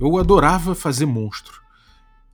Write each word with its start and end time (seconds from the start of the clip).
Eu 0.00 0.16
adorava 0.16 0.74
fazer 0.74 1.04
monstro. 1.04 1.60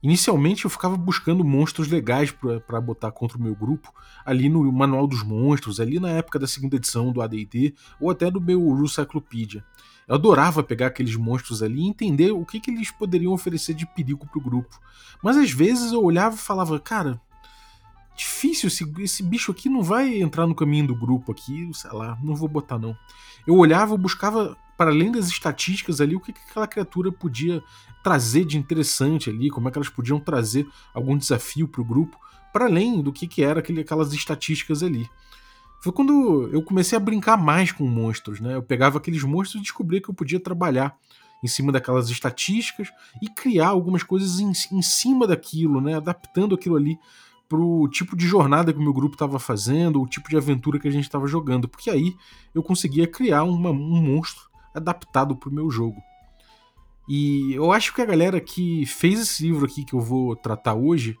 Inicialmente 0.01 0.63
eu 0.63 0.69
ficava 0.69 0.95
buscando 0.95 1.43
monstros 1.43 1.89
legais 1.89 2.33
para 2.65 2.79
botar 2.79 3.11
contra 3.11 3.37
o 3.37 3.41
meu 3.41 3.53
grupo, 3.53 3.93
ali 4.25 4.47
no 4.47 4.71
Manual 4.71 5.05
dos 5.05 5.21
Monstros, 5.21 5.81
ali 5.81 5.99
na 5.99 6.11
época 6.11 6.39
da 6.39 6.47
segunda 6.47 6.77
edição 6.77 7.11
do 7.11 7.21
AD&D, 7.21 7.73
ou 7.99 8.09
até 8.09 8.31
do 8.31 8.39
meu 8.39 8.61
Rucyclopedia. 8.69 9.65
Eu 10.07 10.15
adorava 10.15 10.63
pegar 10.63 10.87
aqueles 10.87 11.17
monstros 11.17 11.61
ali 11.61 11.81
e 11.81 11.89
entender 11.89 12.31
o 12.31 12.45
que, 12.45 12.61
que 12.61 12.71
eles 12.71 12.89
poderiam 12.89 13.33
oferecer 13.33 13.73
de 13.73 13.85
perigo 13.85 14.25
pro 14.27 14.39
grupo. 14.39 14.79
Mas 15.21 15.35
às 15.35 15.51
vezes 15.51 15.91
eu 15.91 16.01
olhava 16.01 16.35
e 16.35 16.39
falava, 16.39 16.79
cara, 16.79 17.19
difícil, 18.15 18.67
esse, 18.67 18.89
esse 18.99 19.21
bicho 19.21 19.51
aqui 19.51 19.67
não 19.67 19.83
vai 19.83 20.21
entrar 20.21 20.47
no 20.47 20.55
caminho 20.55 20.87
do 20.87 20.95
grupo 20.95 21.33
aqui, 21.33 21.69
sei 21.73 21.91
lá, 21.91 22.17
não 22.23 22.33
vou 22.33 22.47
botar 22.47 22.79
não. 22.79 22.95
Eu 23.45 23.57
olhava, 23.57 23.97
buscava 23.97 24.55
para 24.77 24.91
além 24.91 25.11
das 25.11 25.27
estatísticas 25.27 25.99
ali, 25.99 26.15
o 26.15 26.19
que, 26.19 26.31
que 26.31 26.39
aquela 26.49 26.67
criatura 26.67 27.11
podia 27.11 27.63
trazer 28.03 28.45
de 28.45 28.57
interessante 28.57 29.29
ali, 29.29 29.49
como 29.49 29.67
é 29.67 29.71
que 29.71 29.77
elas 29.77 29.89
podiam 29.89 30.19
trazer 30.19 30.67
algum 30.93 31.17
desafio 31.17 31.67
para 31.67 31.81
o 31.81 31.85
grupo, 31.85 32.17
para 32.53 32.65
além 32.65 33.01
do 33.01 33.11
que, 33.11 33.27
que 33.27 33.43
era 33.43 33.59
aquele, 33.59 33.81
aquelas 33.81 34.13
estatísticas 34.13 34.83
ali. 34.83 35.09
Foi 35.81 35.91
quando 35.91 36.49
eu 36.51 36.61
comecei 36.61 36.95
a 36.95 37.01
brincar 37.01 37.37
mais 37.37 37.71
com 37.71 37.87
monstros, 37.87 38.39
né? 38.39 38.55
Eu 38.55 38.63
pegava 38.63 38.97
aqueles 38.97 39.23
monstros 39.23 39.59
e 39.59 39.63
descobria 39.63 40.01
que 40.01 40.09
eu 40.09 40.13
podia 40.13 40.39
trabalhar 40.39 40.95
em 41.43 41.47
cima 41.47 41.71
daquelas 41.71 42.09
estatísticas 42.09 42.89
e 43.21 43.29
criar 43.29 43.67
algumas 43.67 44.01
coisas 44.03 44.39
em, 44.39 44.51
em 44.71 44.81
cima 44.81 45.27
daquilo, 45.27 45.81
né? 45.81 45.95
Adaptando 45.95 46.55
aquilo 46.55 46.75
ali 46.75 46.97
pro 47.47 47.87
tipo 47.89 48.15
de 48.15 48.27
jornada 48.27 48.73
que 48.73 48.79
o 48.79 48.81
meu 48.81 48.93
grupo 48.93 49.15
estava 49.15 49.39
fazendo, 49.39 50.01
o 50.01 50.07
tipo 50.07 50.29
de 50.29 50.37
aventura 50.37 50.79
que 50.79 50.87
a 50.87 50.91
gente 50.91 51.05
estava 51.05 51.27
jogando, 51.27 51.67
porque 51.67 51.89
aí 51.89 52.15
eu 52.53 52.61
conseguia 52.61 53.07
criar 53.07 53.43
uma, 53.43 53.69
um 53.69 54.01
monstro 54.01 54.46
adaptado 54.77 55.35
para 55.35 55.49
o 55.49 55.53
meu 55.53 55.69
jogo. 55.69 56.01
E 57.07 57.53
eu 57.53 57.71
acho 57.71 57.93
que 57.93 58.01
a 58.01 58.05
galera 58.05 58.41
que 58.41 58.85
fez 58.85 59.19
esse 59.19 59.43
livro 59.43 59.65
aqui 59.65 59.85
que 59.85 59.93
eu 59.93 60.01
vou 60.01 60.35
tratar 60.35 60.75
hoje 60.75 61.17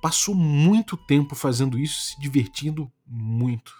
passou 0.00 0.34
muito 0.34 0.96
tempo 0.96 1.34
fazendo 1.34 1.78
isso, 1.78 2.00
se 2.00 2.20
divertindo 2.20 2.90
muito. 3.06 3.72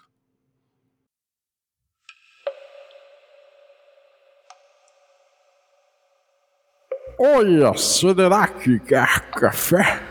Olha, 7.21 7.75
Soderac, 7.75 8.79
quer 8.81 9.31
café? 9.33 10.03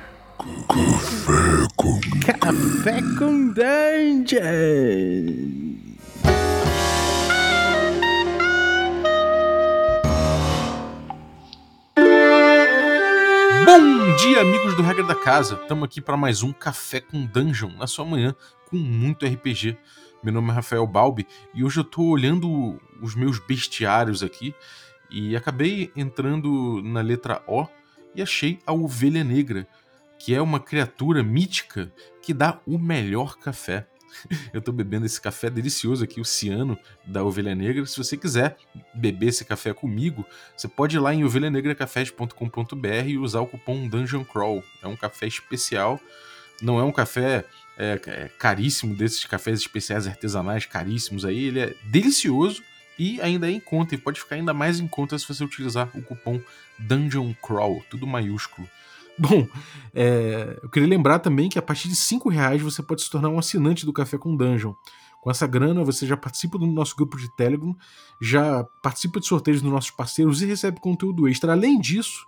Café 0.68 1.68
com 1.76 2.00
Café 2.40 3.02
com 3.18 3.54
Dungeon! 3.54 4.38
Bom 13.70 14.16
dia, 14.16 14.40
amigos 14.40 14.78
do 14.78 14.82
Regra 14.82 15.04
da 15.04 15.14
Casa. 15.14 15.60
Estamos 15.62 15.84
aqui 15.84 16.00
para 16.00 16.16
mais 16.16 16.42
um 16.42 16.54
Café 16.54 17.02
com 17.02 17.26
Dungeon 17.26 17.72
na 17.78 17.86
sua 17.86 18.06
manhã 18.06 18.34
com 18.70 18.78
muito 18.78 19.26
RPG. 19.26 19.78
Meu 20.24 20.34
nome 20.34 20.52
é 20.52 20.54
Rafael 20.54 20.88
Balbi 20.88 21.28
e 21.54 21.66
hoje 21.66 21.82
eu 21.82 21.84
estou 21.84 22.06
olhando 22.06 22.80
os 23.02 23.14
meus 23.14 23.40
bestiários 23.40 24.24
aqui 24.24 24.56
e 25.12 25.36
acabei 25.36 25.92
entrando 25.98 26.82
na 26.82 27.02
letra 27.02 27.44
O 27.46 27.68
e 28.16 28.22
achei 28.22 28.58
a 28.66 28.72
Ovelha 28.72 29.22
Negra, 29.22 29.68
que 30.18 30.34
é 30.34 30.42
uma 30.42 30.62
criatura 30.62 31.22
mítica 31.22 31.92
que 32.22 32.34
dá 32.34 32.62
o 32.66 32.78
melhor 32.78 33.36
café. 33.36 33.86
Eu 34.54 34.62
tô 34.62 34.72
bebendo 34.72 35.06
esse 35.06 35.20
café 35.20 35.50
delicioso 35.50 36.04
aqui, 36.04 36.20
o 36.20 36.26
Ciano 36.26 36.78
da 37.06 37.24
Ovelha 37.24 37.56
Negra. 37.56 37.86
Se 37.86 37.98
você 37.98 38.18
quiser 38.18 38.58
beber 38.94 39.28
esse 39.28 39.46
café 39.46 39.74
comigo, 39.74 40.26
você 40.56 40.68
pode 40.68 40.96
ir 40.96 41.00
lá 41.00 41.14
em 41.14 41.24
ovelhanegracafés.com.br 41.24 43.08
e 43.08 43.18
usar 43.18 43.42
o 43.42 43.48
cupom 43.48 43.88
Dungeon 43.88 44.24
Crawl. 44.24 44.64
É 44.82 44.88
um 44.88 44.96
café 44.96 45.28
especial, 45.28 46.00
não 46.62 46.80
é 46.80 46.84
um 46.84 46.92
café 46.92 47.46
é, 47.78 48.00
é, 48.08 48.32
caríssimo 48.40 48.96
desses 48.96 49.24
cafés 49.26 49.60
especiais 49.60 50.08
artesanais 50.08 50.66
caríssimos 50.66 51.24
aí. 51.24 51.46
Ele 51.46 51.60
é 51.60 51.76
delicioso 51.84 52.64
e 52.98 53.22
ainda 53.22 53.48
é 53.48 53.52
em 53.52 53.60
conta, 53.60 53.94
e 53.94 53.98
pode 53.98 54.20
ficar 54.20 54.36
ainda 54.36 54.54
mais 54.54 54.80
em 54.80 54.88
conta 54.88 55.18
se 55.20 55.28
você 55.28 55.44
utilizar 55.44 55.90
o 55.94 56.02
cupom 56.02 56.42
Dungeon 56.80 57.34
Crawl, 57.36 57.86
tudo 57.90 58.08
maiúsculo. 58.08 58.68
Bom, 59.20 59.48
é, 59.94 60.60
eu 60.62 60.70
queria 60.70 60.88
lembrar 60.88 61.20
também 61.20 61.50
que 61.50 61.58
a 61.58 61.62
partir 61.62 61.88
de 61.88 61.96
5 61.96 62.30
reais 62.30 62.62
você 62.62 62.84
pode 62.84 63.02
se 63.02 63.10
tornar 63.10 63.30
um 63.30 63.40
assinante 63.40 63.86
do 63.86 63.94
Café 63.94 64.18
com 64.18 64.36
Dungeon. 64.36 64.74
Com 65.22 65.32
essa 65.32 65.48
grana, 65.48 65.84
você 65.84 66.06
já 66.06 66.16
participa 66.16 66.58
do 66.58 66.68
nosso 66.68 66.96
grupo 66.96 67.18
de 67.18 67.28
Telegram, 67.36 67.76
já 68.22 68.64
participa 68.84 69.20
de 69.20 69.26
sorteios 69.26 69.62
dos 69.62 69.72
nossos 69.72 69.92
parceiros 69.92 70.42
e 70.42 70.46
recebe 70.46 70.80
conteúdo 70.80 71.28
extra. 71.28 71.54
Além 71.54 71.80
disso, 71.80 72.26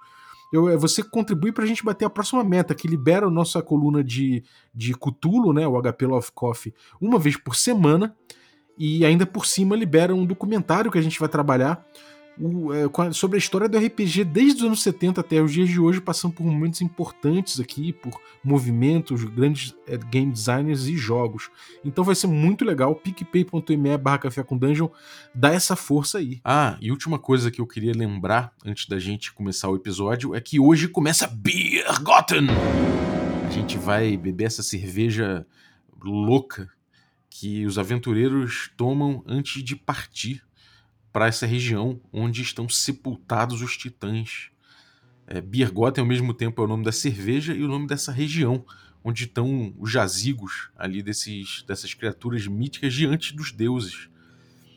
eu, 0.51 0.67
é, 0.67 0.75
você 0.75 1.03
contribui 1.03 1.51
para 1.51 1.63
a 1.63 1.67
gente 1.67 1.85
bater 1.85 2.05
a 2.05 2.09
próxima 2.09 2.43
meta, 2.43 2.73
que 2.73 2.87
libera 2.87 3.27
a 3.27 3.31
nossa 3.31 3.61
coluna 3.61 4.03
de, 4.03 4.43
de 4.73 4.93
Cutulo, 4.95 5.53
né, 5.53 5.67
o 5.67 5.79
HP 5.79 6.07
Love 6.07 6.31
Coffee, 6.33 6.73
uma 6.99 7.19
vez 7.19 7.37
por 7.37 7.55
semana. 7.55 8.15
E 8.77 9.05
ainda 9.05 9.25
por 9.25 9.45
cima 9.45 9.75
libera 9.75 10.15
um 10.15 10.25
documentário 10.25 10.89
que 10.89 10.97
a 10.97 11.01
gente 11.01 11.19
vai 11.19 11.27
trabalhar 11.27 11.85
o, 12.39 12.73
é, 12.73 12.89
sobre 13.11 13.35
a 13.35 13.39
história 13.39 13.67
do 13.67 13.77
RPG 13.77 14.23
desde 14.23 14.61
os 14.61 14.63
anos 14.63 14.81
70 14.81 15.19
até 15.19 15.41
os 15.41 15.51
dias 15.51 15.67
de 15.67 15.79
hoje, 15.79 15.99
passando 15.99 16.33
por 16.33 16.45
momentos 16.45 16.81
importantes 16.81 17.59
aqui, 17.59 17.91
por 17.91 18.19
movimentos, 18.43 19.23
grandes 19.25 19.75
é, 19.85 19.97
game 19.97 20.31
designers 20.31 20.87
e 20.87 20.95
jogos. 20.95 21.49
Então 21.83 22.03
vai 22.03 22.15
ser 22.15 22.27
muito 22.27 22.63
legal. 22.63 22.95
picpay.me 22.95 23.97
barra 23.97 24.19
café 24.19 24.43
com 24.43 24.57
dungeon 24.57 24.89
dá 25.35 25.51
essa 25.51 25.75
força 25.75 26.19
aí. 26.19 26.39
Ah, 26.43 26.77
e 26.79 26.91
última 26.91 27.19
coisa 27.19 27.51
que 27.51 27.59
eu 27.59 27.67
queria 27.67 27.93
lembrar 27.93 28.53
antes 28.65 28.87
da 28.87 28.97
gente 28.97 29.33
começar 29.33 29.69
o 29.69 29.75
episódio 29.75 30.33
é 30.33 30.39
que 30.39 30.59
hoje 30.59 30.87
começa 30.87 31.27
Beer 31.27 32.01
Gotten! 32.01 32.47
A 33.45 33.51
gente 33.51 33.77
vai 33.77 34.15
beber 34.15 34.45
essa 34.45 34.63
cerveja 34.63 35.45
louca 36.01 36.69
que 37.29 37.65
os 37.65 37.77
aventureiros 37.77 38.71
tomam 38.77 39.23
antes 39.25 39.63
de 39.63 39.75
partir 39.75 40.43
para 41.11 41.27
essa 41.27 41.45
região 41.45 41.99
onde 42.11 42.41
estão 42.41 42.67
sepultados 42.69 43.61
os 43.61 43.77
titãs. 43.77 44.49
É, 45.27 45.41
Biergotten, 45.41 46.01
ao 46.01 46.07
mesmo 46.07 46.33
tempo, 46.33 46.61
é 46.61 46.65
o 46.65 46.67
nome 46.67 46.83
da 46.83 46.91
cerveja 46.91 47.53
e 47.53 47.63
o 47.63 47.67
nome 47.67 47.87
dessa 47.87 48.11
região, 48.11 48.65
onde 49.03 49.25
estão 49.25 49.73
os 49.77 49.91
jazigos 49.91 50.69
ali 50.77 51.01
desses, 51.01 51.63
dessas 51.67 51.93
criaturas 51.93 52.47
míticas 52.47 52.93
diante 52.93 53.35
dos 53.35 53.51
deuses. 53.51 54.09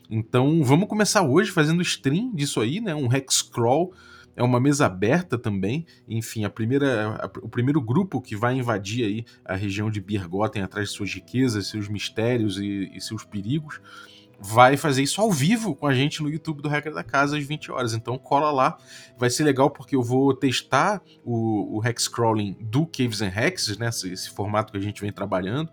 Então 0.09 0.63
vamos 0.63 0.87
começar 0.87 1.23
hoje 1.23 1.51
fazendo 1.51 1.81
stream 1.81 2.33
disso 2.33 2.61
aí, 2.61 2.79
né? 2.79 2.93
Um 2.93 3.11
Hexcrawl. 3.11 3.93
É 4.35 4.41
uma 4.41 4.59
mesa 4.59 4.87
aberta 4.87 5.37
também. 5.37 5.85
Enfim, 6.07 6.43
a 6.43 6.49
primeira, 6.49 7.15
a, 7.15 7.25
o 7.39 7.49
primeiro 7.49 7.79
grupo 7.79 8.19
que 8.19 8.35
vai 8.35 8.55
invadir 8.55 9.05
aí 9.05 9.25
a 9.45 9.55
região 9.55 9.91
de 9.91 10.01
Birgotten 10.01 10.63
atrás 10.63 10.89
de 10.89 10.95
suas 10.95 11.13
riquezas, 11.13 11.67
seus 11.67 11.87
mistérios 11.87 12.57
e, 12.57 12.91
e 12.95 12.99
seus 12.99 13.23
perigos 13.23 13.79
vai 14.39 14.75
fazer 14.77 15.03
isso 15.03 15.21
ao 15.21 15.31
vivo 15.31 15.75
com 15.75 15.87
a 15.87 15.93
gente 15.93 16.21
no 16.21 16.29
YouTube 16.29 16.61
do 16.61 16.69
Regra 16.69 16.93
da 16.93 17.03
Casa 17.03 17.37
às 17.37 17.43
20 17.43 17.71
horas. 17.71 17.93
Então 17.93 18.17
cola 18.17 18.51
lá, 18.51 18.77
vai 19.17 19.29
ser 19.29 19.43
legal 19.43 19.69
porque 19.69 19.95
eu 19.95 20.03
vou 20.03 20.33
testar 20.33 21.01
o, 21.23 21.77
o 21.77 21.85
hex 21.85 22.07
crawling 22.07 22.57
do 22.59 22.85
Caves 22.85 23.21
and 23.21 23.31
Hexes, 23.35 23.77
né, 23.77 23.89
esse, 23.89 24.11
esse 24.11 24.29
formato 24.29 24.71
que 24.71 24.77
a 24.77 24.81
gente 24.81 25.01
vem 25.01 25.11
trabalhando. 25.11 25.69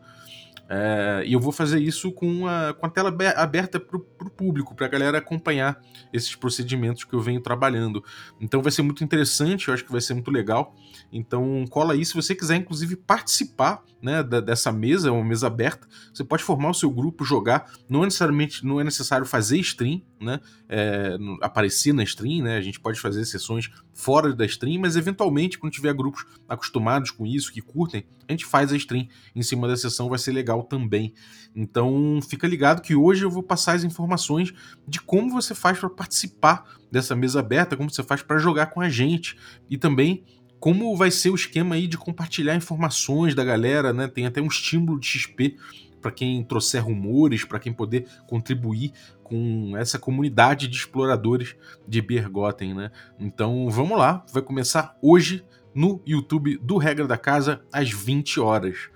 É, 0.73 1.25
e 1.27 1.33
eu 1.33 1.41
vou 1.41 1.51
fazer 1.51 1.81
isso 1.81 2.13
com 2.13 2.47
a, 2.47 2.73
com 2.73 2.87
a 2.87 2.89
tela 2.89 3.13
aberta 3.35 3.81
para 3.81 3.97
o 3.97 4.31
público, 4.31 4.73
para 4.73 4.87
a 4.87 4.89
galera 4.89 5.19
acompanhar 5.19 5.83
esses 6.13 6.37
procedimentos 6.37 7.03
que 7.03 7.13
eu 7.13 7.21
venho 7.21 7.41
trabalhando. 7.41 8.05
Então 8.41 8.63
vai 8.63 8.71
ser 8.71 8.83
muito 8.83 9.03
interessante, 9.03 9.67
eu 9.67 9.75
acho 9.75 9.85
que 9.85 9.91
vai 9.91 10.01
ser 10.01 10.15
muito 10.15 10.31
legal. 10.31 10.77
Então 11.13 11.65
cola 11.69 11.95
aí, 11.95 12.05
se 12.05 12.15
você 12.15 12.37
quiser 12.37 12.55
inclusive 12.55 12.95
participar 12.95 13.83
né, 14.01 14.23
da, 14.23 14.41
dessa 14.41 14.71
mesa, 14.71 15.09
é 15.09 15.11
uma 15.11 15.25
mesa 15.25 15.49
aberta, 15.49 15.89
você 16.15 16.23
pode 16.23 16.45
formar 16.45 16.71
o 16.71 16.75
seu 16.75 16.89
grupo, 16.89 17.25
jogar. 17.25 17.69
Não 17.89 18.03
é 18.03 18.05
necessariamente 18.05 18.65
não 18.65 18.81
é 18.81 18.85
necessário 18.85 19.27
fazer 19.27 19.59
stream, 19.59 20.01
né, 20.21 20.41
é, 20.69 21.17
aparecer 21.41 21.93
na 21.93 22.03
stream, 22.03 22.45
né, 22.45 22.57
a 22.57 22.61
gente 22.61 22.79
pode 22.79 23.01
fazer 23.01 23.25
sessões 23.25 23.71
fora 23.95 24.35
da 24.35 24.45
stream, 24.45 24.81
mas 24.81 24.97
eventualmente 24.97 25.59
quando 25.59 25.73
tiver 25.73 25.95
grupos 25.95 26.25
acostumados 26.49 27.11
com 27.11 27.27
isso, 27.27 27.53
que 27.53 27.61
curtem, 27.61 28.05
a 28.29 28.33
gente 28.33 28.45
faz 28.45 28.73
a 28.73 28.77
stream 28.77 29.09
em 29.35 29.43
cima 29.43 29.67
da 29.67 29.77
sessão, 29.77 30.09
vai 30.09 30.19
ser 30.19 30.33
legal 30.33 30.63
também. 30.63 31.15
Então 31.55 32.21
fica 32.29 32.47
ligado 32.47 32.83
que 32.83 32.95
hoje 32.95 33.25
eu 33.25 33.31
vou 33.31 33.43
passar 33.43 33.75
as 33.75 33.85
informações 33.85 34.53
de 34.87 35.01
como 35.01 35.31
você 35.31 35.55
faz 35.55 35.79
para 35.79 35.91
participar 35.91 36.65
dessa 36.91 37.17
mesa 37.17 37.41
aberta, 37.41 37.77
como 37.77 37.91
você 37.91 38.03
faz 38.03 38.23
para 38.23 38.39
jogar 38.39 38.67
com 38.67 38.81
a 38.81 38.89
gente 38.89 39.37
e 39.69 39.77
também 39.77 40.25
como 40.61 40.95
vai 40.95 41.11
ser 41.11 41.31
o 41.31 41.35
esquema 41.35 41.75
aí 41.75 41.87
de 41.87 41.97
compartilhar 41.97 42.55
informações 42.55 43.35
da 43.35 43.43
galera, 43.43 43.95
né? 43.95 44.07
Tem 44.07 44.27
até 44.27 44.43
um 44.43 44.47
estímulo 44.47 45.01
de 45.01 45.07
XP 45.07 45.57
para 46.01 46.11
quem 46.11 46.43
trouxer 46.43 46.85
rumores, 46.85 47.45
para 47.45 47.59
quem 47.59 47.73
poder 47.73 48.07
contribuir 48.27 48.93
com 49.23 49.77
essa 49.77 49.99
comunidade 49.99 50.67
de 50.69 50.77
exploradores 50.77 51.57
de 51.87 52.01
Bergotten, 52.01 52.75
né? 52.75 52.91
Então 53.19 53.69
vamos 53.71 53.99
lá, 53.99 54.25
vai 54.33 54.43
começar 54.43 54.97
hoje 55.03 55.45
no 55.75 56.03
YouTube 56.05 56.59
do 56.59 56.77
Regra 56.77 57.07
da 57.07 57.17
Casa 57.17 57.63
às 57.73 57.91
20 57.91 58.41
horas. 58.41 58.91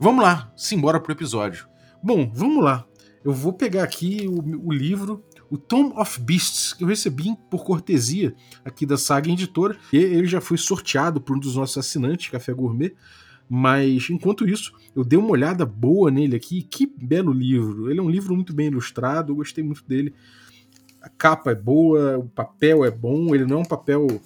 Vamos 0.00 0.24
lá, 0.24 0.52
simbora 0.56 1.00
pro 1.00 1.12
episódio. 1.12 1.68
Bom, 2.02 2.30
vamos 2.32 2.62
lá. 2.62 2.86
Eu 3.24 3.32
vou 3.32 3.52
pegar 3.52 3.82
aqui 3.82 4.26
o, 4.28 4.68
o 4.68 4.72
livro 4.72 5.24
o 5.50 5.56
Tomb 5.56 5.94
of 5.98 6.20
Beasts, 6.20 6.72
que 6.72 6.84
eu 6.84 6.88
recebi 6.88 7.34
por 7.50 7.64
cortesia 7.64 8.34
aqui 8.64 8.84
da 8.84 8.96
Saga 8.96 9.30
Editora, 9.30 9.76
e 9.92 9.96
ele 9.96 10.26
já 10.26 10.40
foi 10.40 10.58
sorteado 10.58 11.20
por 11.20 11.36
um 11.36 11.40
dos 11.40 11.56
nossos 11.56 11.78
assinantes, 11.78 12.28
Café 12.28 12.52
Gourmet. 12.52 12.94
Mas 13.48 14.10
enquanto 14.10 14.46
isso, 14.46 14.72
eu 14.94 15.02
dei 15.02 15.18
uma 15.18 15.30
olhada 15.30 15.64
boa 15.64 16.10
nele 16.10 16.36
aqui. 16.36 16.62
Que 16.62 16.86
belo 16.86 17.32
livro! 17.32 17.90
Ele 17.90 18.00
é 18.00 18.02
um 18.02 18.10
livro 18.10 18.34
muito 18.34 18.52
bem 18.52 18.66
ilustrado, 18.66 19.32
eu 19.32 19.36
gostei 19.36 19.64
muito 19.64 19.84
dele. 19.86 20.14
A 21.00 21.08
capa 21.08 21.52
é 21.52 21.54
boa, 21.54 22.18
o 22.18 22.28
papel 22.28 22.84
é 22.84 22.90
bom, 22.90 23.34
ele 23.34 23.46
não 23.46 23.58
é 23.58 23.60
um 23.60 23.64
papel 23.64 24.20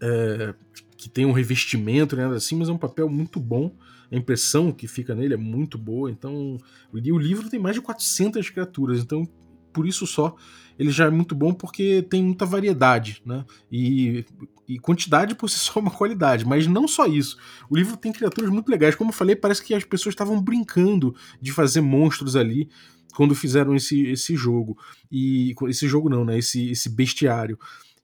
é, 0.00 0.54
que 0.96 1.08
tem 1.08 1.24
um 1.24 1.32
revestimento, 1.32 2.16
nada 2.16 2.36
assim, 2.36 2.56
mas 2.56 2.68
é 2.68 2.72
um 2.72 2.78
papel 2.78 3.08
muito 3.08 3.38
bom. 3.38 3.70
A 4.10 4.16
impressão 4.16 4.72
que 4.72 4.88
fica 4.88 5.14
nele 5.14 5.34
é 5.34 5.36
muito 5.36 5.76
boa. 5.76 6.10
Então, 6.10 6.58
o 6.92 6.98
livro 7.18 7.48
tem 7.48 7.60
mais 7.60 7.74
de 7.74 7.82
400 7.82 8.48
criaturas, 8.50 9.00
então 9.00 9.28
por 9.76 9.86
isso 9.86 10.06
só 10.06 10.34
ele 10.78 10.90
já 10.90 11.06
é 11.06 11.10
muito 11.10 11.34
bom 11.34 11.52
porque 11.52 12.04
tem 12.08 12.22
muita 12.22 12.46
variedade, 12.46 13.22
né? 13.24 13.44
E, 13.70 14.24
e, 14.68 14.78
quantidade 14.78 15.34
por 15.34 15.48
si 15.48 15.58
só 15.60 15.80
é 15.80 15.82
uma 15.82 15.90
qualidade, 15.90 16.46
mas 16.46 16.66
não 16.66 16.86
só 16.86 17.06
isso. 17.06 17.36
O 17.68 17.76
livro 17.76 17.96
tem 17.96 18.12
criaturas 18.12 18.50
muito 18.50 18.70
legais. 18.70 18.94
Como 18.94 19.10
eu 19.10 19.14
falei, 19.14 19.36
parece 19.36 19.62
que 19.62 19.74
as 19.74 19.84
pessoas 19.84 20.14
estavam 20.14 20.40
brincando 20.40 21.14
de 21.40 21.52
fazer 21.52 21.80
monstros 21.80 22.36
ali 22.36 22.68
quando 23.14 23.34
fizeram 23.34 23.74
esse, 23.74 24.06
esse 24.06 24.36
jogo. 24.36 24.78
E 25.10 25.54
esse 25.68 25.88
jogo 25.88 26.08
não, 26.08 26.24
né? 26.24 26.38
Esse, 26.38 26.70
esse 26.70 26.88
bestiário. 26.88 27.58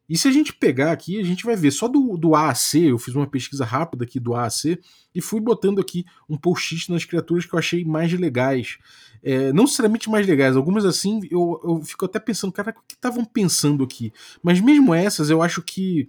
E 0.08 0.18
se 0.18 0.28
a 0.28 0.32
gente 0.32 0.52
pegar 0.52 0.92
aqui, 0.92 1.18
a 1.18 1.24
gente 1.24 1.44
vai 1.44 1.56
ver 1.56 1.70
só 1.70 1.88
do, 1.88 2.16
do 2.16 2.34
A 2.34 2.50
a 2.50 2.54
C, 2.54 2.90
eu 2.90 2.98
fiz 2.98 3.14
uma 3.14 3.26
pesquisa 3.26 3.64
rápida 3.64 4.04
aqui 4.04 4.18
do 4.18 4.34
A 4.34 4.44
a 4.44 4.50
C 4.50 4.78
e 5.14 5.20
fui 5.20 5.40
botando 5.40 5.80
aqui 5.80 6.04
um 6.28 6.36
post-it 6.36 6.90
nas 6.90 7.04
criaturas 7.04 7.46
que 7.46 7.54
eu 7.54 7.58
achei 7.58 7.84
mais 7.84 8.12
legais. 8.12 8.78
É, 9.22 9.52
não 9.52 9.64
necessariamente 9.64 10.10
mais 10.10 10.26
legais, 10.26 10.56
algumas 10.56 10.84
assim 10.84 11.20
eu, 11.30 11.60
eu 11.64 11.82
fico 11.82 12.04
até 12.04 12.18
pensando, 12.18 12.52
cara, 12.52 12.70
o 12.70 12.82
que 12.86 12.94
estavam 12.94 13.24
pensando 13.24 13.84
aqui? 13.84 14.12
Mas 14.42 14.60
mesmo 14.60 14.92
essas 14.92 15.30
eu 15.30 15.40
acho 15.40 15.62
que 15.62 16.08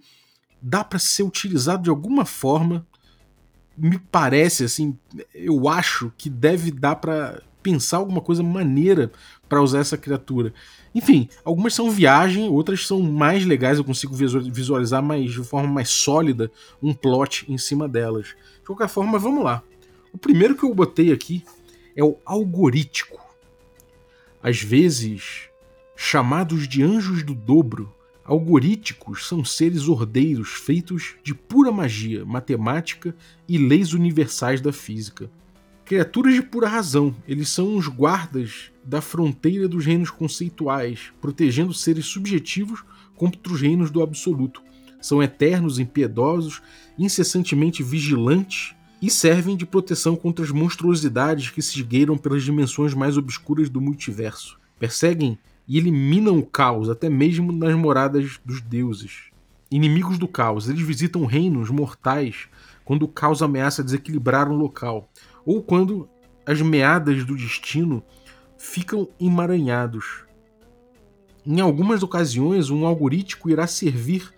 dá 0.60 0.82
para 0.82 0.98
ser 0.98 1.22
utilizado 1.22 1.84
de 1.84 1.90
alguma 1.90 2.24
forma. 2.24 2.86
Me 3.76 3.98
parece 3.98 4.64
assim, 4.64 4.98
eu 5.34 5.68
acho 5.68 6.12
que 6.16 6.30
deve 6.30 6.70
dar 6.70 6.96
para 6.96 7.42
pensar 7.64 7.96
alguma 7.96 8.20
coisa 8.20 8.42
maneira 8.42 9.10
para 9.48 9.62
usar 9.62 9.78
essa 9.78 9.96
criatura. 9.96 10.52
Enfim, 10.94 11.28
algumas 11.42 11.74
são 11.74 11.90
viagem, 11.90 12.48
outras 12.48 12.86
são 12.86 13.00
mais 13.00 13.44
legais, 13.46 13.78
eu 13.78 13.84
consigo 13.84 14.14
visualizar 14.14 15.02
mais 15.02 15.32
de 15.32 15.42
forma 15.42 15.68
mais 15.68 15.88
sólida 15.88 16.52
um 16.82 16.92
plot 16.92 17.50
em 17.50 17.56
cima 17.56 17.88
delas. 17.88 18.26
De 18.60 18.66
qualquer 18.66 18.88
forma, 18.88 19.18
vamos 19.18 19.42
lá. 19.42 19.62
O 20.12 20.18
primeiro 20.18 20.54
que 20.54 20.62
eu 20.62 20.74
botei 20.74 21.10
aqui 21.10 21.42
é 21.96 22.04
o 22.04 22.18
algorítico. 22.24 23.18
Às 24.42 24.60
vezes, 24.60 25.48
chamados 25.96 26.68
de 26.68 26.82
anjos 26.82 27.22
do 27.22 27.34
dobro, 27.34 27.90
algoríticos 28.24 29.26
são 29.26 29.42
seres 29.42 29.88
ordeiros 29.88 30.50
feitos 30.52 31.14
de 31.22 31.34
pura 31.34 31.72
magia, 31.72 32.26
matemática 32.26 33.16
e 33.48 33.56
leis 33.56 33.94
universais 33.94 34.60
da 34.60 34.72
física. 34.72 35.30
Criaturas 35.84 36.32
de 36.32 36.40
pura 36.40 36.66
razão, 36.66 37.14
eles 37.28 37.50
são 37.50 37.76
os 37.76 37.88
guardas 37.88 38.72
da 38.82 39.02
fronteira 39.02 39.68
dos 39.68 39.84
reinos 39.84 40.08
conceituais, 40.08 41.12
protegendo 41.20 41.74
seres 41.74 42.06
subjetivos 42.06 42.82
contra 43.14 43.52
os 43.52 43.60
reinos 43.60 43.90
do 43.90 44.02
absoluto. 44.02 44.62
São 44.98 45.22
eternos, 45.22 45.78
impiedosos, 45.78 46.62
incessantemente 46.98 47.82
vigilantes 47.82 48.74
e 49.02 49.10
servem 49.10 49.58
de 49.58 49.66
proteção 49.66 50.16
contra 50.16 50.42
as 50.42 50.50
monstruosidades 50.50 51.50
que 51.50 51.60
se 51.60 51.76
esgueiram 51.76 52.16
pelas 52.16 52.42
dimensões 52.42 52.94
mais 52.94 53.18
obscuras 53.18 53.68
do 53.68 53.78
multiverso. 53.78 54.58
Perseguem 54.78 55.38
e 55.68 55.76
eliminam 55.76 56.38
o 56.38 56.46
caos, 56.46 56.88
até 56.88 57.10
mesmo 57.10 57.52
nas 57.52 57.74
moradas 57.74 58.40
dos 58.42 58.62
deuses. 58.62 59.24
Inimigos 59.70 60.16
do 60.16 60.26
caos, 60.26 60.66
eles 60.66 60.80
visitam 60.80 61.26
reinos 61.26 61.68
mortais 61.68 62.48
quando 62.86 63.02
o 63.02 63.08
caos 63.08 63.42
ameaça 63.42 63.84
desequilibrar 63.84 64.50
um 64.50 64.56
local 64.56 65.10
ou 65.44 65.62
quando 65.62 66.08
as 66.46 66.60
meadas 66.60 67.24
do 67.24 67.36
destino 67.36 68.02
ficam 68.56 69.08
emaranhados. 69.20 70.24
Em 71.46 71.60
algumas 71.60 72.02
ocasiões, 72.02 72.70
um 72.70 72.86
algoritmo 72.86 73.50
irá 73.50 73.66
servir 73.66 74.30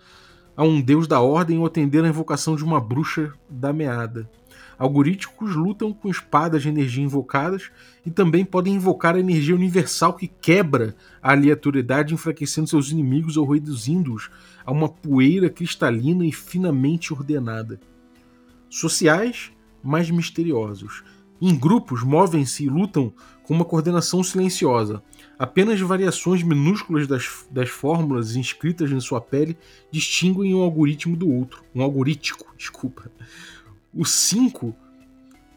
a 0.55 0.63
um 0.63 0.81
deus 0.81 1.07
da 1.07 1.21
ordem 1.21 1.59
ou 1.59 1.65
atender 1.65 2.03
à 2.03 2.07
invocação 2.07 2.55
de 2.55 2.63
uma 2.63 2.81
bruxa 2.81 3.31
da 3.49 3.71
meada. 3.71 4.29
Algorítmicos 4.77 5.55
lutam 5.55 5.91
com 5.91 6.09
espadas 6.09 6.61
de 6.61 6.69
energia 6.69 7.03
invocadas 7.03 7.71
e 8.05 8.11
também 8.11 8.45
podem 8.45 8.75
invocar 8.75 9.15
a 9.15 9.19
energia 9.19 9.55
universal 9.55 10.13
que 10.13 10.27
quebra 10.27 10.95
a 11.21 11.31
aleatoriedade, 11.31 12.13
enfraquecendo 12.13 12.67
seus 12.67 12.91
inimigos 12.91 13.37
ou 13.37 13.49
reduzindo-os 13.49 14.29
a 14.65 14.71
uma 14.71 14.87
poeira 14.89 15.49
cristalina 15.49 16.25
e 16.25 16.31
finamente 16.31 17.11
ordenada. 17.13 17.79
Sociais, 18.69 19.51
mais 19.87 20.09
misteriosos. 20.09 21.03
Em 21.39 21.55
grupos, 21.55 22.03
movem-se 22.03 22.65
e 22.65 22.69
lutam 22.69 23.13
com 23.43 23.53
uma 23.53 23.63
coordenação 23.63 24.23
silenciosa. 24.23 25.03
Apenas 25.37 25.79
variações 25.79 26.41
minúsculas 26.41 27.07
das, 27.07 27.45
das 27.51 27.69
fórmulas 27.69 28.35
inscritas 28.35 28.91
em 28.91 28.99
sua 28.99 29.21
pele 29.21 29.55
distinguem 29.91 30.55
um 30.55 30.61
algoritmo 30.61 31.15
do 31.15 31.31
outro. 31.31 31.63
Um 31.75 31.81
algorítico, 31.81 32.53
desculpa. 32.57 33.11
O 33.93 34.03
5 34.03 34.75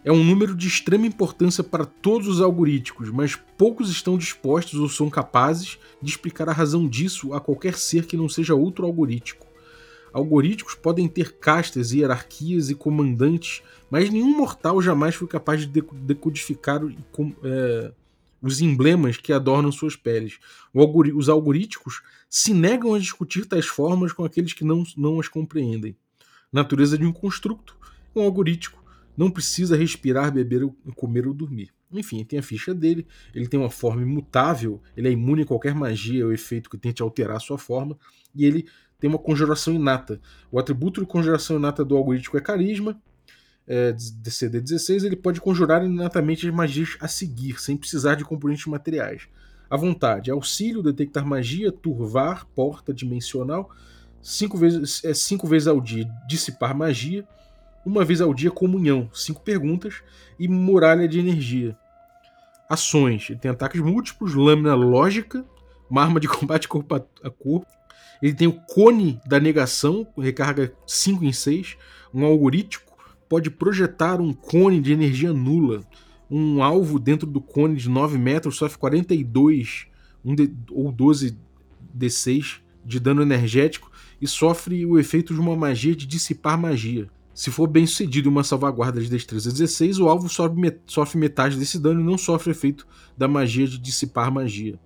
é 0.04 0.12
um 0.12 0.22
número 0.22 0.54
de 0.54 0.68
extrema 0.68 1.06
importância 1.06 1.64
para 1.64 1.84
todos 1.84 2.28
os 2.28 2.40
algoritmos, 2.40 3.10
mas 3.10 3.36
poucos 3.58 3.90
estão 3.90 4.16
dispostos 4.16 4.78
ou 4.78 4.88
são 4.88 5.10
capazes 5.10 5.78
de 6.00 6.10
explicar 6.10 6.48
a 6.48 6.52
razão 6.52 6.86
disso 6.86 7.34
a 7.34 7.40
qualquer 7.40 7.74
ser 7.74 8.06
que 8.06 8.16
não 8.16 8.28
seja 8.28 8.54
outro 8.54 8.86
algoritmo. 8.86 9.40
Algoritmos 10.12 10.74
podem 10.74 11.06
ter 11.06 11.38
castas, 11.38 11.92
hierarquias 11.92 12.68
e 12.70 12.74
comandantes, 12.74 13.62
mas 13.90 14.08
nenhum 14.10 14.36
mortal 14.36 14.80
jamais 14.80 15.14
foi 15.14 15.26
capaz 15.26 15.66
de 15.66 15.82
decodificar 15.92 16.80
é, 17.42 17.92
os 18.40 18.60
emblemas 18.60 19.16
que 19.16 19.32
adornam 19.32 19.72
suas 19.72 19.96
peles. 19.96 20.38
Os 21.14 21.28
algoritmos 21.28 22.02
se 22.28 22.54
negam 22.54 22.94
a 22.94 22.98
discutir 22.98 23.46
tais 23.46 23.66
formas 23.66 24.12
com 24.12 24.24
aqueles 24.24 24.52
que 24.52 24.64
não, 24.64 24.84
não 24.96 25.18
as 25.20 25.28
compreendem. 25.28 25.96
Natureza 26.52 26.96
de 26.96 27.04
um 27.04 27.12
construto, 27.12 27.76
um 28.14 28.22
algoritmo 28.22 28.78
não 29.16 29.30
precisa 29.30 29.76
respirar, 29.76 30.32
beber, 30.32 30.66
comer 30.96 31.26
ou 31.26 31.34
dormir. 31.34 31.72
Enfim, 31.92 32.24
tem 32.24 32.38
a 32.38 32.42
ficha 32.42 32.72
dele, 32.72 33.06
ele 33.34 33.48
tem 33.48 33.58
uma 33.58 33.70
forma 33.70 34.02
imutável, 34.02 34.80
ele 34.96 35.08
é 35.08 35.10
imune 35.10 35.42
a 35.42 35.46
qualquer 35.46 35.74
magia 35.74 36.24
ou 36.24 36.32
efeito 36.32 36.70
que 36.70 36.78
tente 36.78 37.02
alterar 37.02 37.40
sua 37.40 37.58
forma, 37.58 37.98
e 38.34 38.46
ele 38.46 38.68
tem 38.98 39.10
uma 39.10 39.18
conjuração 39.18 39.74
inata. 39.74 40.20
O 40.52 40.58
atributo 40.58 41.00
de 41.00 41.06
conjuração 41.06 41.56
inata 41.56 41.84
do 41.84 41.96
algoritmo 41.96 42.38
é 42.38 42.40
carisma. 42.40 43.00
É, 43.72 43.92
CD16 43.92 45.04
ele 45.04 45.14
pode 45.14 45.40
conjurar 45.40 45.84
inatamente 45.84 46.44
as 46.44 46.52
magias 46.52 46.96
a 47.00 47.06
seguir, 47.06 47.60
sem 47.60 47.76
precisar 47.76 48.16
de 48.16 48.24
componentes 48.24 48.66
materiais. 48.66 49.28
À 49.70 49.76
vontade, 49.76 50.28
auxílio, 50.28 50.82
detectar 50.82 51.24
magia, 51.24 51.70
turvar, 51.70 52.46
porta 52.46 52.92
dimensional, 52.92 53.70
cinco 54.20 54.58
vezes, 54.58 55.04
é, 55.04 55.14
cinco 55.14 55.46
vezes 55.46 55.68
ao 55.68 55.80
dia, 55.80 56.10
dissipar 56.26 56.76
magia, 56.76 57.24
uma 57.86 58.04
vez 58.04 58.20
ao 58.20 58.34
dia, 58.34 58.50
comunhão, 58.50 59.08
cinco 59.14 59.40
perguntas, 59.40 60.02
e 60.36 60.48
muralha 60.48 61.06
de 61.06 61.20
energia. 61.20 61.78
Ações, 62.68 63.30
ele 63.30 63.38
tem 63.38 63.52
ataques 63.52 63.80
múltiplos, 63.80 64.34
lâmina 64.34 64.74
lógica, 64.74 65.44
uma 65.88 66.02
arma 66.02 66.18
de 66.18 66.26
combate 66.26 66.66
corpo 66.66 66.96
a 66.96 67.30
corpo, 67.30 67.68
ele 68.20 68.34
tem 68.34 68.48
o 68.48 68.52
cone 68.52 69.20
da 69.24 69.38
negação, 69.40 70.06
recarga 70.18 70.72
5 70.86 71.24
em 71.24 71.32
6. 71.32 71.76
Um 72.12 72.24
algoritmo 72.24 72.89
pode 73.30 73.48
projetar 73.48 74.20
um 74.20 74.32
cone 74.32 74.80
de 74.80 74.92
energia 74.92 75.32
nula. 75.32 75.84
Um 76.28 76.64
alvo 76.64 76.98
dentro 76.98 77.28
do 77.28 77.40
cone 77.40 77.76
de 77.76 77.88
9 77.88 78.18
metros 78.18 78.56
sofre 78.56 78.76
42 78.76 79.86
um 80.24 80.34
de, 80.34 80.52
ou 80.68 80.90
12 80.90 81.38
D6 81.96 82.56
de 82.84 82.98
dano 82.98 83.22
energético 83.22 83.88
e 84.20 84.26
sofre 84.26 84.84
o 84.84 84.98
efeito 84.98 85.32
de 85.32 85.38
uma 85.38 85.54
magia 85.54 85.94
de 85.94 86.06
dissipar 86.06 86.58
magia. 86.58 87.08
Se 87.32 87.52
for 87.52 87.68
bem 87.68 87.86
sucedido 87.86 88.28
uma 88.28 88.42
salvaguarda 88.42 89.00
de 89.00 89.08
destreza 89.08 89.52
16, 89.52 90.00
o 90.00 90.08
alvo 90.08 90.28
sofre 90.28 91.18
metade 91.18 91.56
desse 91.56 91.78
dano 91.78 92.00
e 92.00 92.04
não 92.04 92.18
sofre 92.18 92.50
efeito 92.50 92.84
da 93.16 93.28
magia 93.28 93.66
de 93.68 93.78
dissipar 93.78 94.32
magia. 94.32 94.78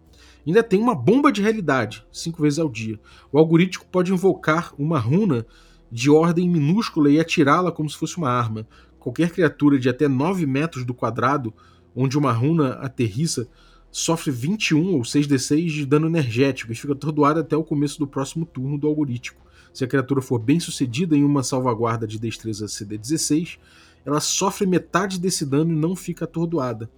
Ainda 0.46 0.62
tem 0.62 0.78
uma 0.78 0.94
bomba 0.94 1.32
de 1.32 1.40
realidade, 1.40 2.04
cinco 2.12 2.42
vezes 2.42 2.58
ao 2.58 2.68
dia. 2.68 3.00
O 3.32 3.38
algoritmo 3.38 3.86
pode 3.90 4.12
invocar 4.12 4.74
uma 4.78 4.98
runa 4.98 5.46
de 5.94 6.10
ordem 6.10 6.50
minúscula 6.50 7.08
e 7.08 7.20
atirá-la 7.20 7.70
como 7.70 7.88
se 7.88 7.96
fosse 7.96 8.16
uma 8.18 8.28
arma. 8.28 8.66
Qualquer 8.98 9.30
criatura 9.30 9.78
de 9.78 9.88
até 9.88 10.08
9 10.08 10.44
metros 10.44 10.84
do 10.84 10.92
quadrado, 10.92 11.54
onde 11.94 12.18
uma 12.18 12.32
runa 12.32 12.72
aterrissa, 12.80 13.46
sofre 13.92 14.32
21 14.32 14.94
ou 14.94 15.02
6d6 15.02 15.66
de 15.68 15.86
dano 15.86 16.08
energético 16.08 16.72
e 16.72 16.74
fica 16.74 16.94
atordoada 16.94 17.42
até 17.42 17.56
o 17.56 17.62
começo 17.62 18.00
do 18.00 18.08
próximo 18.08 18.44
turno 18.44 18.76
do 18.76 18.88
algoritmo. 18.88 19.38
Se 19.72 19.84
a 19.84 19.86
criatura 19.86 20.20
for 20.20 20.40
bem 20.40 20.58
sucedida 20.58 21.16
em 21.16 21.22
uma 21.22 21.44
salvaguarda 21.44 22.08
de 22.08 22.18
destreza 22.18 22.66
CD16, 22.66 23.58
ela 24.04 24.18
sofre 24.18 24.66
metade 24.66 25.20
desse 25.20 25.46
dano 25.46 25.72
e 25.72 25.76
não 25.76 25.94
fica 25.94 26.24
atordoada. 26.24 26.90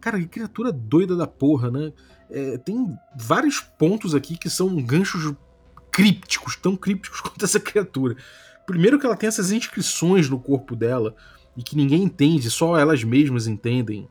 Cara, 0.00 0.18
que 0.18 0.26
criatura 0.26 0.72
doida 0.72 1.14
da 1.14 1.26
porra, 1.26 1.70
né? 1.70 1.92
É, 2.30 2.56
tem 2.56 2.96
vários 3.14 3.60
pontos 3.60 4.14
aqui 4.14 4.38
que 4.38 4.48
são 4.48 4.74
ganchos 4.82 5.34
crípticos, 5.98 6.54
tão 6.54 6.76
crípticos 6.76 7.20
quanto 7.20 7.44
essa 7.44 7.58
criatura. 7.58 8.16
Primeiro 8.64 9.00
que 9.00 9.06
ela 9.06 9.16
tem 9.16 9.26
essas 9.26 9.50
inscrições 9.50 10.28
no 10.28 10.38
corpo 10.38 10.76
dela 10.76 11.16
e 11.56 11.62
que 11.62 11.76
ninguém 11.76 12.04
entende, 12.04 12.48
só 12.50 12.78
elas 12.78 13.02
mesmas 13.02 13.48
entendem. 13.48 14.08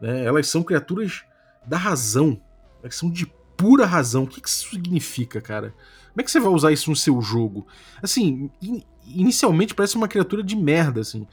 Né? 0.00 0.24
Elas 0.24 0.48
são 0.48 0.62
criaturas 0.62 1.24
da 1.66 1.76
razão. 1.76 2.40
Elas 2.80 2.94
são 2.94 3.10
de 3.10 3.26
pura 3.56 3.84
razão. 3.84 4.22
O 4.22 4.26
que, 4.28 4.40
que 4.40 4.48
isso 4.48 4.70
significa, 4.70 5.40
cara? 5.40 5.74
Como 6.10 6.20
é 6.20 6.22
que 6.22 6.30
você 6.30 6.38
vai 6.38 6.52
usar 6.52 6.70
isso 6.70 6.90
no 6.90 6.96
seu 6.96 7.20
jogo? 7.20 7.66
Assim, 8.00 8.48
in 8.62 8.82
inicialmente 9.08 9.72
parece 9.72 9.94
uma 9.94 10.08
criatura 10.08 10.42
de 10.42 10.56
merda, 10.56 11.00
assim 11.00 11.26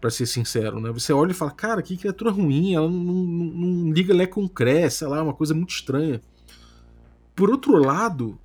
para 0.00 0.08
ser 0.08 0.24
sincero, 0.24 0.80
né? 0.80 0.90
Você 0.92 1.12
olha 1.12 1.32
e 1.32 1.34
fala, 1.34 1.50
cara, 1.50 1.82
que 1.82 1.94
criatura 1.94 2.30
ruim, 2.30 2.74
ela 2.74 2.88
não, 2.88 3.02
não, 3.02 3.44
não 3.66 3.92
liga 3.92 4.14
lé 4.14 4.26
com 4.26 4.48
cré, 4.48 4.88
sei 4.88 5.06
lá, 5.06 5.22
uma 5.22 5.34
coisa 5.34 5.52
muito 5.52 5.74
estranha. 5.74 6.22
Por 7.36 7.50
outro 7.50 7.76
lado, 7.76 8.38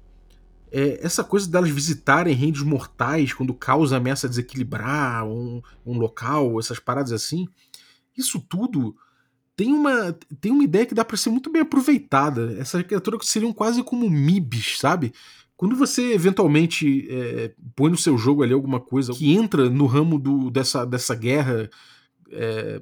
é, 0.71 0.99
essa 1.05 1.23
coisa 1.23 1.49
delas 1.49 1.69
visitarem 1.69 2.35
reinos 2.35 2.61
mortais 2.61 3.33
quando 3.33 3.53
causa 3.53 3.97
ameaça 3.97 4.29
desequilibrar 4.29 5.25
um, 5.25 5.61
um 5.85 5.97
local, 5.97 6.59
essas 6.59 6.79
paradas 6.79 7.11
assim, 7.11 7.47
isso 8.17 8.39
tudo 8.39 8.95
tem 9.55 9.71
uma, 9.71 10.13
tem 10.41 10.51
uma 10.51 10.63
ideia 10.63 10.85
que 10.85 10.95
dá 10.95 11.05
para 11.05 11.15
ser 11.15 11.29
muito 11.29 11.49
bem 11.49 11.61
aproveitada. 11.61 12.55
Essas 12.59 12.83
criaturas 12.83 13.21
que 13.21 13.25
seriam 13.25 13.53
quase 13.53 13.81
como 13.83 14.09
MIBs, 14.09 14.79
sabe? 14.79 15.13
Quando 15.55 15.75
você 15.75 16.13
eventualmente 16.13 17.07
é, 17.09 17.53
põe 17.73 17.89
no 17.89 17.97
seu 17.97 18.17
jogo 18.17 18.43
ali 18.43 18.53
alguma 18.53 18.79
coisa 18.79 19.13
que 19.13 19.33
entra 19.33 19.69
no 19.69 19.85
ramo 19.85 20.19
do, 20.19 20.51
dessa, 20.51 20.85
dessa 20.85 21.15
guerra 21.15 21.69
é, 22.29 22.81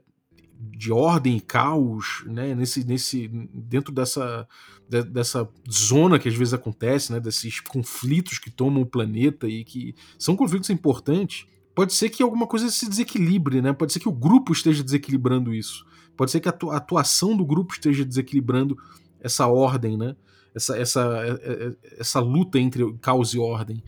de 0.71 0.91
ordem 0.91 1.37
e 1.37 1.41
caos, 1.41 2.23
né, 2.25 2.55
nesse, 2.55 2.83
nesse, 2.83 3.27
dentro 3.27 3.93
dessa, 3.93 4.47
de, 4.87 5.03
dessa 5.03 5.47
zona 5.71 6.19
que 6.19 6.29
às 6.29 6.35
vezes 6.35 6.53
acontece, 6.53 7.11
né, 7.11 7.19
desses 7.19 7.59
conflitos 7.59 8.37
que 8.37 8.51
tomam 8.51 8.81
o 8.81 8.85
planeta 8.85 9.47
e 9.47 9.63
que 9.63 9.95
são 10.17 10.35
conflitos 10.35 10.69
importantes, 10.69 11.47
pode 11.75 11.93
ser 11.93 12.09
que 12.09 12.23
alguma 12.23 12.47
coisa 12.47 12.69
se 12.69 12.87
desequilibre, 12.87 13.61
né? 13.61 13.73
Pode 13.73 13.93
ser 13.93 13.99
que 13.99 14.09
o 14.09 14.13
grupo 14.13 14.51
esteja 14.51 14.83
desequilibrando 14.83 15.53
isso. 15.53 15.85
Pode 16.15 16.31
ser 16.31 16.39
que 16.39 16.47
a 16.47 16.53
atuação 16.71 17.35
do 17.35 17.45
grupo 17.45 17.73
esteja 17.73 18.05
desequilibrando 18.05 18.77
essa 19.19 19.47
ordem, 19.47 19.97
né? 19.97 20.15
essa, 20.55 20.77
essa, 20.77 21.01
é, 21.25 21.51
é, 21.51 21.75
essa 21.99 22.19
luta 22.19 22.59
entre 22.59 22.93
caos 23.01 23.33
e 23.33 23.39
ordem. 23.39 23.83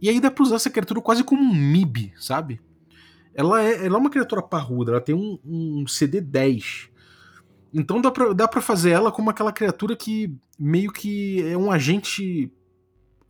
E 0.00 0.08
aí 0.08 0.20
dá 0.20 0.30
pra 0.30 0.44
usar 0.44 0.56
essa 0.56 0.70
criatura 0.70 1.00
quase 1.00 1.22
como 1.22 1.42
um 1.42 1.54
MIB, 1.54 2.12
sabe? 2.18 2.60
Ela 3.34 3.62
é, 3.62 3.86
ela 3.86 3.96
é 3.96 4.00
uma 4.00 4.10
criatura 4.10 4.42
parruda, 4.42 4.92
ela 4.92 5.00
tem 5.00 5.14
um, 5.14 5.38
um 5.44 5.86
CD 5.86 6.20
10. 6.20 6.90
Então 7.72 8.00
dá 8.00 8.10
pra, 8.10 8.32
dá 8.32 8.48
pra 8.48 8.60
fazer 8.60 8.90
ela 8.90 9.12
como 9.12 9.30
aquela 9.30 9.52
criatura 9.52 9.94
que 9.96 10.34
meio 10.58 10.92
que 10.92 11.42
é 11.42 11.56
um 11.56 11.70
agente 11.70 12.52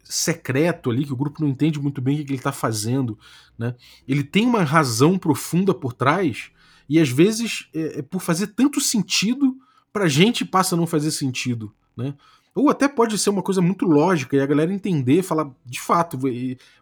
secreto 0.04 0.90
ali, 0.90 1.04
que 1.04 1.12
o 1.12 1.16
grupo 1.16 1.42
não 1.42 1.48
entende 1.48 1.78
muito 1.78 2.00
bem 2.00 2.20
o 2.20 2.24
que 2.24 2.32
ele 2.32 2.42
tá 2.42 2.52
fazendo. 2.52 3.18
Né? 3.58 3.74
Ele 4.06 4.24
tem 4.24 4.46
uma 4.46 4.62
razão 4.62 5.18
profunda 5.18 5.74
por 5.74 5.92
trás, 5.92 6.50
e 6.88 6.98
às 6.98 7.10
vezes, 7.10 7.68
é, 7.74 7.98
é 7.98 8.02
por 8.02 8.20
fazer 8.20 8.48
tanto 8.48 8.80
sentido, 8.80 9.56
pra 9.92 10.08
gente 10.08 10.44
passa 10.44 10.74
a 10.74 10.78
não 10.78 10.86
fazer 10.86 11.10
sentido. 11.10 11.74
Né? 11.96 12.14
Ou 12.54 12.70
até 12.70 12.88
pode 12.88 13.18
ser 13.18 13.30
uma 13.30 13.42
coisa 13.42 13.60
muito 13.60 13.84
lógica 13.84 14.36
e 14.36 14.40
a 14.40 14.46
galera 14.46 14.72
entender, 14.72 15.22
falar 15.22 15.50
de 15.64 15.80
fato, 15.80 16.18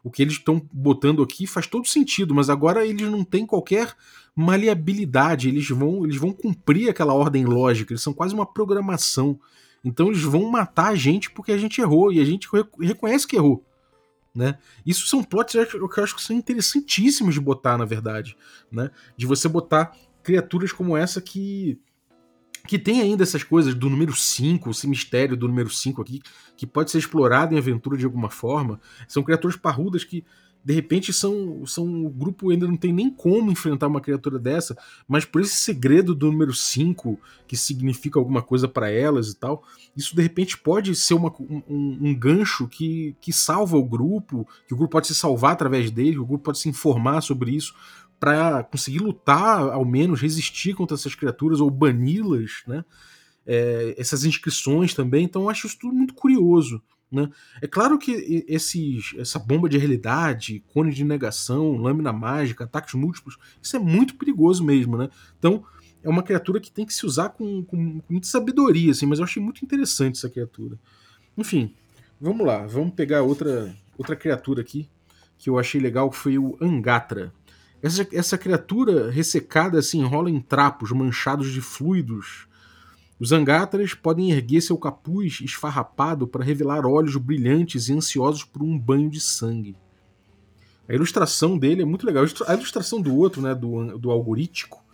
o 0.02 0.10
que 0.10 0.22
eles 0.22 0.34
estão 0.34 0.62
botando 0.72 1.22
aqui 1.22 1.46
faz 1.46 1.66
todo 1.66 1.88
sentido, 1.88 2.34
mas 2.34 2.48
agora 2.48 2.86
eles 2.86 3.10
não 3.10 3.25
têm 3.25 3.44
qualquer 3.44 3.94
maleabilidade, 4.37 5.49
eles 5.49 5.66
vão, 5.71 6.05
eles 6.05 6.19
vão 6.19 6.31
cumprir 6.31 6.90
aquela 6.90 7.14
ordem 7.14 7.47
lógica, 7.47 7.93
eles 7.93 8.02
são 8.02 8.12
quase 8.12 8.35
uma 8.35 8.45
programação. 8.45 9.40
Então 9.83 10.09
eles 10.09 10.23
vão 10.23 10.50
matar 10.50 10.88
a 10.88 10.95
gente 10.95 11.31
porque 11.31 11.52
a 11.52 11.59
gente 11.59 11.81
errou 11.81 12.12
e 12.12 12.21
a 12.21 12.25
gente 12.25 12.47
reconhece 12.78 13.26
que 13.26 13.37
errou. 13.37 13.64
Né? 14.35 14.59
Isso 14.85 15.07
são 15.07 15.25
plots 15.25 15.55
que 15.71 15.76
eu 15.76 16.05
acho 16.05 16.14
que 16.14 16.23
são 16.23 16.37
interessantíssimos 16.37 17.33
de 17.33 17.40
botar, 17.40 17.78
na 17.78 17.87
verdade. 17.87 18.37
Né? 18.71 18.90
De 19.16 19.25
você 19.25 19.49
botar 19.49 19.97
criaturas 20.23 20.73
como 20.73 20.95
essa 20.95 21.23
que 21.23 21.81
que 22.66 22.78
tem 22.78 23.00
ainda 23.00 23.23
essas 23.23 23.45
coisas 23.45 23.75
do 23.75 23.88
número 23.88 24.12
5, 24.12 24.71
esse 24.71 24.88
mistério 24.88 25.37
do 25.37 25.47
número 25.47 25.71
5 25.71 26.02
aqui, 26.02 26.21
que 26.57 26.66
pode 26.66 26.90
ser 26.90 26.99
explorado 26.99 27.55
em 27.55 27.59
aventura 27.59 27.97
de 27.97 28.05
alguma 28.05 28.28
forma. 28.28 28.81
São 29.07 29.23
criaturas 29.23 29.57
parrudas 29.57 30.02
que, 30.02 30.25
de 30.66 30.75
repente, 30.75 31.12
são, 31.12 31.64
são 31.64 32.04
o 32.04 32.11
grupo 32.11 32.50
ainda 32.50 32.66
não 32.66 32.76
tem 32.76 32.92
nem 32.92 33.08
como 33.08 33.52
enfrentar 33.52 33.87
uma 33.87 34.00
criatura 34.00 34.37
dessa, 34.37 34.76
mas 35.06 35.25
por 35.25 35.40
esse 35.40 35.54
segredo 35.54 36.12
do 36.12 36.26
número 36.26 36.52
5, 36.52 37.20
que 37.46 37.56
significa 37.56 38.18
alguma 38.18 38.42
coisa 38.42 38.66
para 38.66 38.90
elas 38.90 39.28
e 39.28 39.37
tal, 39.37 39.62
isso 39.96 40.16
de 40.16 40.23
repente 40.23 40.58
pode 40.58 40.96
ser 40.96 41.14
uma, 41.14 41.32
um, 41.38 41.62
um, 42.00 42.12
gancho 42.18 42.66
que, 42.66 43.14
que 43.20 43.32
salva 43.32 43.76
o 43.76 43.85
grupo, 43.85 44.44
que 44.66 44.75
o 44.75 44.76
grupo 44.76 44.90
pode 44.90 45.06
se 45.06 45.14
salvar 45.14 45.52
através 45.52 45.88
dele, 45.92 46.14
que 46.14 46.18
o 46.18 46.26
grupo 46.26 46.42
pode 46.42 46.58
se 46.58 46.68
informar 46.68 47.20
sobre 47.20 47.52
isso 47.52 47.73
para 48.18 48.64
conseguir 48.64 48.99
lutar, 48.99 49.61
ao 49.61 49.85
menos 49.85 50.20
resistir 50.20 50.75
contra 50.75 50.96
essas 50.96 51.14
criaturas 51.14 51.61
ou 51.61 51.70
bani-las, 51.70 52.64
né? 52.66 52.85
É, 53.46 53.94
essas 53.96 54.25
inscrições 54.25 54.94
também. 54.94 55.26
Então 55.26 55.42
eu 55.42 55.49
acho 55.49 55.68
isso 55.68 55.78
tudo 55.78 55.94
muito 55.94 56.14
curioso. 56.14 56.82
Né? 57.10 57.30
É 57.62 57.66
claro 57.66 57.98
que 57.98 58.44
esses, 58.48 59.14
essa 59.16 59.38
bomba 59.38 59.68
de 59.68 59.78
realidade, 59.78 60.62
cone 60.72 60.92
de 60.92 61.04
negação, 61.04 61.76
lâmina 61.76 62.12
mágica, 62.12 62.64
ataques 62.64 62.94
múltiplos, 62.94 63.36
isso 63.62 63.76
é 63.76 63.78
muito 63.78 64.16
perigoso 64.16 64.64
mesmo. 64.64 64.96
Né? 64.96 65.08
Então 65.38 65.64
é 66.02 66.08
uma 66.08 66.22
criatura 66.22 66.60
que 66.60 66.70
tem 66.70 66.84
que 66.84 66.94
se 66.94 67.06
usar 67.06 67.30
com, 67.30 67.64
com, 67.64 68.00
com 68.00 68.12
muita 68.12 68.26
sabedoria, 68.26 68.90
assim, 68.90 69.06
mas 69.06 69.18
eu 69.18 69.25
achei 69.25 69.42
muito 69.42 69.64
interessante 69.64 70.18
essa 70.18 70.30
criatura. 70.30 70.78
Enfim, 71.36 71.75
vamos 72.20 72.46
lá, 72.46 72.66
vamos 72.66 72.94
pegar 72.94 73.22
outra, 73.22 73.75
outra 73.98 74.16
criatura 74.16 74.60
aqui 74.60 74.88
que 75.38 75.50
eu 75.50 75.58
achei 75.58 75.80
legal, 75.80 76.10
que 76.10 76.16
foi 76.16 76.38
o 76.38 76.56
Angatra. 76.60 77.32
Essa, 77.82 78.06
essa 78.12 78.38
criatura 78.38 79.10
ressecada 79.10 79.82
se 79.82 79.98
enrola 79.98 80.30
em 80.30 80.40
trapos 80.40 80.90
manchados 80.92 81.52
de 81.52 81.60
fluidos. 81.60 82.48
Os 83.18 83.32
angátaras 83.32 83.94
podem 83.94 84.30
erguer 84.30 84.61
seu 84.61 84.76
capuz 84.76 85.40
esfarrapado 85.40 86.26
para 86.26 86.44
revelar 86.44 86.85
olhos 86.85 87.16
brilhantes 87.16 87.88
e 87.88 87.92
ansiosos 87.92 88.44
por 88.44 88.62
um 88.62 88.78
banho 88.78 89.08
de 89.08 89.20
sangue. 89.20 89.75
A 90.88 90.94
ilustração 90.94 91.58
dele 91.58 91.82
é 91.82 91.85
muito 91.85 92.06
legal. 92.06 92.25
A 92.46 92.54
ilustração 92.54 93.00
do 93.00 93.14
outro, 93.16 93.40
né, 93.40 93.54
do, 93.54 93.99
do 93.99 94.11
algorítico, 94.11 94.85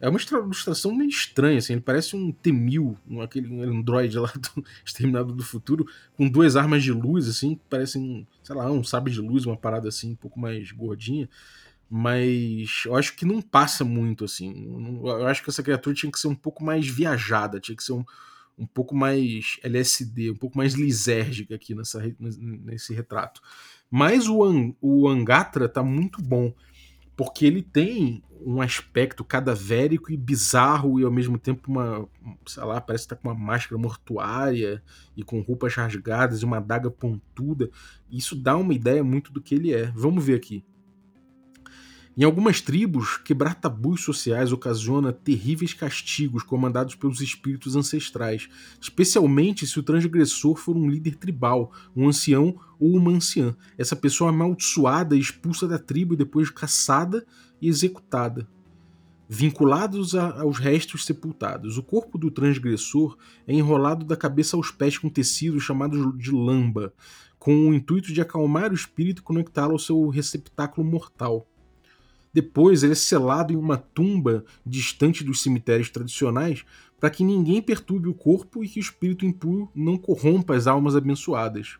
é 0.00 0.08
uma 0.08 0.18
ilustração 0.18 0.92
meio 0.92 1.08
estranha, 1.08 1.58
assim. 1.58 1.74
Ele 1.74 1.80
parece 1.80 2.16
um 2.16 2.32
T-1000, 2.32 2.96
um, 3.08 3.20
aquele 3.20 3.62
android 3.62 4.18
lá 4.18 4.32
do 4.34 4.64
Exterminado 4.84 5.32
do 5.32 5.44
Futuro, 5.44 5.86
com 6.16 6.28
duas 6.28 6.56
armas 6.56 6.82
de 6.82 6.92
luz, 6.92 7.28
assim, 7.28 7.58
parecem, 7.70 8.26
sei 8.42 8.56
lá, 8.56 8.70
um 8.70 8.82
sabre 8.82 9.12
de 9.12 9.20
luz, 9.20 9.46
uma 9.46 9.56
parada 9.56 9.88
assim, 9.88 10.10
um 10.10 10.16
pouco 10.16 10.40
mais 10.40 10.72
gordinha 10.72 11.28
mas 11.94 12.84
eu 12.86 12.96
acho 12.96 13.14
que 13.14 13.26
não 13.26 13.42
passa 13.42 13.84
muito 13.84 14.24
assim. 14.24 14.64
Eu 15.04 15.26
acho 15.26 15.42
que 15.42 15.50
essa 15.50 15.62
criatura 15.62 15.94
tinha 15.94 16.10
que 16.10 16.18
ser 16.18 16.26
um 16.26 16.34
pouco 16.34 16.64
mais 16.64 16.88
viajada, 16.88 17.60
tinha 17.60 17.76
que 17.76 17.84
ser 17.84 17.92
um, 17.92 18.02
um 18.56 18.66
pouco 18.66 18.96
mais 18.96 19.58
LSD, 19.62 20.30
um 20.30 20.36
pouco 20.36 20.56
mais 20.56 20.72
lisérgica 20.72 21.54
aqui 21.54 21.74
nessa, 21.74 22.02
nesse 22.18 22.94
retrato. 22.94 23.42
Mas 23.90 24.26
o, 24.26 24.42
An, 24.42 24.72
o 24.80 25.06
Angatra 25.06 25.68
tá 25.68 25.82
muito 25.82 26.22
bom, 26.22 26.54
porque 27.14 27.44
ele 27.44 27.60
tem 27.60 28.22
um 28.40 28.62
aspecto 28.62 29.22
cadavérico 29.22 30.10
e 30.10 30.16
bizarro 30.16 30.98
e 30.98 31.04
ao 31.04 31.12
mesmo 31.12 31.36
tempo 31.36 31.70
uma, 31.70 32.08
sei 32.46 32.64
lá, 32.64 32.80
parece 32.80 33.04
que 33.04 33.10
tá 33.10 33.16
com 33.16 33.28
uma 33.28 33.38
máscara 33.38 33.76
mortuária 33.76 34.82
e 35.14 35.22
com 35.22 35.42
roupas 35.42 35.74
rasgadas 35.74 36.40
e 36.40 36.44
uma 36.46 36.56
adaga 36.56 36.90
pontuda. 36.90 37.68
Isso 38.10 38.34
dá 38.34 38.56
uma 38.56 38.72
ideia 38.72 39.04
muito 39.04 39.30
do 39.30 39.42
que 39.42 39.54
ele 39.54 39.74
é. 39.74 39.92
Vamos 39.94 40.24
ver 40.24 40.36
aqui. 40.36 40.64
Em 42.14 42.24
algumas 42.24 42.60
tribos, 42.60 43.16
quebrar 43.16 43.54
tabus 43.54 44.02
sociais 44.02 44.52
ocasiona 44.52 45.14
terríveis 45.14 45.72
castigos 45.72 46.42
comandados 46.42 46.94
pelos 46.94 47.22
espíritos 47.22 47.74
ancestrais, 47.74 48.50
especialmente 48.78 49.66
se 49.66 49.80
o 49.80 49.82
transgressor 49.82 50.56
for 50.56 50.76
um 50.76 50.90
líder 50.90 51.16
tribal, 51.16 51.72
um 51.96 52.06
ancião 52.06 52.54
ou 52.78 52.94
uma 52.98 53.10
anciã. 53.10 53.56
Essa 53.78 53.96
pessoa 53.96 54.28
é 54.28 54.34
amaldiçoada 54.34 55.16
e 55.16 55.20
expulsa 55.20 55.66
da 55.66 55.78
tribo 55.78 56.12
e 56.12 56.16
depois 56.18 56.50
caçada 56.50 57.24
e 57.62 57.66
executada. 57.66 58.46
Vinculados 59.26 60.14
a, 60.14 60.42
aos 60.42 60.58
restos 60.58 61.06
sepultados, 61.06 61.78
o 61.78 61.82
corpo 61.82 62.18
do 62.18 62.30
transgressor 62.30 63.16
é 63.46 63.54
enrolado 63.54 64.04
da 64.04 64.18
cabeça 64.18 64.54
aos 64.54 64.70
pés 64.70 64.98
com 64.98 65.08
tecido 65.08 65.58
chamado 65.58 66.12
de 66.18 66.30
lamba, 66.30 66.92
com 67.38 67.70
o 67.70 67.72
intuito 67.72 68.12
de 68.12 68.20
acalmar 68.20 68.70
o 68.70 68.74
espírito 68.74 69.20
e 69.20 69.24
conectá-lo 69.24 69.72
ao 69.72 69.78
seu 69.78 70.06
receptáculo 70.10 70.86
mortal. 70.86 71.48
Depois 72.32 72.82
ele 72.82 72.92
é 72.92 72.96
selado 72.96 73.52
em 73.52 73.56
uma 73.56 73.76
tumba 73.76 74.44
distante 74.64 75.22
dos 75.22 75.42
cemitérios 75.42 75.90
tradicionais 75.90 76.64
para 76.98 77.10
que 77.10 77.24
ninguém 77.24 77.60
perturbe 77.60 78.08
o 78.08 78.14
corpo 78.14 78.64
e 78.64 78.68
que 78.68 78.78
o 78.78 78.80
espírito 78.80 79.26
impuro 79.26 79.68
não 79.74 79.98
corrompa 79.98 80.54
as 80.54 80.66
almas 80.66 80.96
abençoadas. 80.96 81.76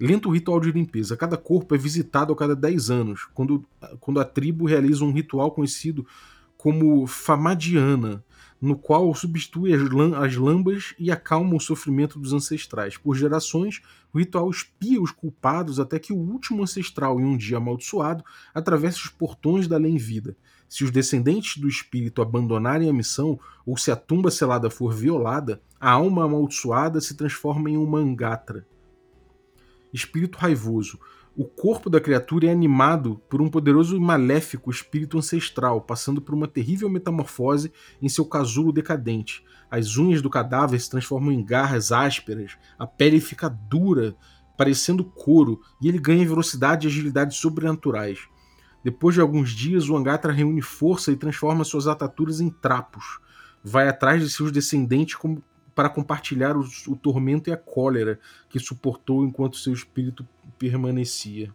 Lento 0.00 0.30
ritual 0.30 0.60
de 0.60 0.70
limpeza. 0.70 1.16
Cada 1.16 1.36
corpo 1.36 1.74
é 1.74 1.78
visitado 1.78 2.32
a 2.32 2.36
cada 2.36 2.54
10 2.54 2.90
anos, 2.90 3.28
quando, 3.34 3.64
quando 3.98 4.20
a 4.20 4.24
tribo 4.24 4.66
realiza 4.66 5.04
um 5.04 5.12
ritual 5.12 5.50
conhecido 5.50 6.06
como 6.56 7.06
Famadiana, 7.06 8.24
no 8.60 8.76
qual 8.76 9.14
substitui 9.14 9.72
as, 9.72 9.82
as 10.16 10.36
lambas 10.36 10.94
e 10.98 11.10
acalma 11.10 11.54
o 11.54 11.60
sofrimento 11.60 12.18
dos 12.18 12.32
ancestrais. 12.32 12.96
Por 12.96 13.14
gerações, 13.14 13.80
o 14.12 14.18
ritual 14.18 14.50
espia 14.50 15.00
os 15.00 15.12
culpados 15.12 15.78
até 15.78 15.98
que 15.98 16.12
o 16.12 16.16
último 16.16 16.62
ancestral, 16.62 17.20
em 17.20 17.24
um 17.24 17.36
dia 17.36 17.58
amaldiçoado, 17.58 18.24
atravesse 18.52 18.98
os 18.98 19.08
portões 19.08 19.68
da 19.68 19.76
além-vida. 19.76 20.36
Se 20.68 20.84
os 20.84 20.90
descendentes 20.90 21.56
do 21.56 21.68
espírito 21.68 22.20
abandonarem 22.20 22.90
a 22.90 22.92
missão, 22.92 23.38
ou 23.64 23.76
se 23.76 23.90
a 23.90 23.96
tumba 23.96 24.30
selada 24.30 24.68
for 24.68 24.92
violada, 24.92 25.62
a 25.80 25.92
alma 25.92 26.24
amaldiçoada 26.24 27.00
se 27.00 27.14
transforma 27.14 27.70
em 27.70 27.78
um 27.78 27.86
mangatra. 27.86 28.66
Espírito 29.92 30.36
raivoso. 30.36 30.98
O 31.40 31.44
corpo 31.44 31.88
da 31.88 32.00
criatura 32.00 32.48
é 32.48 32.50
animado 32.50 33.22
por 33.30 33.40
um 33.40 33.48
poderoso 33.48 33.96
e 33.96 34.00
maléfico 34.00 34.72
espírito 34.72 35.16
ancestral, 35.16 35.80
passando 35.80 36.20
por 36.20 36.34
uma 36.34 36.48
terrível 36.48 36.90
metamorfose 36.90 37.72
em 38.02 38.08
seu 38.08 38.24
casulo 38.24 38.72
decadente. 38.72 39.44
As 39.70 39.96
unhas 39.96 40.20
do 40.20 40.28
cadáver 40.28 40.80
se 40.80 40.90
transformam 40.90 41.30
em 41.30 41.44
garras 41.44 41.92
ásperas, 41.92 42.58
a 42.76 42.88
pele 42.88 43.20
fica 43.20 43.48
dura, 43.48 44.16
parecendo 44.56 45.04
couro, 45.04 45.60
e 45.80 45.86
ele 45.86 46.00
ganha 46.00 46.26
velocidade 46.26 46.88
e 46.88 46.90
agilidade 46.90 47.36
sobrenaturais. 47.36 48.18
Depois 48.82 49.14
de 49.14 49.20
alguns 49.20 49.50
dias, 49.50 49.88
o 49.88 49.96
Angatra 49.96 50.32
reúne 50.32 50.60
força 50.60 51.12
e 51.12 51.16
transforma 51.16 51.62
suas 51.62 51.86
ataturas 51.86 52.40
em 52.40 52.50
trapos. 52.50 53.20
Vai 53.62 53.88
atrás 53.88 54.20
de 54.20 54.28
seus 54.28 54.50
descendentes 54.50 55.14
como 55.14 55.40
para 55.78 55.88
compartilhar 55.88 56.56
o, 56.56 56.96
tormento 56.96 57.48
e 57.48 57.52
a 57.52 57.56
cólera 57.56 58.18
que 58.48 58.58
suportou 58.58 59.24
enquanto 59.24 59.56
seu 59.56 59.72
espírito 59.72 60.26
permanecia. 60.58 61.54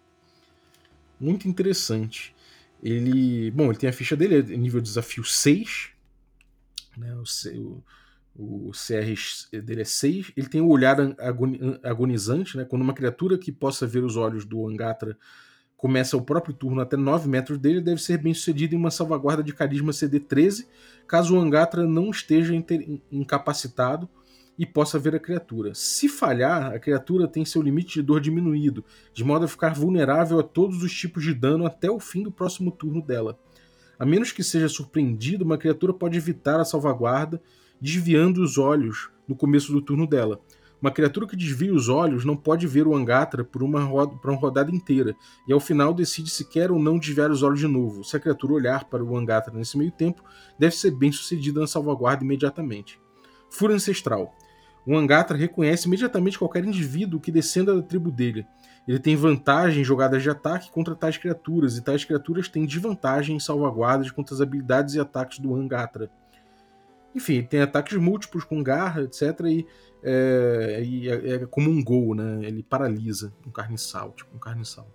Muito 1.19 1.45
interessante. 1.45 2.33
Ele. 2.81 3.51
Bom, 3.51 3.65
ele 3.65 3.77
tem 3.77 3.89
a 3.89 3.93
ficha 3.93 4.15
dele, 4.15 4.53
é 4.53 4.55
nível 4.55 4.79
desafio 4.79 5.25
6. 5.25 5.89
Né, 6.95 7.13
o, 7.53 7.83
o, 8.33 8.69
o 8.69 8.71
CR 8.71 9.59
dele 9.61 9.81
é 9.81 9.85
6. 9.85 10.31
Ele 10.37 10.47
tem 10.47 10.61
o 10.61 10.69
olhar 10.69 10.95
agonizante, 11.83 12.55
né? 12.55 12.63
Quando 12.63 12.81
uma 12.81 12.93
criatura 12.93 13.37
que 13.37 13.51
possa 13.51 13.85
ver 13.85 14.05
os 14.05 14.15
olhos 14.15 14.45
do 14.45 14.65
Angatra 14.65 15.17
começa 15.83 16.15
o 16.15 16.21
próprio 16.21 16.53
turno 16.53 16.79
até 16.79 16.95
9 16.95 17.27
metros 17.27 17.59
dele, 17.59 17.81
deve 17.81 18.01
ser 18.01 18.17
bem 18.17 18.33
sucedido 18.33 18.73
em 18.73 18.77
uma 18.77 18.89
salvaguarda 18.89 19.43
de 19.43 19.51
carisma 19.53 19.91
CD 19.91 20.17
13, 20.17 20.65
caso 21.05 21.35
o 21.35 21.37
Angatra 21.37 21.85
não 21.85 22.09
esteja 22.09 22.53
incapacitado 23.11 24.07
e 24.57 24.65
possa 24.65 24.97
ver 24.97 25.13
a 25.13 25.19
criatura. 25.19 25.75
Se 25.75 26.07
falhar, 26.07 26.71
a 26.71 26.79
criatura 26.79 27.27
tem 27.27 27.43
seu 27.43 27.61
limite 27.61 27.95
de 27.95 28.01
dor 28.01 28.21
diminuído, 28.21 28.85
de 29.13 29.25
modo 29.25 29.43
a 29.43 29.47
ficar 29.49 29.73
vulnerável 29.73 30.39
a 30.39 30.43
todos 30.43 30.81
os 30.83 30.93
tipos 30.93 31.21
de 31.21 31.33
dano 31.33 31.65
até 31.65 31.91
o 31.91 31.99
fim 31.99 32.23
do 32.23 32.31
próximo 32.31 32.71
turno 32.71 33.01
dela. 33.01 33.37
A 33.99 34.05
menos 34.05 34.31
que 34.31 34.41
seja 34.41 34.69
surpreendido, 34.69 35.43
uma 35.43 35.57
criatura 35.57 35.93
pode 35.93 36.17
evitar 36.17 36.61
a 36.61 36.65
salvaguarda, 36.65 37.41
desviando 37.81 38.41
os 38.41 38.57
olhos 38.57 39.09
no 39.27 39.35
começo 39.35 39.73
do 39.73 39.81
turno 39.81 40.07
dela. 40.07 40.39
Uma 40.83 40.91
criatura 40.91 41.25
que 41.25 41.37
desvia 41.37 41.73
os 41.73 41.87
olhos 41.87 42.25
não 42.25 42.35
pode 42.35 42.67
ver 42.67 42.85
o 42.85 42.93
Angatra 42.93 43.41
por 43.41 43.63
uma, 43.63 43.81
roda, 43.81 44.17
por 44.17 44.29
uma 44.29 44.37
rodada 44.37 44.69
inteira, 44.69 45.15
e 45.47 45.53
ao 45.53 45.59
final 45.61 45.93
decide 45.93 46.29
se 46.29 46.43
quer 46.43 46.73
ou 46.73 46.77
não 46.77 46.99
desviar 46.99 47.31
os 47.31 47.41
olhos 47.41 47.61
de 47.61 47.69
novo. 47.69 48.03
Se 48.03 48.17
a 48.17 48.19
criatura 48.19 48.51
olhar 48.51 48.83
para 48.83 49.01
o 49.01 49.15
Angatra 49.15 49.53
nesse 49.53 49.77
meio 49.77 49.91
tempo, 49.93 50.21
deve 50.59 50.75
ser 50.75 50.91
bem 50.91 51.09
sucedida 51.09 51.61
na 51.61 51.67
salvaguarda 51.67 52.25
imediatamente. 52.25 52.99
Fúria 53.49 53.77
Ancestral. 53.77 54.35
O 54.85 54.93
Angatra 54.93 55.37
reconhece 55.37 55.87
imediatamente 55.87 56.37
qualquer 56.37 56.65
indivíduo 56.65 57.17
que 57.17 57.31
descenda 57.31 57.73
da 57.73 57.81
tribo 57.81 58.11
dele. 58.11 58.45
Ele 58.85 58.99
tem 58.99 59.15
vantagem 59.15 59.83
em 59.83 59.85
jogadas 59.85 60.21
de 60.21 60.29
ataque 60.29 60.69
contra 60.69 60.93
tais 60.93 61.15
criaturas, 61.15 61.77
e 61.77 61.81
tais 61.81 62.03
criaturas 62.03 62.49
têm 62.49 62.65
desvantagem 62.65 63.37
em 63.37 63.39
salvaguardas 63.39 64.11
contra 64.11 64.35
as 64.35 64.41
habilidades 64.41 64.95
e 64.95 64.99
ataques 64.99 65.39
do 65.39 65.55
Angatra. 65.55 66.11
Enfim, 67.15 67.35
ele 67.35 67.47
tem 67.47 67.61
ataques 67.61 67.95
múltiplos 67.97 68.43
com 68.43 68.61
garra, 68.61 69.03
etc. 69.03 69.39
E 69.45 69.65
é, 70.03 70.83
é, 70.83 71.29
é, 71.33 71.45
como 71.45 71.69
um 71.69 71.83
gol, 71.83 72.13
né? 72.13 72.39
Ele 72.43 72.61
paralisa 72.61 73.33
um 73.47 73.51
carniçal, 73.51 74.11
tipo 74.11 74.35
um 74.35 74.39
carniçal. 74.39 74.87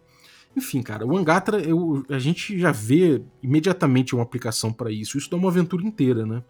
Enfim, 0.54 0.82
cara, 0.82 1.06
o 1.06 1.16
Angatra, 1.16 1.60
eu, 1.60 2.04
a 2.08 2.18
gente 2.18 2.58
já 2.58 2.72
vê 2.72 3.22
imediatamente 3.42 4.14
uma 4.14 4.22
aplicação 4.22 4.72
para 4.72 4.90
isso. 4.90 5.16
Isso 5.16 5.30
dá 5.30 5.36
uma 5.36 5.48
aventura 5.48 5.84
inteira, 5.84 6.26
né? 6.26 6.42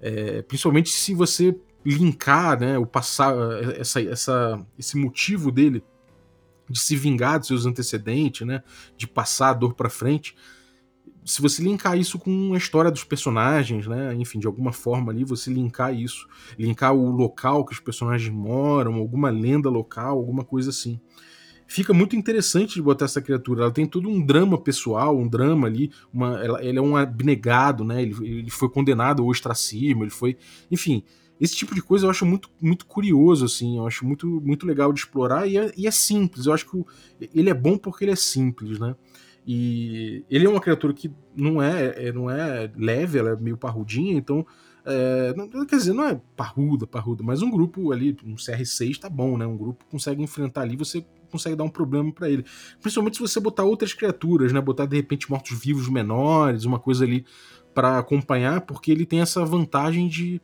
É, 0.00 0.42
principalmente 0.42 0.90
se 0.90 1.14
você 1.14 1.56
linkar, 1.84 2.60
né, 2.60 2.78
o 2.78 2.86
passar 2.86 3.34
essa, 3.78 4.02
essa, 4.02 4.66
esse 4.78 4.98
motivo 4.98 5.50
dele 5.50 5.82
de 6.68 6.78
se 6.78 6.94
vingar 6.94 7.38
dos 7.38 7.48
seus 7.48 7.66
antecedentes, 7.66 8.46
né, 8.46 8.62
de 8.96 9.06
passar 9.06 9.50
a 9.50 9.54
dor 9.54 9.74
para 9.74 9.88
frente 9.88 10.34
se 11.24 11.42
você 11.42 11.62
linkar 11.62 11.98
isso 11.98 12.18
com 12.18 12.54
a 12.54 12.56
história 12.56 12.90
dos 12.90 13.04
personagens, 13.04 13.86
né? 13.86 14.14
Enfim, 14.14 14.38
de 14.38 14.46
alguma 14.46 14.72
forma 14.72 15.12
ali, 15.12 15.24
você 15.24 15.52
linkar 15.52 15.94
isso, 15.94 16.26
linkar 16.58 16.94
o 16.94 17.10
local 17.10 17.64
que 17.64 17.72
os 17.72 17.80
personagens 17.80 18.32
moram, 18.32 18.94
alguma 18.94 19.30
lenda 19.30 19.68
local, 19.68 20.18
alguma 20.18 20.44
coisa 20.44 20.70
assim. 20.70 21.00
Fica 21.66 21.94
muito 21.94 22.16
interessante 22.16 22.74
de 22.74 22.82
botar 22.82 23.04
essa 23.04 23.22
criatura. 23.22 23.62
Ela 23.62 23.70
tem 23.70 23.86
todo 23.86 24.08
um 24.08 24.24
drama 24.24 24.58
pessoal, 24.58 25.16
um 25.16 25.28
drama 25.28 25.68
ali. 25.68 25.92
Uma, 26.12 26.42
ela, 26.42 26.64
ele 26.64 26.78
é 26.78 26.82
um 26.82 26.96
abnegado, 26.96 27.84
né? 27.84 28.02
Ele, 28.02 28.16
ele 28.26 28.50
foi 28.50 28.68
condenado 28.68 29.22
ao 29.22 29.28
ostracismo, 29.28 30.02
ele 30.02 30.10
foi. 30.10 30.36
Enfim, 30.68 31.04
esse 31.40 31.56
tipo 31.56 31.74
de 31.74 31.80
coisa 31.80 32.06
eu 32.06 32.10
acho 32.10 32.26
muito, 32.26 32.50
muito 32.60 32.84
curioso, 32.84 33.46
assim, 33.46 33.78
eu 33.78 33.86
acho 33.86 34.04
muito, 34.04 34.26
muito 34.44 34.66
legal 34.66 34.92
de 34.92 35.00
explorar 35.00 35.46
e 35.46 35.56
é, 35.56 35.72
e 35.74 35.86
é 35.86 35.90
simples. 35.90 36.44
Eu 36.46 36.52
acho 36.52 36.68
que 36.68 36.76
o, 36.76 36.86
ele 37.32 37.48
é 37.48 37.54
bom 37.54 37.78
porque 37.78 38.04
ele 38.04 38.10
é 38.10 38.16
simples, 38.16 38.78
né? 38.78 38.94
E 39.52 40.24
ele 40.30 40.46
é 40.46 40.48
uma 40.48 40.60
criatura 40.60 40.94
que 40.94 41.12
não 41.34 41.60
é, 41.60 42.06
é, 42.06 42.12
não 42.12 42.30
é 42.30 42.70
leve, 42.76 43.18
ela 43.18 43.30
é 43.30 43.36
meio 43.36 43.56
parrudinha, 43.56 44.16
então. 44.16 44.46
É, 44.84 45.34
não, 45.34 45.66
quer 45.66 45.74
dizer, 45.74 45.92
não 45.92 46.04
é 46.04 46.20
parruda, 46.36 46.86
parruda, 46.86 47.24
mas 47.24 47.42
um 47.42 47.50
grupo 47.50 47.90
ali, 47.90 48.16
um 48.24 48.36
CR6 48.36 48.98
tá 49.00 49.08
bom, 49.08 49.36
né? 49.36 49.44
Um 49.44 49.56
grupo 49.56 49.84
consegue 49.90 50.22
enfrentar 50.22 50.60
ali, 50.60 50.76
você 50.76 51.04
consegue 51.32 51.56
dar 51.56 51.64
um 51.64 51.68
problema 51.68 52.12
para 52.12 52.30
ele. 52.30 52.44
Principalmente 52.80 53.16
se 53.16 53.22
você 53.22 53.40
botar 53.40 53.64
outras 53.64 53.92
criaturas, 53.92 54.52
né? 54.52 54.60
Botar 54.60 54.86
de 54.86 54.94
repente 54.94 55.28
mortos-vivos 55.28 55.88
menores, 55.88 56.64
uma 56.64 56.78
coisa 56.78 57.04
ali 57.04 57.26
para 57.74 57.98
acompanhar, 57.98 58.60
porque 58.60 58.92
ele 58.92 59.04
tem 59.04 59.20
essa 59.20 59.44
vantagem 59.44 60.06
de, 60.06 60.40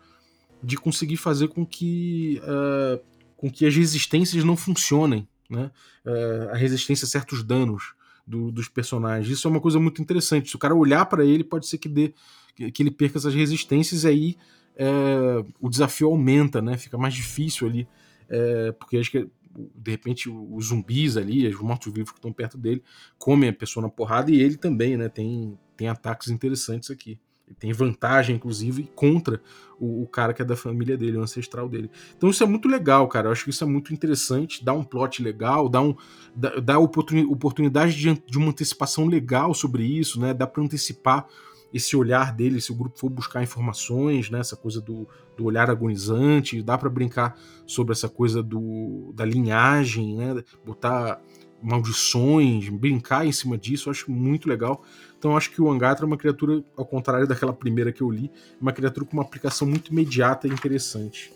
de 0.60 0.76
conseguir 0.76 1.16
fazer 1.16 1.46
com 1.46 1.64
que, 1.64 2.42
uh, 2.42 3.00
com 3.36 3.48
que 3.48 3.64
as 3.64 3.76
resistências 3.76 4.42
não 4.42 4.56
funcionem, 4.56 5.28
né? 5.48 5.70
Uh, 6.04 6.50
a 6.50 6.56
resistência 6.56 7.04
a 7.04 7.08
certos 7.08 7.44
danos 7.44 7.94
do, 8.26 8.50
dos 8.50 8.68
personagens. 8.68 9.28
Isso 9.28 9.46
é 9.46 9.50
uma 9.50 9.60
coisa 9.60 9.78
muito 9.78 10.02
interessante. 10.02 10.50
Se 10.50 10.56
o 10.56 10.58
cara 10.58 10.74
olhar 10.74 11.06
para 11.06 11.24
ele, 11.24 11.44
pode 11.44 11.66
ser 11.66 11.78
que 11.78 11.88
dê 11.88 12.12
que 12.54 12.82
ele 12.82 12.90
perca 12.90 13.18
essas 13.18 13.34
resistências 13.34 14.04
e 14.04 14.08
aí 14.08 14.36
é, 14.76 15.44
o 15.60 15.68
desafio 15.68 16.08
aumenta, 16.08 16.62
né? 16.62 16.76
Fica 16.78 16.96
mais 16.96 17.14
difícil 17.14 17.68
ali, 17.68 17.88
é, 18.28 18.72
porque 18.72 18.96
acho 18.96 19.10
que 19.10 19.28
de 19.74 19.90
repente 19.90 20.28
os 20.28 20.66
zumbis 20.66 21.16
ali, 21.16 21.46
os 21.48 21.60
mortos-vivos 21.60 22.10
que 22.10 22.18
estão 22.18 22.32
perto 22.32 22.58
dele, 22.58 22.82
comem 23.18 23.48
a 23.48 23.52
pessoa 23.52 23.82
na 23.82 23.88
porrada 23.88 24.30
e 24.30 24.40
ele 24.40 24.56
também, 24.56 24.96
né? 24.96 25.08
Tem, 25.08 25.58
tem 25.76 25.88
ataques 25.88 26.28
interessantes 26.28 26.90
aqui. 26.90 27.18
Tem 27.58 27.72
vantagem, 27.72 28.36
inclusive, 28.36 28.90
contra 28.94 29.40
o, 29.78 30.02
o, 30.02 30.06
cara 30.06 30.34
que 30.34 30.42
é 30.42 30.44
da 30.44 30.56
família 30.56 30.96
dele, 30.96 31.16
o 31.16 31.22
ancestral 31.22 31.68
dele. 31.68 31.90
Então 32.16 32.28
isso 32.28 32.42
é 32.42 32.46
muito 32.46 32.68
legal, 32.68 33.06
cara. 33.08 33.28
Eu 33.28 33.32
acho 33.32 33.44
que 33.44 33.50
isso 33.50 33.62
é 33.62 33.66
muito 33.66 33.94
interessante, 33.94 34.64
dá 34.64 34.72
um 34.72 34.82
plot 34.82 35.22
legal, 35.22 35.68
dá, 35.68 35.80
um, 35.80 35.94
dá, 36.34 36.60
dá 36.60 36.78
oportunidade 36.78 37.94
de, 37.94 38.22
de 38.26 38.38
uma 38.38 38.48
antecipação 38.48 39.06
legal 39.06 39.54
sobre 39.54 39.84
isso, 39.84 40.20
né? 40.20 40.34
Dá 40.34 40.46
para 40.46 40.62
antecipar 40.62 41.26
esse 41.72 41.96
olhar 41.96 42.32
dele, 42.32 42.60
se 42.60 42.72
o 42.72 42.74
grupo 42.74 42.98
for 42.98 43.10
buscar 43.10 43.42
informações, 43.42 44.30
né, 44.30 44.40
essa 44.40 44.56
coisa 44.56 44.80
do, 44.80 45.06
do 45.36 45.44
olhar 45.44 45.68
agonizante, 45.68 46.62
dá 46.62 46.78
para 46.78 46.88
brincar 46.88 47.36
sobre 47.66 47.92
essa 47.92 48.08
coisa 48.08 48.42
do, 48.42 49.12
da 49.14 49.24
linhagem, 49.24 50.16
né, 50.16 50.42
botar 50.64 51.20
maldições, 51.62 52.68
brincar 52.68 53.26
em 53.26 53.32
cima 53.32 53.58
disso, 53.58 53.88
eu 53.88 53.90
acho 53.90 54.10
muito 54.10 54.48
legal. 54.48 54.82
Então 55.26 55.36
acho 55.36 55.50
que 55.50 55.60
o 55.60 55.68
Angatra 55.68 56.04
é 56.04 56.06
uma 56.06 56.16
criatura, 56.16 56.62
ao 56.76 56.86
contrário 56.86 57.26
daquela 57.26 57.52
primeira 57.52 57.90
que 57.90 58.00
eu 58.00 58.08
li, 58.08 58.30
uma 58.60 58.72
criatura 58.72 59.04
com 59.04 59.14
uma 59.14 59.24
aplicação 59.24 59.66
muito 59.66 59.90
imediata 59.90 60.46
e 60.46 60.52
interessante. 60.52 61.32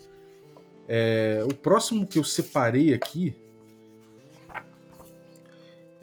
É, 0.87 1.43
o 1.43 1.53
próximo 1.53 2.07
que 2.07 2.17
eu 2.17 2.23
separei 2.23 2.93
aqui 2.93 3.35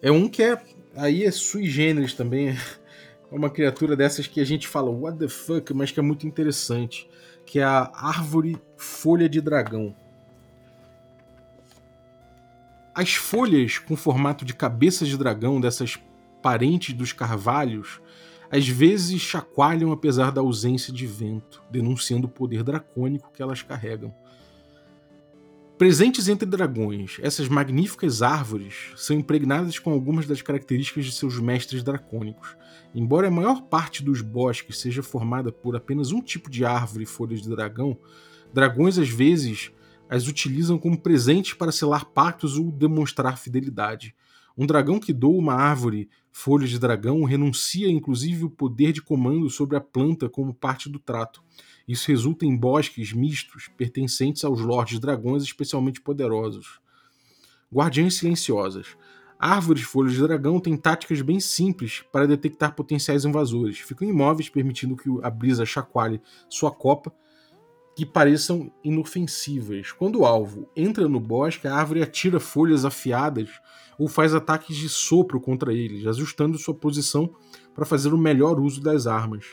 é 0.03 0.13
um 0.13 0.29
que 0.29 0.43
é 0.43 0.63
aí 0.95 1.25
é 1.25 1.31
sui 1.31 1.65
generis 1.65 2.13
também, 2.13 2.51
é 2.51 2.57
uma 3.33 3.49
criatura 3.49 3.97
dessas 3.97 4.27
que 4.27 4.39
a 4.39 4.45
gente 4.45 4.69
fala 4.69 4.91
what 4.91 5.19
the 5.19 5.27
fuck, 5.27 5.73
mas 5.73 5.91
que 5.91 5.99
é 5.99 6.03
muito 6.03 6.27
interessante, 6.27 7.09
que 7.47 7.59
é 7.59 7.65
a 7.65 7.91
árvore 7.95 8.61
folha 8.77 9.31
de 9.31 9.41
dragão. 9.41 9.97
As 12.95 13.15
folhas 13.15 13.79
com 13.79 13.97
formato 13.97 14.45
de 14.45 14.53
cabeças 14.53 15.09
de 15.09 15.17
dragão 15.17 15.59
dessas 15.59 15.99
parentes 16.43 16.95
dos 16.95 17.13
carvalhos 17.13 18.01
às 18.51 18.67
vezes 18.67 19.21
chacoalham 19.21 19.93
apesar 19.93 20.33
da 20.33 20.41
ausência 20.41 20.93
de 20.93 21.07
vento, 21.07 21.63
denunciando 21.71 22.27
o 22.27 22.31
poder 22.31 22.63
dracônico 22.63 23.31
que 23.33 23.43
elas 23.43 23.63
carregam. 23.63 24.15
Presentes 25.77 26.29
entre 26.29 26.45
dragões, 26.45 27.19
essas 27.23 27.49
magníficas 27.49 28.21
árvores 28.21 28.93
são 28.97 29.17
impregnadas 29.17 29.79
com 29.79 29.93
algumas 29.93 30.27
das 30.27 30.43
características 30.43 31.05
de 31.05 31.13
seus 31.13 31.39
mestres 31.39 31.85
dracônicos. 31.85 32.57
Embora 32.93 33.29
a 33.29 33.31
maior 33.31 33.63
parte 33.63 34.03
dos 34.03 34.21
bosques 34.21 34.81
seja 34.81 35.05
formada 35.05 35.53
por 35.53 35.77
apenas 35.77 36.11
um 36.11 36.21
tipo 36.21 36.51
de 36.51 36.65
árvore 36.65 37.05
e 37.05 37.07
folhas 37.07 37.43
de 37.43 37.49
dragão, 37.49 37.97
dragões 38.53 38.99
às 38.99 39.09
vezes 39.09 39.71
as 40.11 40.27
utilizam 40.27 40.79
como 40.79 40.99
presentes 40.99 41.53
para 41.53 41.71
selar 41.71 42.07
pactos 42.07 42.59
ou 42.59 42.73
demonstrar 42.73 43.39
fidelidade. 43.39 44.17
Um 44.57 44.67
dragão 44.67 44.99
que 44.99 45.13
doa 45.13 45.39
uma 45.39 45.55
árvore 45.55 46.09
folhas 46.33 46.71
de 46.71 46.79
dragão 46.79 47.25
renuncia 47.25 47.89
inclusive 47.89 48.45
o 48.45 48.51
poder 48.51 48.93
de 48.93 49.03
comando 49.03 49.49
sobre 49.51 49.77
a 49.77 49.81
planta 49.81 50.29
como 50.29 50.55
parte 50.55 50.89
do 50.89 50.99
trato. 50.99 51.43
Isso 51.87 52.09
resulta 52.09 52.45
em 52.45 52.57
bosques 52.57 53.13
mistos 53.13 53.69
pertencentes 53.77 54.45
aos 54.45 54.61
lordes 54.61 54.99
dragões 54.99 55.43
especialmente 55.43 56.01
poderosos. 56.01 56.81
Guardiãs 57.73 58.15
silenciosas. 58.15 58.97
Árvores 59.39 59.83
folhas 59.83 60.15
de 60.15 60.21
dragão 60.21 60.59
têm 60.59 60.77
táticas 60.77 61.23
bem 61.23 61.39
simples 61.39 62.03
para 62.13 62.27
detectar 62.27 62.75
potenciais 62.75 63.25
invasores. 63.25 63.79
Ficam 63.79 64.09
imóveis, 64.09 64.49
permitindo 64.49 64.97
que 64.97 65.09
a 65.23 65.31
brisa 65.31 65.65
chacoalhe 65.65 66.21
sua 66.49 66.73
copa 66.73 67.15
que 67.99 68.07
pareçam 68.07 68.71
inofensivas. 68.85 69.91
Quando 69.91 70.21
o 70.21 70.25
alvo 70.25 70.69
entra 70.77 71.09
no 71.09 71.19
bosque, 71.19 71.67
a 71.67 71.75
árvore 71.75 72.01
atira 72.01 72.39
folhas 72.39 72.85
afiadas 72.85 73.51
ou 73.99 74.07
faz 74.07 74.33
ataques 74.33 74.77
de 74.77 74.89
sopro 74.89 75.41
contra 75.41 75.75
eles, 75.75 76.07
ajustando 76.07 76.57
sua 76.59 76.75
posição 76.75 77.29
para 77.75 77.85
fazer 77.85 78.15
o 78.15 78.17
melhor 78.17 78.61
uso 78.61 78.81
das 78.81 79.09
armas. 79.09 79.47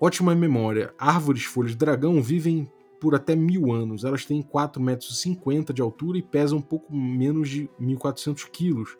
Ótima 0.00 0.34
memória. 0.34 0.92
Árvores 0.98 1.44
folhas 1.44 1.76
dragão 1.76 2.20
vivem 2.20 2.68
por 3.00 3.14
até 3.14 3.36
mil 3.36 3.72
anos. 3.72 4.02
Elas 4.02 4.24
têm 4.24 4.42
4,50 4.42 4.80
metros 4.80 5.72
de 5.72 5.80
altura 5.80 6.18
e 6.18 6.22
pesam 6.22 6.58
um 6.58 6.62
pouco 6.62 6.92
menos 6.92 7.48
de 7.48 7.70
1.400 7.80 8.50
quilos, 8.50 8.98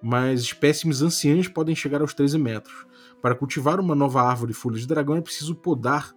mas 0.00 0.42
espécimes 0.42 1.02
anciãs 1.02 1.48
podem 1.48 1.74
chegar 1.74 2.02
aos 2.02 2.14
13 2.14 2.38
metros. 2.38 2.86
Para 3.20 3.34
cultivar 3.34 3.80
uma 3.80 3.96
nova 3.96 4.22
árvore 4.22 4.52
folhas 4.52 4.82
de 4.82 4.86
dragão 4.86 5.16
é 5.16 5.20
preciso 5.20 5.56
podar 5.56 6.14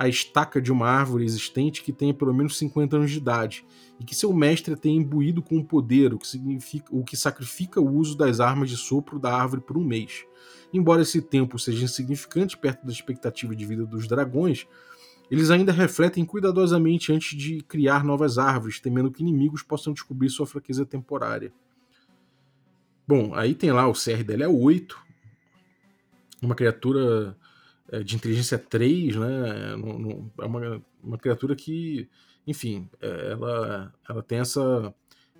a 0.00 0.08
estaca 0.08 0.62
de 0.62 0.72
uma 0.72 0.88
árvore 0.88 1.26
existente 1.26 1.82
que 1.82 1.92
tenha 1.92 2.14
pelo 2.14 2.32
menos 2.32 2.56
50 2.56 2.96
anos 2.96 3.10
de 3.10 3.18
idade 3.18 3.66
e 4.00 4.04
que 4.04 4.14
seu 4.14 4.32
mestre 4.32 4.74
tenha 4.74 4.98
imbuído 4.98 5.42
com 5.42 5.58
o 5.58 5.64
poder, 5.64 6.14
o 6.14 6.18
que, 6.18 6.26
significa, 6.26 6.86
o 6.90 7.04
que 7.04 7.18
sacrifica 7.18 7.82
o 7.82 7.96
uso 7.98 8.16
das 8.16 8.40
armas 8.40 8.70
de 8.70 8.78
sopro 8.78 9.18
da 9.18 9.30
árvore 9.30 9.60
por 9.60 9.76
um 9.76 9.84
mês. 9.84 10.24
Embora 10.72 11.02
esse 11.02 11.20
tempo 11.20 11.58
seja 11.58 11.84
insignificante 11.84 12.56
perto 12.56 12.86
da 12.86 12.90
expectativa 12.90 13.54
de 13.54 13.66
vida 13.66 13.84
dos 13.84 14.08
dragões, 14.08 14.66
eles 15.30 15.50
ainda 15.50 15.70
refletem 15.70 16.24
cuidadosamente 16.24 17.12
antes 17.12 17.36
de 17.36 17.60
criar 17.60 18.02
novas 18.02 18.38
árvores, 18.38 18.80
temendo 18.80 19.10
que 19.10 19.22
inimigos 19.22 19.62
possam 19.62 19.92
descobrir 19.92 20.30
sua 20.30 20.46
fraqueza 20.46 20.86
temporária. 20.86 21.52
Bom, 23.06 23.34
aí 23.34 23.54
tem 23.54 23.70
lá 23.70 23.86
o 23.86 23.92
CR 23.92 24.24
dela 24.24 24.44
é 24.44 24.48
8, 24.48 24.98
uma 26.40 26.54
criatura 26.54 27.36
de 27.98 28.14
inteligência 28.14 28.58
3, 28.58 29.16
né? 29.16 29.72
É 29.72 30.46
uma, 30.46 30.82
uma 31.02 31.18
criatura 31.18 31.56
que, 31.56 32.08
enfim, 32.46 32.88
é, 33.00 33.32
ela, 33.32 33.92
ela 34.08 34.22
tem 34.22 34.38
essa, 34.38 34.94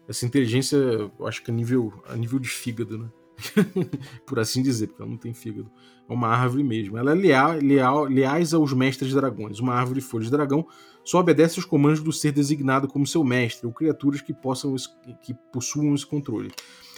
essa 0.08 0.26
inteligência, 0.26 0.76
eu 0.76 1.26
acho 1.26 1.42
que 1.42 1.50
a 1.50 1.54
nível, 1.54 2.02
a 2.08 2.16
nível 2.16 2.38
de 2.38 2.48
fígado, 2.48 2.98
né? 2.98 3.08
por 4.26 4.38
assim 4.38 4.62
dizer, 4.62 4.88
porque 4.88 5.02
ela 5.02 5.10
não 5.10 5.16
tem 5.16 5.32
fígado. 5.32 5.70
É 6.08 6.12
uma 6.12 6.28
árvore 6.28 6.64
mesmo. 6.64 6.98
Ela 6.98 7.12
é 7.12 7.14
leal, 7.14 7.52
leal, 7.52 8.04
leais 8.04 8.52
aos 8.52 8.72
mestres 8.72 9.14
dragões. 9.14 9.60
Uma 9.60 9.74
árvore 9.74 10.00
folha 10.00 10.24
de 10.24 10.30
dragão 10.30 10.66
só 11.04 11.20
obedece 11.20 11.58
aos 11.58 11.64
comandos 11.64 12.02
do 12.02 12.12
ser 12.12 12.32
designado 12.32 12.88
como 12.88 13.06
seu 13.06 13.24
mestre, 13.24 13.66
ou 13.66 13.72
criaturas 13.72 14.20
que 14.20 14.34
possam 14.34 14.74
que 15.22 15.34
possuam 15.52 15.94
esse 15.94 16.06
controle. 16.06 16.50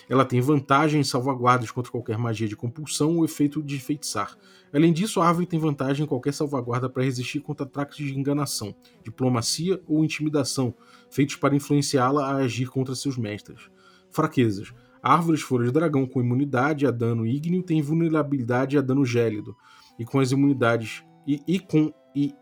Ela 0.08 0.24
tem 0.24 0.40
vantagens 0.40 1.06
e 1.06 1.10
salvaguardas 1.10 1.70
contra 1.70 1.90
qualquer 1.90 2.18
magia 2.18 2.48
de 2.48 2.56
compulsão 2.56 3.16
ou 3.16 3.24
efeito 3.24 3.62
de 3.62 3.78
feitiçar. 3.78 4.36
Além 4.72 4.92
disso, 4.92 5.20
a 5.20 5.28
árvore 5.28 5.46
tem 5.46 5.58
vantagem 5.58 6.04
em 6.04 6.08
qualquer 6.08 6.32
salvaguarda 6.32 6.88
para 6.88 7.02
resistir 7.02 7.40
contra 7.40 7.66
ataques 7.66 7.96
de 7.96 8.18
enganação, 8.18 8.74
diplomacia 9.04 9.80
ou 9.86 10.04
intimidação, 10.04 10.74
feitos 11.10 11.36
para 11.36 11.54
influenciá-la 11.54 12.26
a 12.26 12.36
agir 12.36 12.68
contra 12.68 12.94
seus 12.94 13.16
mestres. 13.16 13.70
Fraquezas. 14.10 14.72
Árvores 15.02 15.42
folhas 15.42 15.68
de 15.68 15.72
dragão 15.72 16.06
com 16.06 16.20
imunidade 16.20 16.86
a 16.86 16.90
dano 16.90 17.26
ígneo 17.26 17.62
têm 17.62 17.82
vulnerabilidade 17.82 18.78
a 18.78 18.80
dano 18.80 19.04
gélido. 19.04 19.56
E 19.98 20.04
com 20.04 20.20
as 20.20 20.30
imunidades. 20.30 21.02
E, 21.26 21.42
e 21.46 21.58
com. 21.58 21.92
E, 22.14 22.32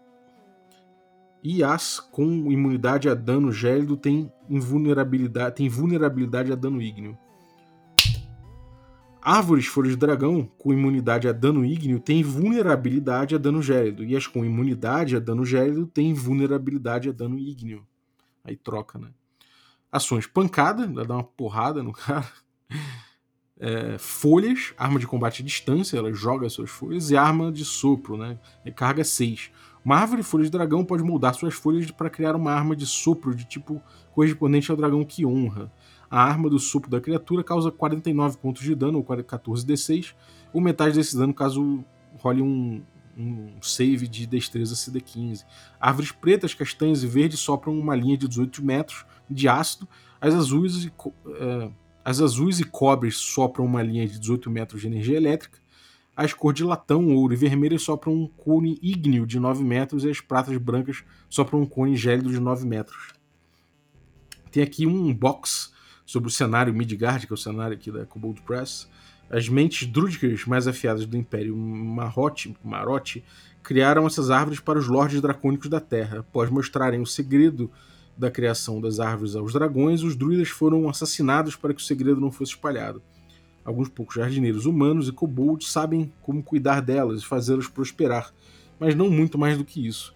e 1.42 1.64
as 1.64 1.98
com 1.98 2.52
imunidade 2.52 3.08
a 3.08 3.14
dano 3.14 3.50
gélido 3.50 3.96
têm 3.96 4.30
invulnerabilidade, 4.48 5.56
têm 5.56 5.68
vulnerabilidade 5.70 6.52
a 6.52 6.54
dano 6.54 6.82
ígneo. 6.82 7.16
Árvores 9.22 9.66
folhas 9.66 9.92
de 9.92 9.98
dragão 9.98 10.50
com 10.58 10.72
imunidade 10.72 11.28
a 11.28 11.32
dano 11.32 11.64
ígneo 11.64 12.00
têm 12.00 12.22
vulnerabilidade 12.22 13.34
a 13.34 13.38
dano 13.38 13.62
gélido. 13.62 14.04
E 14.04 14.16
as 14.16 14.26
com 14.26 14.44
imunidade 14.44 15.16
a 15.16 15.18
dano 15.20 15.44
gélido 15.44 15.86
têm 15.86 16.14
vulnerabilidade 16.14 17.08
a 17.08 17.12
dano 17.12 17.38
ígneo. 17.38 17.86
Aí 18.44 18.56
troca, 18.56 18.98
né? 18.98 19.08
Ações 19.92 20.26
pancada, 20.26 20.86
dá 20.86 21.14
uma 21.14 21.24
porrada 21.24 21.82
no 21.82 21.92
cara 21.92 22.30
é, 23.60 23.98
folhas, 23.98 24.72
arma 24.78 24.98
de 24.98 25.06
combate 25.06 25.42
à 25.42 25.44
distância, 25.44 25.98
ela 25.98 26.12
joga 26.12 26.48
suas 26.48 26.70
folhas, 26.70 27.10
e 27.10 27.16
arma 27.16 27.52
de 27.52 27.64
sopro, 27.64 28.16
né? 28.16 28.38
Carga 28.74 29.04
6. 29.04 29.50
Uma 29.84 29.96
árvore 29.96 30.22
de 30.22 30.28
folhas 30.28 30.46
de 30.46 30.52
dragão 30.52 30.84
pode 30.84 31.02
moldar 31.02 31.34
suas 31.34 31.54
folhas 31.54 31.90
para 31.90 32.08
criar 32.08 32.34
uma 32.34 32.52
arma 32.52 32.74
de 32.74 32.86
sopro 32.86 33.34
de 33.34 33.44
tipo 33.44 33.82
correspondente 34.14 34.70
ao 34.70 34.76
dragão 34.76 35.04
que 35.04 35.26
honra. 35.26 35.70
A 36.10 36.22
arma 36.22 36.50
do 36.50 36.58
sopro 36.58 36.90
da 36.90 37.00
criatura 37.00 37.44
causa 37.44 37.70
49 37.70 38.38
pontos 38.38 38.62
de 38.62 38.74
dano, 38.74 38.98
ou 38.98 39.04
14d6, 39.04 40.14
ou 40.52 40.60
metade 40.60 40.96
desse 40.96 41.16
dano 41.16 41.32
caso 41.32 41.84
role 42.18 42.42
um, 42.42 42.82
um 43.16 43.62
save 43.62 44.08
de 44.08 44.26
destreza 44.26 44.74
CD15. 44.74 45.44
Árvores 45.78 46.10
pretas, 46.10 46.52
castanhas 46.52 47.04
e 47.04 47.06
verdes 47.06 47.38
sopram 47.38 47.78
uma 47.78 47.94
linha 47.94 48.16
de 48.16 48.26
18 48.26 48.64
metros 48.64 49.06
de 49.30 49.48
ácido. 49.48 49.88
As 50.20 50.34
azuis 50.34 50.84
e, 50.84 50.88
uh, 50.88 51.72
as 52.04 52.20
azuis 52.20 52.58
e 52.58 52.64
cobres 52.64 53.16
sopram 53.16 53.64
uma 53.64 53.82
linha 53.82 54.06
de 54.08 54.18
18 54.18 54.50
metros 54.50 54.80
de 54.80 54.88
energia 54.88 55.16
elétrica. 55.16 55.60
As 56.16 56.32
cores 56.34 56.58
de 56.58 56.64
latão, 56.64 57.14
ouro 57.14 57.32
e 57.32 57.36
vermelho 57.36 57.78
sopram 57.78 58.12
um 58.12 58.26
cone 58.26 58.78
ígneo 58.82 59.24
de 59.24 59.38
9 59.38 59.62
metros 59.62 60.04
e 60.04 60.10
as 60.10 60.20
pratas 60.20 60.56
brancas 60.58 61.04
sopram 61.28 61.60
um 61.60 61.66
cone 61.66 61.96
gélido 61.96 62.30
de 62.30 62.40
9 62.40 62.66
metros. 62.66 63.12
Tem 64.50 64.62
aqui 64.62 64.86
um 64.86 65.14
box 65.14 65.72
sobre 66.10 66.28
o 66.28 66.32
cenário 66.32 66.74
Midgard, 66.74 67.24
que 67.24 67.32
é 67.32 67.34
o 67.34 67.36
cenário 67.36 67.76
aqui 67.76 67.88
da 67.88 68.04
Kobold 68.04 68.42
Press. 68.42 68.88
As 69.30 69.48
mentes 69.48 69.86
drúdicas 69.86 70.44
mais 70.44 70.66
afiadas 70.66 71.06
do 71.06 71.16
Império 71.16 71.56
Marote, 71.56 72.52
Marote 72.64 73.22
criaram 73.62 74.08
essas 74.08 74.28
árvores 74.28 74.58
para 74.58 74.76
os 74.76 74.88
lordes 74.88 75.20
dracônicos 75.20 75.68
da 75.68 75.78
Terra, 75.78 76.18
após 76.18 76.50
mostrarem 76.50 77.00
o 77.00 77.06
segredo 77.06 77.70
da 78.18 78.28
criação 78.28 78.80
das 78.80 78.98
árvores 78.98 79.36
aos 79.36 79.52
dragões, 79.52 80.02
os 80.02 80.16
druidas 80.16 80.48
foram 80.48 80.88
assassinados 80.88 81.54
para 81.54 81.72
que 81.72 81.80
o 81.80 81.84
segredo 81.84 82.20
não 82.20 82.32
fosse 82.32 82.54
espalhado. 82.54 83.00
Alguns 83.64 83.88
poucos 83.88 84.16
jardineiros 84.16 84.66
humanos 84.66 85.06
e 85.06 85.12
kobolds 85.12 85.70
sabem 85.70 86.12
como 86.22 86.42
cuidar 86.42 86.80
delas 86.80 87.22
e 87.22 87.24
fazê-las 87.24 87.68
prosperar, 87.68 88.34
mas 88.80 88.96
não 88.96 89.08
muito 89.08 89.38
mais 89.38 89.56
do 89.56 89.64
que 89.64 89.86
isso. 89.86 90.12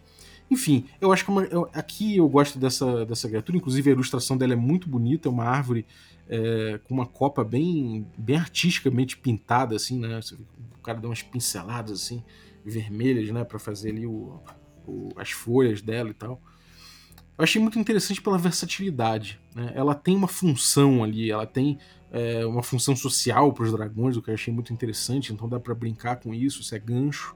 Enfim, 0.55 0.85
eu 1.01 1.13
acho 1.13 1.25
que 1.25 1.31
é 1.33 1.35
uma, 1.35 1.43
eu, 1.47 1.69
aqui 1.73 2.17
eu 2.17 2.29
gosto 2.29 2.61
dessa, 2.61 3.05
dessa 3.05 3.29
criatura, 3.29 3.59
inclusive 3.59 3.91
a 3.91 3.93
ilustração 3.93 4.37
dela 4.37 4.53
é 4.53 4.57
muito 4.57 4.89
bonita, 4.89 5.29
é 5.29 5.31
uma 5.31 5.45
árvore 5.45 5.85
é, 6.29 6.79
com 6.85 6.95
uma 6.95 7.07
copa 7.07 7.43
bem, 7.43 8.07
bem 8.17 8.37
artisticamente 8.37 9.17
pintada, 9.17 9.75
assim, 9.75 9.99
né? 9.99 10.21
O 10.79 10.81
cara 10.81 11.01
dá 11.01 11.09
umas 11.09 11.23
pinceladas 11.23 12.03
assim, 12.03 12.23
vermelhas, 12.65 13.29
né, 13.31 13.43
para 13.43 13.59
fazer 13.59 13.91
ali 13.91 14.07
o, 14.07 14.41
o, 14.87 15.09
as 15.17 15.33
folhas 15.33 15.83
dela 15.83 16.11
e 16.11 16.15
tal. 16.15 16.41
Eu 17.37 17.43
achei 17.43 17.61
muito 17.61 17.77
interessante 17.77 18.23
pela 18.23 18.39
versatilidade. 18.39 19.41
Né? 19.57 19.73
Ela 19.75 19.93
tem 19.93 20.15
uma 20.15 20.29
função 20.29 21.03
ali, 21.03 21.33
ela 21.33 21.47
tem 21.47 21.79
é, 22.13 22.47
uma 22.47 22.63
função 22.63 22.95
social 22.95 23.53
para 23.53 23.65
os 23.65 23.73
dragões, 23.73 24.17
o 24.17 24.23
que 24.23 24.31
eu 24.31 24.35
achei 24.35 24.55
muito 24.55 24.73
interessante, 24.73 25.33
então 25.33 25.49
dá 25.49 25.59
para 25.59 25.75
brincar 25.75 26.21
com 26.21 26.33
isso, 26.33 26.61
isso 26.61 26.77
é 26.77 26.79
gancho. 26.79 27.35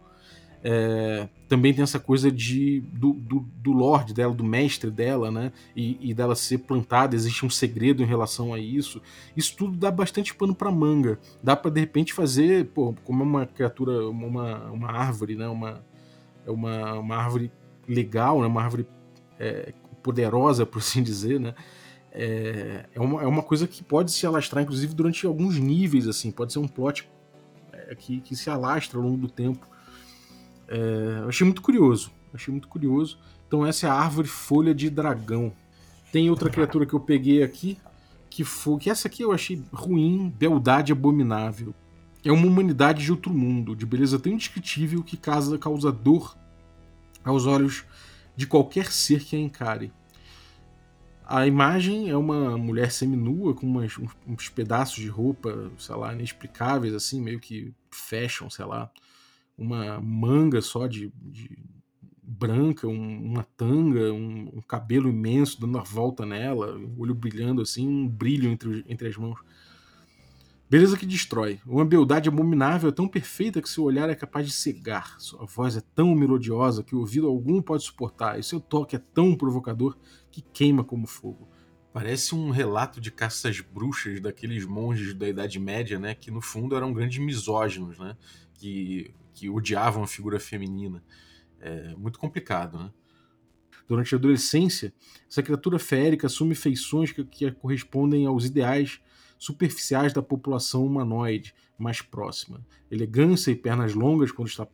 É, 0.63 1.29
também 1.49 1.73
tem 1.73 1.83
essa 1.83 2.01
coisa 2.01 2.33
de 2.33 2.81
do, 2.93 3.13
do, 3.13 3.49
do, 3.57 3.73
Lorde 3.73 4.13
dela, 4.13 4.35
do 4.35 4.43
mestre 4.43 4.91
dela, 4.91 5.31
né? 5.31 5.53
E, 5.75 6.11
e, 6.11 6.13
dela 6.13 6.35
ser 6.35 6.59
plantada, 6.59 7.15
existe 7.15 7.47
um 7.47 7.51
segredo 7.51 8.03
em 8.03 8.07
relação 8.07 8.53
a 8.53 8.59
isso. 8.59 9.01
Isso 9.37 9.57
tudo 9.57 9.77
dá 9.77 9.91
bastante 9.91 10.35
pano 10.35 10.55
para 10.55 10.71
manga. 10.71 11.19
Dá 11.43 11.55
para 11.55 11.71
de 11.71 11.81
repente 11.81 12.13
fazer, 12.13 12.67
pô, 12.67 12.95
como 13.05 13.23
é 13.23 13.27
uma 13.27 13.47
criatura, 13.47 14.09
uma, 14.09 14.65
uma 14.71 14.91
árvore, 14.91 15.37
né? 15.37 15.47
Uma, 15.47 15.81
é 16.45 16.51
uma, 16.51 16.95
uma 16.95 17.17
árvore 17.17 17.53
legal, 17.87 18.41
né? 18.41 18.47
Uma 18.47 18.63
árvore 18.63 18.87
é, 19.39 19.73
poderosa, 20.03 20.67
por 20.67 20.79
assim 20.79 21.03
dizer, 21.03 21.39
né? 21.39 21.55
É, 22.11 22.87
é, 22.95 23.01
uma, 23.01 23.23
é 23.23 23.27
uma 23.27 23.43
coisa 23.43 23.69
que 23.69 23.83
pode 23.85 24.11
se 24.11 24.27
alastrar, 24.27 24.65
inclusive, 24.65 24.93
durante 24.93 25.25
alguns 25.25 25.57
níveis, 25.57 26.09
assim. 26.09 26.33
Pode 26.33 26.53
ser 26.53 26.59
um 26.59 26.67
plot 26.67 27.09
é, 27.73 27.95
que, 27.95 28.21
que 28.21 28.35
se 28.35 28.51
alastra 28.51 28.99
ao 28.99 29.05
longo 29.05 29.17
do 29.17 29.29
tempo. 29.29 29.67
É, 30.69 31.21
eu 31.23 31.29
achei 31.29 31.45
muito 31.45 31.63
curioso. 31.63 32.13
Achei 32.33 32.53
muito 32.53 32.69
curioso. 32.69 33.19
Então 33.47 33.65
essa 33.65 33.87
é 33.87 33.91
a 33.91 33.95
árvore 33.95 34.29
folha 34.29 34.75
de 34.75 34.91
dragão. 34.91 35.53
Tem 36.13 36.31
outra 36.31 36.51
criatura 36.51 36.87
que 36.87 36.95
eu 36.95 37.01
peguei 37.01 37.43
aqui, 37.43 37.79
que 38.31 38.45
foi. 38.45 38.79
Que 38.79 38.91
essa 38.91 39.09
aqui 39.09 39.23
eu 39.23 39.33
achei 39.33 39.63
ruim, 39.73 40.33
beldade 40.37 40.93
abominável. 40.93 41.75
É 42.25 42.33
uma 42.33 42.47
humanidade 42.47 43.03
de 43.03 43.11
outro 43.11 43.33
mundo, 43.33 43.75
de 43.75 43.87
beleza 43.87 44.19
tão 44.19 44.33
indescritível 44.33 45.03
que 45.03 45.17
causa, 45.17 45.57
causa 45.57 45.91
dor 45.91 46.37
aos 47.25 47.47
olhos 47.47 47.85
de 48.37 48.47
qualquer 48.47 48.93
ser 48.93 49.25
que 49.25 49.37
a 49.37 49.39
encare. 49.39 49.93
A 51.27 51.47
imagem 51.47 52.09
é 52.09 52.17
uma 52.17 52.57
mulher 52.57 52.91
seminua 52.91 53.55
com 53.55 53.67
umas, 53.67 53.99
uns, 53.99 54.13
uns, 54.27 54.49
pedaços 54.49 54.97
de 54.97 55.09
roupa, 55.09 55.71
sei 55.79 55.95
lá, 55.95 56.15
inexplicáveis, 56.15 56.95
assim, 56.95 57.21
meio 57.21 57.39
que 57.39 57.75
fashion, 57.91 58.49
sei 58.49 58.65
lá. 58.65 58.91
Uma 59.59 60.01
manga 60.01 60.63
só 60.63 60.87
de, 60.87 61.13
de 61.21 61.59
branca, 62.23 62.87
um, 62.87 63.25
uma 63.25 63.43
tanga, 63.43 64.13
um, 64.13 64.51
um, 64.55 64.61
cabelo 64.61 65.09
imenso 65.09 65.61
dando 65.61 65.79
a 65.79 65.83
volta 65.83 66.25
nela, 66.25 66.79
o 66.79 67.01
olho 67.01 67.15
brilhando 67.15 67.61
assim, 67.61 67.89
um 67.89 68.07
brilho 68.07 68.49
entre, 68.49 68.85
entre 68.89 69.09
as 69.09 69.17
mãos. 69.17 69.41
Beleza 70.71 70.99
que 70.99 71.07
destrói. 71.07 71.59
Uma 71.67 71.85
beldade 71.85 72.29
abominável 72.29 72.93
tão 72.93 73.09
perfeita 73.09 73.63
que 73.63 73.71
seu 73.71 73.85
olhar 73.85 74.11
é 74.11 74.15
capaz 74.15 74.47
de 74.47 74.53
cegar. 74.53 75.19
Sua 75.19 75.47
voz 75.47 75.79
é 75.79 75.83
tão 75.95 76.15
melodiosa 76.15 76.85
que 76.85 76.95
o 76.95 76.99
ouvido 76.99 77.27
algum 77.27 77.63
pode 77.63 77.85
suportar. 77.85 78.39
E 78.39 78.43
seu 78.43 78.61
toque 78.61 78.95
é 78.95 78.99
tão 78.99 79.35
provocador 79.35 79.97
que 80.31 80.43
queima 80.43 80.85
como 80.85 81.07
fogo. 81.07 81.49
Parece 81.91 82.35
um 82.35 82.51
relato 82.51 83.01
de 83.01 83.11
caças 83.11 83.61
bruxas 83.61 84.21
daqueles 84.21 84.67
monges 84.67 85.15
da 85.15 85.27
Idade 85.27 85.59
Média, 85.59 85.99
né? 85.99 86.15
Que 86.15 86.31
no 86.31 86.43
fundo 86.43 86.77
eram 86.77 86.93
grandes 86.93 87.19
misóginos, 87.19 87.99
né? 87.99 88.15
Que, 88.53 89.11
que 89.39 89.49
odiavam 89.49 90.03
a 90.03 90.07
figura 90.07 90.41
feminina. 90.41 91.03
É 91.61 91.95
muito 91.97 92.19
complicado, 92.19 92.79
né? 92.79 92.91
Durante 93.87 94.15
a 94.15 94.19
adolescência, 94.19 94.93
essa 95.31 95.43
criatura 95.43 95.79
férica 95.79 96.27
assume 96.27 96.55
feições 96.55 97.11
que, 97.11 97.25
que 97.25 97.51
correspondem 97.53 98.27
aos 98.27 98.45
ideais 98.45 99.01
superficiais 99.39 100.13
da 100.13 100.21
população 100.21 100.85
humanoide 100.85 101.55
mais 101.79 102.03
próxima. 102.03 102.61
Elegância 102.91 103.51
e 103.51 103.57
pernas 103.57 103.95
longas 103.95 104.31
quando 104.33 104.49
está 104.49 104.67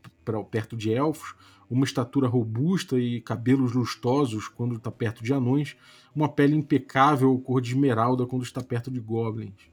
perto 0.50 0.76
de 0.76 0.90
elfos, 0.90 1.34
uma 1.70 1.84
estatura 1.84 2.26
robusta 2.26 2.98
e 2.98 3.20
cabelos 3.20 3.72
lustosos 3.72 4.48
quando 4.48 4.76
está 4.76 4.90
perto 4.90 5.22
de 5.22 5.32
anões, 5.32 5.76
uma 6.14 6.28
pele 6.28 6.56
impecável 6.56 7.38
cor 7.38 7.60
de 7.60 7.70
esmeralda 7.70 8.26
quando 8.26 8.42
está 8.42 8.62
perto 8.62 8.90
de 8.90 9.00
goblins. 9.00 9.70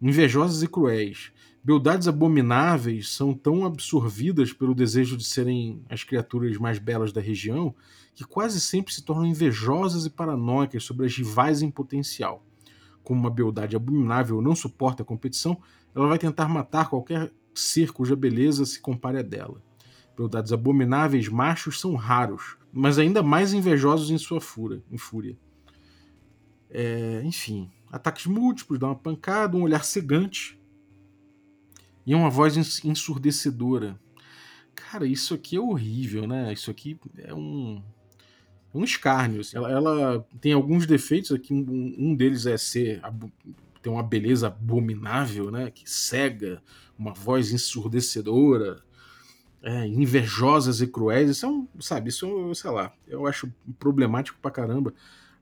Invejosas 0.00 0.62
e 0.62 0.68
cruéis, 0.68 1.32
beldades 1.62 2.08
abomináveis 2.08 3.10
são 3.10 3.34
tão 3.34 3.64
absorvidas 3.64 4.52
pelo 4.52 4.74
desejo 4.74 5.16
de 5.16 5.24
serem 5.24 5.84
as 5.88 6.04
criaturas 6.04 6.56
mais 6.56 6.78
belas 6.78 7.12
da 7.12 7.20
região 7.20 7.74
que 8.14 8.24
quase 8.24 8.60
sempre 8.60 8.92
se 8.92 9.02
tornam 9.02 9.26
invejosas 9.26 10.06
e 10.06 10.10
paranoicas 10.10 10.84
sobre 10.84 11.06
as 11.06 11.16
rivais 11.16 11.62
em 11.62 11.70
potencial 11.70 12.44
como 13.02 13.20
uma 13.20 13.30
beldade 13.30 13.74
abominável 13.74 14.40
não 14.40 14.54
suporta 14.54 15.02
a 15.02 15.06
competição, 15.06 15.60
ela 15.94 16.06
vai 16.06 16.16
tentar 16.16 16.48
matar 16.48 16.88
qualquer 16.88 17.32
ser 17.52 17.92
cuja 17.92 18.14
beleza 18.14 18.64
se 18.64 18.80
compare 18.80 19.18
a 19.18 19.22
dela. 19.22 19.60
Beldades 20.16 20.52
abomináveis 20.52 21.28
machos 21.28 21.80
são 21.80 21.94
raros, 21.94 22.56
mas 22.72 23.00
ainda 23.00 23.22
mais 23.22 23.52
invejosos 23.52 24.10
em 24.10 24.18
sua 24.18 24.40
fúria. 24.40 24.82
Em 24.90 24.98
fúria. 24.98 25.36
É, 26.68 27.20
enfim, 27.24 27.70
ataques 27.90 28.26
múltiplos, 28.26 28.78
dá 28.78 28.86
uma 28.86 28.94
pancada, 28.94 29.56
um 29.56 29.62
olhar 29.62 29.84
cegante 29.84 30.59
e 32.06 32.14
uma 32.14 32.30
voz 32.30 32.56
ensurdecedora. 32.84 33.98
Cara, 34.74 35.06
isso 35.06 35.34
aqui 35.34 35.56
é 35.56 35.60
horrível, 35.60 36.26
né? 36.26 36.52
Isso 36.52 36.70
aqui 36.70 36.98
é 37.18 37.34
um 37.34 37.82
é 38.74 38.78
um 38.78 38.84
escárnio. 38.84 39.40
Assim. 39.40 39.56
Ela, 39.56 39.70
ela, 39.70 40.26
tem 40.40 40.52
alguns 40.52 40.86
defeitos 40.86 41.32
aqui. 41.32 41.52
Um, 41.52 41.94
um 41.98 42.14
deles 42.14 42.46
é 42.46 42.56
ser 42.56 43.00
tem 43.82 43.92
uma 43.92 44.02
beleza 44.02 44.48
abominável, 44.48 45.50
né? 45.50 45.70
Que 45.70 45.88
cega, 45.90 46.62
uma 46.98 47.14
voz 47.14 47.50
ensurdecedora, 47.52 48.82
é, 49.62 49.86
invejosas 49.86 50.80
e 50.80 50.86
cruéis. 50.86 51.30
Isso 51.30 51.46
é 51.46 51.48
um, 51.48 51.66
sabe, 51.80 52.10
isso, 52.10 52.54
sei 52.54 52.70
lá, 52.70 52.92
eu 53.08 53.26
acho 53.26 53.52
problemático 53.78 54.38
pra 54.40 54.50
caramba. 54.50 54.92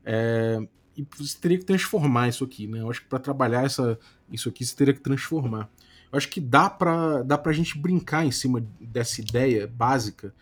É, 0.05 0.59
e 0.95 1.05
você 1.17 1.37
teria 1.37 1.57
que 1.57 1.65
transformar 1.65 2.29
isso 2.29 2.43
aqui, 2.43 2.67
né? 2.67 2.81
Eu 2.81 2.89
acho 2.89 3.01
que 3.01 3.07
para 3.07 3.19
trabalhar 3.19 3.65
essa, 3.65 3.99
isso 4.31 4.49
aqui 4.49 4.65
você 4.65 4.75
teria 4.75 4.93
que 4.93 5.01
transformar. 5.01 5.69
Eu 6.11 6.17
acho 6.17 6.27
que 6.27 6.39
dá 6.39 6.69
pra, 6.69 7.21
dá 7.23 7.37
pra 7.37 7.53
gente 7.53 7.77
brincar 7.77 8.25
em 8.25 8.31
cima 8.31 8.65
dessa 8.79 9.21
ideia 9.21 9.67
básica 9.67 10.33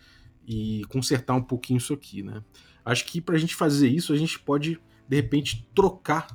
e 0.46 0.82
consertar 0.88 1.34
um 1.34 1.42
pouquinho 1.42 1.76
isso 1.76 1.92
aqui, 1.92 2.22
né? 2.22 2.42
Acho 2.84 3.04
que 3.04 3.20
para 3.20 3.34
a 3.34 3.38
gente 3.38 3.54
fazer 3.54 3.88
isso, 3.88 4.14
a 4.14 4.16
gente 4.16 4.38
pode, 4.38 4.80
de 5.06 5.16
repente, 5.16 5.68
trocar 5.74 6.26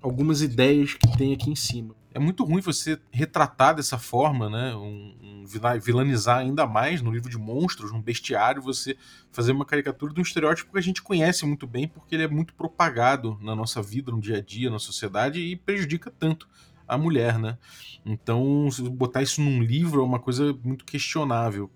algumas 0.00 0.40
ideias 0.40 0.94
que 0.94 1.18
tem 1.18 1.34
aqui 1.34 1.50
em 1.50 1.56
cima. 1.56 1.94
É 2.12 2.18
muito 2.18 2.42
ruim 2.42 2.60
você 2.60 2.98
retratar 3.12 3.74
dessa 3.74 3.98
forma, 3.98 4.48
né? 4.48 4.74
Um, 4.74 5.14
um, 5.22 5.44
vilanizar 5.80 6.38
ainda 6.38 6.66
mais 6.66 7.02
no 7.02 7.10
livro 7.10 7.30
de 7.30 7.38
monstros, 7.38 7.92
num 7.92 8.00
bestiário, 8.00 8.62
você 8.62 8.96
fazer 9.30 9.52
uma 9.52 9.64
caricatura 9.64 10.12
de 10.12 10.20
um 10.20 10.22
estereótipo 10.22 10.72
que 10.72 10.78
a 10.78 10.82
gente 10.82 11.02
conhece 11.02 11.44
muito 11.44 11.66
bem, 11.66 11.86
porque 11.86 12.14
ele 12.14 12.24
é 12.24 12.28
muito 12.28 12.54
propagado 12.54 13.38
na 13.42 13.54
nossa 13.54 13.82
vida, 13.82 14.10
no 14.10 14.20
dia 14.20 14.38
a 14.38 14.40
dia, 14.40 14.70
na 14.70 14.78
sociedade, 14.78 15.40
e 15.40 15.54
prejudica 15.54 16.10
tanto 16.10 16.48
a 16.94 16.98
mulher, 16.98 17.38
né? 17.38 17.56
Então, 18.04 18.68
botar 18.92 19.22
isso 19.22 19.40
num 19.40 19.62
livro 19.62 20.00
é 20.00 20.04
uma 20.04 20.18
coisa 20.18 20.56
muito 20.64 20.84
questionável. 20.84 21.70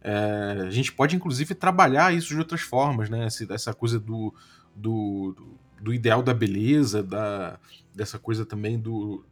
É, 0.00 0.64
a 0.66 0.70
gente 0.70 0.92
pode, 0.92 1.16
inclusive, 1.16 1.54
trabalhar 1.54 2.14
isso 2.14 2.28
de 2.28 2.38
outras 2.38 2.60
formas, 2.60 3.08
né? 3.08 3.26
Essa, 3.26 3.74
coisa 3.74 3.98
do, 3.98 4.34
do, 4.74 5.36
do, 5.80 5.92
ideal 5.92 6.22
da 6.22 6.32
beleza, 6.32 7.02
da, 7.02 7.58
dessa 7.94 8.18
coisa 8.18 8.46
também 8.46 8.78
do, 8.78 9.24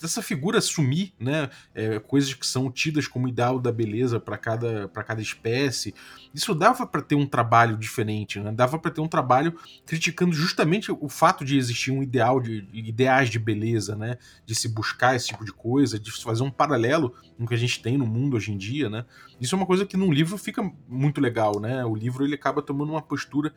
dessa 0.00 0.20
figura 0.20 0.60
sumir, 0.60 1.12
né? 1.18 1.48
É, 1.74 1.98
coisas 2.00 2.34
que 2.34 2.46
são 2.46 2.70
tidas 2.70 3.06
como 3.06 3.28
ideal 3.28 3.60
da 3.60 3.70
beleza 3.70 4.18
para 4.18 4.36
cada, 4.36 4.88
cada 4.88 5.22
espécie. 5.22 5.94
Isso 6.34 6.54
dava 6.54 6.86
para 6.86 7.00
ter 7.00 7.14
um 7.14 7.26
trabalho 7.26 7.76
diferente, 7.76 8.40
né? 8.40 8.50
Dava 8.50 8.78
para 8.78 8.90
ter 8.90 9.00
um 9.00 9.08
trabalho 9.08 9.54
criticando 9.86 10.32
justamente 10.32 10.90
o 10.90 11.08
fato 11.08 11.44
de 11.44 11.56
existir 11.56 11.90
um 11.90 12.02
ideal 12.02 12.40
de, 12.40 12.62
de 12.62 12.88
ideais 12.88 13.30
de 13.30 13.38
beleza, 13.38 13.94
né? 13.94 14.18
De 14.44 14.54
se 14.54 14.68
buscar 14.68 15.14
esse 15.14 15.28
tipo 15.28 15.44
de 15.44 15.52
coisa, 15.52 15.98
de 15.98 16.10
fazer 16.10 16.42
um 16.42 16.50
paralelo 16.50 17.14
com 17.36 17.44
o 17.44 17.46
que 17.46 17.54
a 17.54 17.58
gente 17.58 17.80
tem 17.80 17.96
no 17.96 18.06
mundo 18.06 18.36
hoje 18.36 18.52
em 18.52 18.56
dia, 18.56 18.90
né? 18.90 19.04
Isso 19.40 19.54
é 19.54 19.56
uma 19.56 19.66
coisa 19.66 19.86
que 19.86 19.96
num 19.96 20.12
livro 20.12 20.36
fica 20.36 20.62
muito 20.88 21.20
legal, 21.20 21.60
né? 21.60 21.84
O 21.84 21.94
livro 21.94 22.24
ele 22.24 22.34
acaba 22.34 22.60
tomando 22.60 22.90
uma 22.90 23.02
postura 23.02 23.54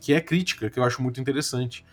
que 0.00 0.12
é 0.12 0.20
crítica, 0.20 0.70
que 0.70 0.78
eu 0.78 0.84
acho 0.84 1.02
muito 1.02 1.20
interessante. 1.20 1.84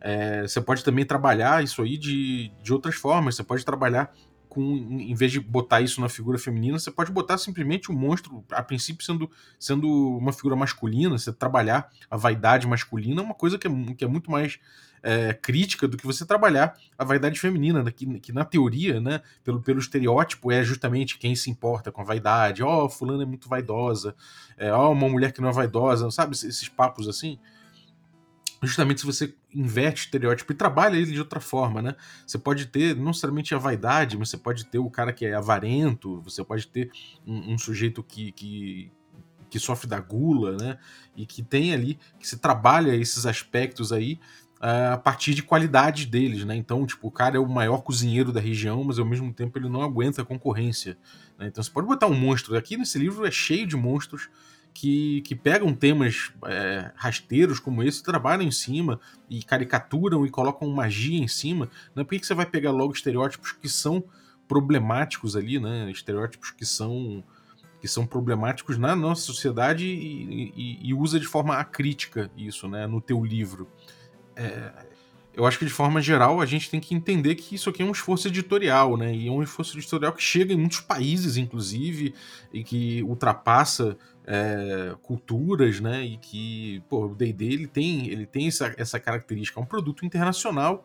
É, 0.00 0.42
você 0.42 0.60
pode 0.60 0.82
também 0.82 1.04
trabalhar 1.04 1.62
isso 1.62 1.82
aí 1.82 1.96
de, 1.98 2.50
de 2.62 2.72
outras 2.72 2.94
formas. 2.94 3.36
Você 3.36 3.44
pode 3.44 3.64
trabalhar 3.64 4.12
com, 4.50 4.62
em 5.00 5.14
vez 5.14 5.30
de 5.30 5.38
botar 5.38 5.80
isso 5.80 6.00
na 6.00 6.08
figura 6.08 6.36
feminina, 6.36 6.76
você 6.76 6.90
pode 6.90 7.12
botar 7.12 7.38
simplesmente 7.38 7.88
o 7.88 7.94
monstro, 7.94 8.44
a 8.50 8.62
princípio, 8.62 9.04
sendo, 9.04 9.30
sendo 9.58 9.88
uma 10.18 10.32
figura 10.32 10.56
masculina. 10.56 11.16
Você 11.16 11.32
trabalhar 11.32 11.88
a 12.10 12.16
vaidade 12.16 12.66
masculina 12.66 13.22
é 13.22 13.24
uma 13.24 13.34
coisa 13.34 13.56
que 13.56 13.68
é, 13.68 13.70
que 13.96 14.04
é 14.04 14.08
muito 14.08 14.30
mais 14.30 14.58
é, 15.02 15.32
crítica 15.32 15.88
do 15.88 15.96
que 15.96 16.06
você 16.06 16.26
trabalhar 16.26 16.76
a 16.98 17.04
vaidade 17.04 17.38
feminina, 17.40 17.82
né? 17.82 17.90
que, 17.90 18.20
que 18.20 18.32
na 18.32 18.44
teoria, 18.44 19.00
né, 19.00 19.20
pelo, 19.42 19.60
pelo 19.60 19.78
estereótipo, 19.78 20.52
é 20.52 20.62
justamente 20.62 21.18
quem 21.18 21.34
se 21.34 21.50
importa 21.50 21.90
com 21.90 22.00
a 22.00 22.04
vaidade. 22.04 22.62
Ó, 22.62 22.84
oh, 22.84 22.88
fulano 22.88 23.22
é 23.22 23.26
muito 23.26 23.48
vaidosa. 23.48 24.14
É, 24.56 24.72
ó, 24.72 24.88
oh, 24.88 24.92
uma 24.92 25.08
mulher 25.08 25.32
que 25.32 25.40
não 25.40 25.48
é 25.48 25.52
vaidosa, 25.52 26.10
sabe? 26.10 26.34
Esses 26.34 26.68
papos 26.68 27.08
assim 27.08 27.38
justamente 28.62 29.00
se 29.00 29.06
você 29.06 29.34
inverte 29.54 30.02
o 30.02 30.04
estereótipo 30.04 30.52
e 30.52 30.54
trabalha 30.54 30.96
ele 30.96 31.12
de 31.12 31.18
outra 31.18 31.40
forma, 31.40 31.80
né? 31.80 31.96
Você 32.26 32.38
pode 32.38 32.66
ter 32.66 32.94
não 32.94 33.06
necessariamente 33.06 33.54
a 33.54 33.58
vaidade, 33.58 34.16
mas 34.18 34.28
você 34.28 34.36
pode 34.36 34.66
ter 34.66 34.78
o 34.78 34.90
cara 34.90 35.12
que 35.12 35.24
é 35.24 35.34
avarento, 35.34 36.20
você 36.20 36.44
pode 36.44 36.66
ter 36.66 36.90
um, 37.26 37.54
um 37.54 37.58
sujeito 37.58 38.02
que, 38.02 38.32
que, 38.32 38.92
que, 39.48 39.58
sofre 39.58 39.88
da 39.88 39.98
gula, 39.98 40.56
né? 40.56 40.78
E 41.16 41.24
que 41.24 41.42
tem 41.42 41.72
ali, 41.72 41.98
que 42.18 42.28
se 42.28 42.38
trabalha 42.38 42.94
esses 42.94 43.24
aspectos 43.24 43.92
aí 43.92 44.20
a 44.60 44.98
partir 44.98 45.32
de 45.32 45.42
qualidades 45.42 46.04
deles, 46.04 46.44
né? 46.44 46.54
Então, 46.54 46.84
tipo, 46.84 47.08
o 47.08 47.10
cara 47.10 47.36
é 47.36 47.40
o 47.40 47.48
maior 47.48 47.78
cozinheiro 47.78 48.30
da 48.30 48.40
região, 48.40 48.84
mas 48.84 48.98
ao 48.98 49.06
mesmo 49.06 49.32
tempo 49.32 49.58
ele 49.58 49.70
não 49.70 49.82
aguenta 49.82 50.20
a 50.20 50.24
concorrência. 50.24 50.98
Né? 51.38 51.46
Então 51.46 51.64
você 51.64 51.70
pode 51.70 51.86
botar 51.86 52.06
um 52.06 52.14
monstro. 52.14 52.54
Aqui 52.54 52.76
nesse 52.76 52.98
livro 52.98 53.26
é 53.26 53.30
cheio 53.30 53.66
de 53.66 53.74
monstros 53.74 54.28
que, 54.74 55.22
que 55.22 55.34
pegam 55.34 55.74
temas 55.74 56.30
é, 56.44 56.92
rasteiros 56.94 57.58
como 57.58 57.82
esse, 57.82 58.02
trabalham 58.02 58.42
em 58.42 58.50
cima 58.50 59.00
e 59.30 59.42
caricaturam 59.42 60.26
e 60.26 60.30
colocam 60.30 60.68
magia 60.68 61.18
em 61.18 61.28
cima. 61.28 61.70
Né? 61.96 62.04
Por 62.04 62.10
que, 62.10 62.20
que 62.20 62.26
você 62.26 62.34
vai 62.34 62.44
pegar 62.46 62.70
logo 62.70 62.92
estereótipos 62.92 63.52
que 63.52 63.68
são 63.68 64.04
problemáticos 64.46 65.36
ali, 65.36 65.58
né? 65.58 65.90
Estereótipos 65.90 66.50
que 66.50 66.66
são 66.66 67.24
que 67.80 67.88
são 67.88 68.06
problemáticos 68.06 68.76
na 68.76 68.94
nossa 68.94 69.22
sociedade 69.22 69.86
e, 69.86 70.52
e, 70.54 70.88
e 70.88 70.92
usa 70.92 71.18
de 71.18 71.24
forma 71.24 71.56
acrítica 71.56 72.30
isso, 72.36 72.68
né? 72.68 72.86
No 72.86 73.00
teu 73.00 73.24
livro. 73.24 73.66
É, 74.36 74.72
eu 75.34 75.46
acho 75.46 75.58
que 75.58 75.64
de 75.64 75.70
forma 75.70 76.00
geral 76.00 76.40
a 76.40 76.46
gente 76.46 76.68
tem 76.68 76.80
que 76.80 76.94
entender 76.94 77.34
que 77.34 77.54
isso 77.54 77.70
aqui 77.70 77.82
é 77.82 77.84
um 77.84 77.92
esforço 77.92 78.28
editorial, 78.28 78.96
né? 78.96 79.14
E 79.14 79.28
é 79.28 79.30
um 79.30 79.42
esforço 79.42 79.76
editorial 79.76 80.12
que 80.12 80.22
chega 80.22 80.52
em 80.52 80.56
muitos 80.56 80.80
países, 80.80 81.36
inclusive, 81.36 82.14
e 82.52 82.64
que 82.64 83.02
ultrapassa 83.04 83.96
é, 84.26 84.94
culturas, 85.02 85.80
né? 85.80 86.04
E 86.04 86.16
que, 86.16 86.82
pô, 86.88 87.06
o 87.06 87.14
D&D 87.14 87.44
ele 87.44 87.66
tem, 87.66 88.08
ele 88.08 88.26
tem 88.26 88.48
essa, 88.48 88.74
essa 88.76 88.98
característica, 88.98 89.58
é 89.58 89.62
um 89.62 89.66
produto 89.66 90.04
internacional 90.04 90.84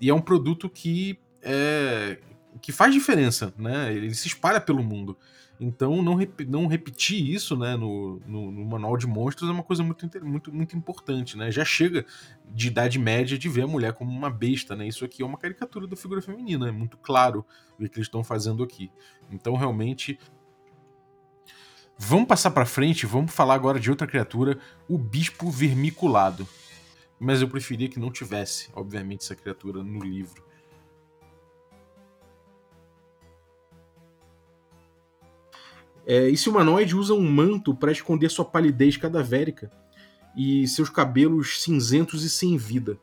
e 0.00 0.10
é 0.10 0.14
um 0.14 0.20
produto 0.20 0.68
que 0.68 1.18
é, 1.42 2.18
que 2.60 2.72
faz 2.72 2.92
diferença, 2.92 3.52
né? 3.56 3.92
Ele 3.92 4.14
se 4.14 4.28
espalha 4.28 4.60
pelo 4.60 4.82
mundo. 4.82 5.16
Então, 5.60 6.02
não, 6.02 6.14
rep 6.14 6.44
não 6.44 6.68
repetir 6.68 7.34
isso 7.34 7.56
né, 7.56 7.76
no, 7.76 8.20
no, 8.26 8.52
no, 8.52 8.64
manual 8.64 8.96
de 8.96 9.08
monstros 9.08 9.50
é 9.50 9.52
uma 9.52 9.62
coisa 9.62 9.82
muito, 9.82 10.08
muito, 10.24 10.52
muito 10.54 10.76
importante. 10.76 11.36
Né? 11.36 11.50
Já 11.50 11.64
chega 11.64 12.06
de 12.46 12.68
idade 12.68 12.98
média 12.98 13.36
de 13.36 13.48
ver 13.48 13.62
a 13.62 13.66
mulher 13.66 13.92
como 13.92 14.10
uma 14.10 14.30
besta. 14.30 14.76
Né? 14.76 14.86
Isso 14.86 15.04
aqui 15.04 15.22
é 15.22 15.26
uma 15.26 15.36
caricatura 15.36 15.86
da 15.88 15.96
figura 15.96 16.22
feminina, 16.22 16.68
é 16.68 16.72
muito 16.72 16.96
claro 16.96 17.44
o 17.74 17.78
que 17.78 17.84
eles 17.96 18.06
estão 18.06 18.22
fazendo 18.22 18.62
aqui. 18.62 18.90
Então, 19.30 19.56
realmente. 19.56 20.18
Vamos 22.00 22.28
passar 22.28 22.52
para 22.52 22.64
frente, 22.64 23.04
vamos 23.06 23.32
falar 23.32 23.54
agora 23.54 23.80
de 23.80 23.90
outra 23.90 24.06
criatura, 24.06 24.56
o 24.88 24.96
Bispo 24.96 25.50
Vermiculado. 25.50 26.46
Mas 27.18 27.42
eu 27.42 27.48
preferia 27.48 27.88
que 27.88 27.98
não 27.98 28.12
tivesse, 28.12 28.70
obviamente, 28.72 29.22
essa 29.22 29.34
criatura 29.34 29.82
no 29.82 29.98
livro. 29.98 30.47
É, 36.10 36.30
esse 36.30 36.48
humanoide 36.48 36.96
usa 36.96 37.12
um 37.12 37.30
manto 37.30 37.74
para 37.74 37.92
esconder 37.92 38.30
sua 38.30 38.46
palidez 38.46 38.96
cadavérica 38.96 39.70
e 40.34 40.66
seus 40.66 40.88
cabelos 40.88 41.60
cinzentos 41.62 42.24
e 42.24 42.30
sem 42.30 42.56
vida. 42.56 42.98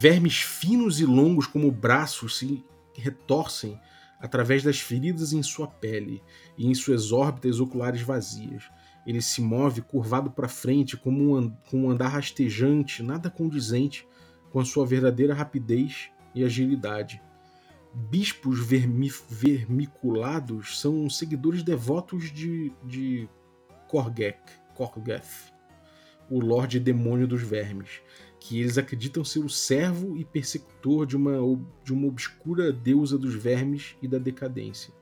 Vermes 0.00 0.38
finos 0.38 0.98
e 0.98 1.04
longos 1.04 1.46
como 1.46 1.70
braços 1.70 2.38
se 2.38 2.64
retorcem 2.94 3.78
através 4.18 4.62
das 4.62 4.80
feridas 4.80 5.34
em 5.34 5.42
sua 5.42 5.66
pele 5.66 6.22
e 6.56 6.66
em 6.66 6.74
suas 6.74 7.12
órbitas 7.12 7.60
oculares 7.60 8.00
vazias. 8.00 8.64
Ele 9.06 9.20
se 9.20 9.42
move 9.42 9.82
curvado 9.82 10.30
para 10.30 10.48
frente 10.48 10.96
como 10.96 11.36
um, 11.36 11.50
com 11.70 11.82
um 11.82 11.90
andar 11.90 12.08
rastejante, 12.08 13.02
nada 13.02 13.28
condizente 13.28 14.08
com 14.50 14.58
a 14.58 14.64
sua 14.64 14.86
verdadeira 14.86 15.34
rapidez 15.34 16.08
e 16.34 16.42
agilidade 16.42 17.20
bispos 17.96 18.60
vermi 18.60 19.10
vermiculados 19.30 20.78
são 20.78 21.08
seguidores 21.08 21.62
devotos 21.62 22.30
de, 22.30 22.70
de 22.84 23.26
Korgek, 23.88 24.38
Korgeth, 24.74 25.50
o 26.28 26.38
Lorde 26.38 26.78
Demônio 26.78 27.26
dos 27.26 27.40
Vermes, 27.40 28.02
que 28.38 28.60
eles 28.60 28.76
acreditam 28.76 29.24
ser 29.24 29.38
o 29.38 29.48
servo 29.48 30.14
e 30.14 30.26
persecutor 30.26 31.06
de 31.06 31.16
uma, 31.16 31.38
de 31.82 31.94
uma 31.94 32.06
obscura 32.06 32.70
deusa 32.70 33.16
dos 33.16 33.34
vermes 33.34 33.96
e 34.02 34.06
da 34.06 34.18
decadência. 34.18 34.92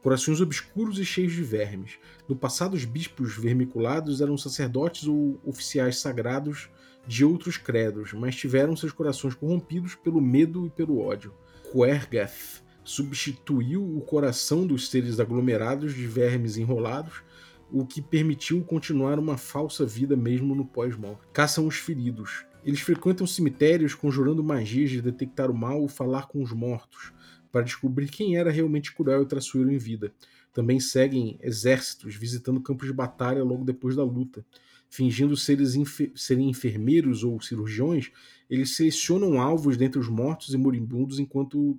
Corações 0.00 0.40
obscuros 0.40 0.98
e 0.98 1.04
cheios 1.04 1.32
de 1.32 1.42
vermes. 1.42 1.98
No 2.28 2.36
passado, 2.36 2.74
os 2.74 2.84
bispos 2.84 3.36
vermiculados 3.36 4.20
eram 4.20 4.38
sacerdotes 4.38 5.06
ou 5.06 5.38
oficiais 5.44 5.98
sagrados 5.98 6.70
de 7.06 7.24
outros 7.24 7.58
credos, 7.58 8.12
mas 8.12 8.36
tiveram 8.36 8.76
seus 8.76 8.92
corações 8.92 9.34
corrompidos 9.34 9.96
pelo 9.96 10.20
medo 10.20 10.66
e 10.66 10.70
pelo 10.70 11.00
ódio. 11.00 11.34
Quergath 11.72 12.64
substituiu 12.82 13.96
o 13.96 14.00
coração 14.00 14.66
dos 14.66 14.88
seres 14.88 15.20
aglomerados 15.20 15.94
de 15.94 16.04
vermes 16.06 16.56
enrolados, 16.56 17.22
o 17.70 17.86
que 17.86 18.02
permitiu 18.02 18.64
continuar 18.64 19.18
uma 19.20 19.36
falsa 19.36 19.86
vida 19.86 20.16
mesmo 20.16 20.54
no 20.54 20.64
pós-morte. 20.64 21.22
Caçam 21.32 21.68
os 21.68 21.76
feridos. 21.76 22.44
Eles 22.64 22.80
frequentam 22.80 23.26
cemitérios 23.26 23.94
conjurando 23.94 24.42
magias 24.42 24.90
de 24.90 25.00
detectar 25.00 25.50
o 25.50 25.54
mal 25.54 25.80
ou 25.80 25.88
falar 25.88 26.26
com 26.26 26.42
os 26.42 26.52
mortos, 26.52 27.12
para 27.52 27.62
descobrir 27.62 28.08
quem 28.08 28.36
era 28.36 28.50
realmente 28.50 28.92
cruel 28.92 29.22
e 29.22 29.26
traiçoeiro 29.26 29.70
em 29.70 29.78
vida. 29.78 30.12
Também 30.52 30.80
seguem 30.80 31.38
exércitos 31.40 32.16
visitando 32.16 32.60
campos 32.60 32.88
de 32.88 32.92
batalha 32.92 33.44
logo 33.44 33.64
depois 33.64 33.94
da 33.94 34.02
luta. 34.02 34.44
Fingindo 34.92 35.36
seres 35.36 35.76
enfer 35.76 36.10
serem 36.16 36.50
enfermeiros 36.50 37.22
ou 37.22 37.40
cirurgiões, 37.40 38.10
eles 38.50 38.74
selecionam 38.74 39.40
alvos 39.40 39.76
dentre 39.76 40.00
os 40.00 40.08
mortos 40.08 40.52
e 40.52 40.58
moribundos 40.58 41.20
enquanto, 41.20 41.78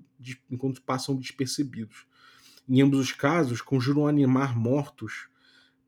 enquanto 0.49 0.81
passam 0.81 1.17
despercebidos. 1.17 2.05
Em 2.69 2.81
ambos 2.81 2.99
os 2.99 3.11
casos, 3.11 3.61
conjuram 3.61 4.07
animar 4.07 4.57
mortos 4.57 5.27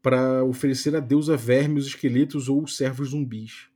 para 0.01 0.43
oferecer 0.43 0.97
a 0.97 0.99
deusa 0.99 1.37
vermes, 1.37 1.85
esqueletos 1.85 2.49
ou 2.49 2.67
servos 2.67 3.11
zumbis. 3.11 3.69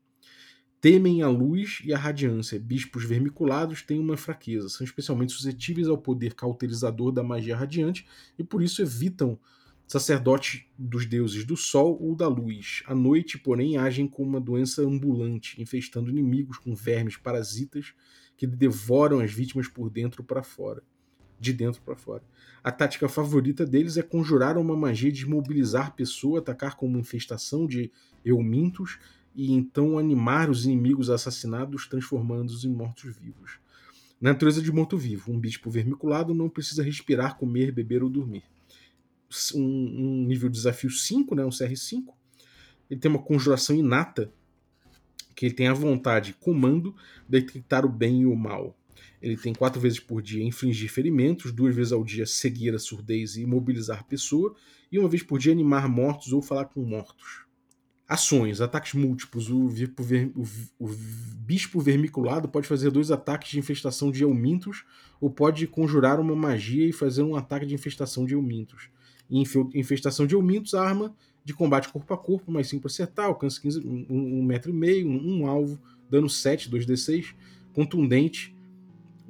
Temem 0.81 1.21
a 1.21 1.29
luz 1.29 1.79
e 1.85 1.93
a 1.93 1.97
radiância. 1.97 2.59
Bispos 2.59 3.05
vermiculados 3.05 3.81
têm 3.81 3.97
uma 3.97 4.17
fraqueza, 4.17 4.67
são 4.67 4.83
especialmente 4.83 5.31
suscetíveis 5.31 5.87
ao 5.87 5.97
poder 5.97 6.33
cauterizador 6.33 7.13
da 7.13 7.23
magia 7.23 7.55
radiante 7.55 8.05
e 8.37 8.43
por 8.43 8.61
isso 8.61 8.81
evitam 8.81 9.39
sacerdote 9.87 10.69
dos 10.77 11.05
deuses 11.05 11.45
do 11.45 11.55
sol 11.55 11.97
ou 12.01 12.13
da 12.13 12.27
luz. 12.27 12.83
À 12.85 12.93
noite, 12.93 13.37
porém, 13.37 13.77
agem 13.77 14.05
como 14.05 14.29
uma 14.29 14.41
doença 14.41 14.81
ambulante, 14.81 15.59
infestando 15.61 16.09
inimigos 16.09 16.57
com 16.57 16.75
vermes 16.75 17.15
parasitas 17.15 17.93
que 18.35 18.45
devoram 18.45 19.21
as 19.21 19.31
vítimas 19.31 19.69
por 19.69 19.89
dentro 19.89 20.23
para 20.25 20.43
fora, 20.43 20.83
de 21.39 21.53
dentro 21.53 21.81
para 21.81 21.95
fora. 21.95 22.21
A 22.61 22.69
tática 22.69 23.07
favorita 23.07 23.65
deles 23.65 23.95
é 23.95 24.03
conjurar 24.03 24.57
uma 24.57 24.75
magia 24.75 25.11
de 25.11 25.23
imobilizar 25.23 25.87
a 25.87 25.91
pessoa, 25.91 26.39
atacar 26.39 26.75
como 26.75 26.93
uma 26.93 26.99
infestação 26.99 27.65
de 27.65 27.89
eumintos 28.25 28.99
e 29.33 29.53
então 29.53 29.97
animar 29.97 30.49
os 30.49 30.65
inimigos 30.65 31.09
assassinados, 31.09 31.87
transformando-os 31.87 32.65
em 32.65 32.69
mortos-vivos. 32.69 33.59
Na 34.19 34.31
natureza 34.33 34.61
de 34.61 34.71
morto-vivo, 34.71 35.31
um 35.31 35.39
bispo 35.39 35.69
vermiculado 35.69 36.33
não 36.33 36.49
precisa 36.49 36.83
respirar, 36.83 37.37
comer, 37.37 37.71
beber 37.71 38.03
ou 38.03 38.09
dormir 38.09 38.43
um, 39.53 39.61
um 39.61 40.25
nível 40.25 40.49
de 40.49 40.55
desafio 40.55 40.89
5, 40.89 41.35
né, 41.35 41.45
um 41.45 41.49
CR5. 41.49 42.05
Ele 42.89 42.99
tem 42.99 43.11
uma 43.11 43.21
conjuração 43.21 43.75
inata, 43.75 44.31
que 45.35 45.45
ele 45.45 45.53
tem 45.53 45.67
a 45.67 45.73
vontade, 45.73 46.33
comando, 46.33 46.95
detectar 47.29 47.85
o 47.85 47.89
bem 47.89 48.21
e 48.21 48.25
o 48.25 48.35
mal. 48.35 48.75
Ele 49.21 49.37
tem 49.37 49.53
quatro 49.53 49.79
vezes 49.79 49.99
por 49.99 50.21
dia 50.21 50.43
infligir 50.43 50.89
ferimentos, 50.89 51.51
duas 51.51 51.75
vezes 51.75 51.91
ao 51.91 52.03
dia 52.03 52.25
seguir 52.25 52.73
a 52.73 52.79
surdez 52.79 53.35
e 53.35 53.41
imobilizar 53.41 53.99
a 53.99 54.03
pessoa, 54.03 54.55
e 54.91 54.97
uma 54.97 55.09
vez 55.09 55.23
por 55.23 55.39
dia 55.39 55.51
animar 55.51 55.87
mortos 55.87 56.33
ou 56.33 56.41
falar 56.41 56.65
com 56.65 56.81
mortos. 56.83 57.45
Ações, 58.07 58.61
ataques 58.61 58.93
múltiplos. 58.93 59.49
O, 59.49 59.67
ver, 59.67 59.91
o, 60.33 60.43
o, 60.79 60.87
bispo 60.87 61.81
vermiculado 61.81 62.47
pode 62.47 62.67
fazer 62.67 62.89
dois 62.89 63.11
ataques 63.11 63.51
de 63.51 63.59
infestação 63.59 64.11
de 64.11 64.23
elmintos, 64.23 64.85
ou 65.19 65.29
pode 65.29 65.67
conjurar 65.67 66.19
uma 66.19 66.35
magia 66.35 66.87
e 66.87 66.93
fazer 66.93 67.23
um 67.23 67.35
ataque 67.35 67.65
de 67.65 67.75
infestação 67.75 68.25
de 68.25 68.33
infestação 69.29 70.25
de 70.25 70.35
eumintos, 70.35 70.73
arma 70.73 71.15
de 71.43 71.53
combate 71.53 71.87
corpo 71.87 72.13
a 72.13 72.17
corpo, 72.17 72.51
mais 72.51 72.67
5 72.67 72.81
para 72.81 72.91
acertar, 72.91 73.25
alcance 73.27 73.61
15, 73.61 73.79
1,5 73.81 74.05
um, 74.09 74.39
um 74.39 74.43
metro 74.43 74.69
e 74.69 74.73
meio, 74.73 75.07
um, 75.07 75.41
um, 75.41 75.47
alvo, 75.47 75.79
dano 76.09 76.29
7, 76.29 76.69
2d6, 76.69 77.33
contundente, 77.73 78.53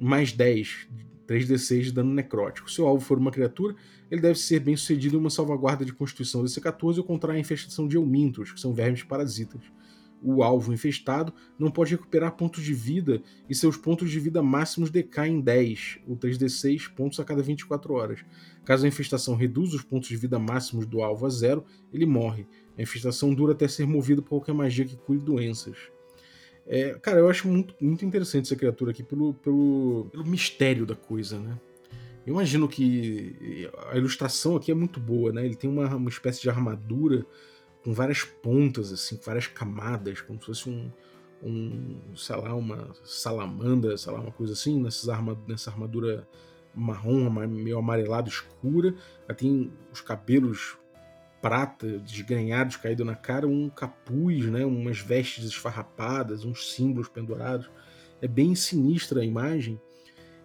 mais 0.00 0.32
10, 0.32 0.88
3d6 1.28 1.80
de 1.82 1.92
dano 1.92 2.12
necrótico. 2.12 2.68
Se 2.68 2.80
o 2.80 2.86
alvo 2.86 3.04
for 3.04 3.18
uma 3.18 3.30
criatura, 3.30 3.76
ele 4.10 4.20
deve 4.20 4.36
ser 4.36 4.58
bem 4.58 4.76
sucedido 4.76 5.16
em 5.16 5.20
uma 5.20 5.30
salvaguarda 5.30 5.84
de 5.84 5.92
constituição 5.92 6.42
DC14 6.42 6.98
ou 6.98 7.04
contra 7.04 7.34
a 7.34 7.38
infestação 7.38 7.86
de 7.86 7.96
eumintos, 7.96 8.50
que 8.50 8.60
são 8.60 8.74
vermes 8.74 9.04
parasitas 9.04 9.62
o 10.22 10.42
alvo 10.42 10.72
infestado 10.72 11.32
não 11.58 11.70
pode 11.70 11.92
recuperar 11.92 12.32
pontos 12.32 12.62
de 12.62 12.74
vida 12.74 13.22
e 13.48 13.54
seus 13.54 13.76
pontos 13.76 14.10
de 14.10 14.18
vida 14.18 14.42
máximos 14.42 14.90
decaem 14.90 15.36
em 15.36 15.40
10, 15.40 16.00
ou 16.06 16.16
3d6 16.16 16.92
pontos 16.94 17.20
a 17.20 17.24
cada 17.24 17.42
24 17.42 17.92
horas. 17.94 18.24
Caso 18.64 18.84
a 18.84 18.88
infestação 18.88 19.34
reduza 19.34 19.76
os 19.76 19.82
pontos 19.82 20.08
de 20.08 20.16
vida 20.16 20.38
máximos 20.38 20.86
do 20.86 21.02
alvo 21.02 21.26
a 21.26 21.30
zero, 21.30 21.64
ele 21.92 22.06
morre. 22.06 22.46
A 22.76 22.82
infestação 22.82 23.34
dura 23.34 23.52
até 23.52 23.66
ser 23.66 23.86
movida 23.86 24.22
por 24.22 24.30
qualquer 24.30 24.54
magia 24.54 24.84
que 24.84 24.96
cure 24.96 25.18
doenças. 25.18 25.76
É, 26.66 26.90
cara, 27.00 27.18
eu 27.18 27.30
acho 27.30 27.48
muito, 27.48 27.74
muito 27.80 28.04
interessante 28.04 28.44
essa 28.44 28.56
criatura 28.56 28.90
aqui 28.90 29.02
pelo, 29.02 29.32
pelo, 29.34 30.08
pelo 30.12 30.26
mistério 30.26 30.84
da 30.84 30.94
coisa, 30.94 31.38
né? 31.38 31.58
Eu 32.26 32.34
imagino 32.34 32.68
que 32.68 33.70
a 33.90 33.96
ilustração 33.96 34.54
aqui 34.54 34.70
é 34.70 34.74
muito 34.74 35.00
boa, 35.00 35.32
né? 35.32 35.46
Ele 35.46 35.56
tem 35.56 35.70
uma, 35.70 35.96
uma 35.96 36.10
espécie 36.10 36.42
de 36.42 36.50
armadura 36.50 37.24
com 37.84 37.92
várias 37.92 38.24
pontas, 38.24 38.92
assim, 38.92 39.18
várias 39.24 39.46
camadas, 39.46 40.20
como 40.20 40.38
se 40.40 40.46
fosse 40.46 40.68
um, 40.68 40.90
um 41.42 42.16
sei 42.16 42.36
lá, 42.36 42.54
uma 42.54 42.94
salamandra, 43.04 43.96
sei 43.96 44.12
lá, 44.12 44.20
uma 44.20 44.32
coisa 44.32 44.52
assim, 44.52 44.80
nessas 44.80 45.08
arma, 45.08 45.38
nessa 45.46 45.70
armadura 45.70 46.28
marrom, 46.74 47.28
meio 47.30 47.78
amarelado, 47.78 48.28
escura. 48.28 48.94
Ela 49.26 49.36
tem 49.36 49.72
os 49.92 50.00
cabelos 50.00 50.76
prata, 51.40 51.98
desgrenhados, 51.98 52.76
caídos 52.76 53.06
na 53.06 53.14
cara, 53.14 53.46
um 53.46 53.68
capuz, 53.68 54.46
né, 54.46 54.64
umas 54.64 54.98
vestes 54.98 55.44
esfarrapadas, 55.44 56.44
uns 56.44 56.72
símbolos 56.72 57.08
pendurados. 57.08 57.70
É 58.20 58.26
bem 58.26 58.54
sinistra 58.54 59.20
a 59.20 59.24
imagem. 59.24 59.80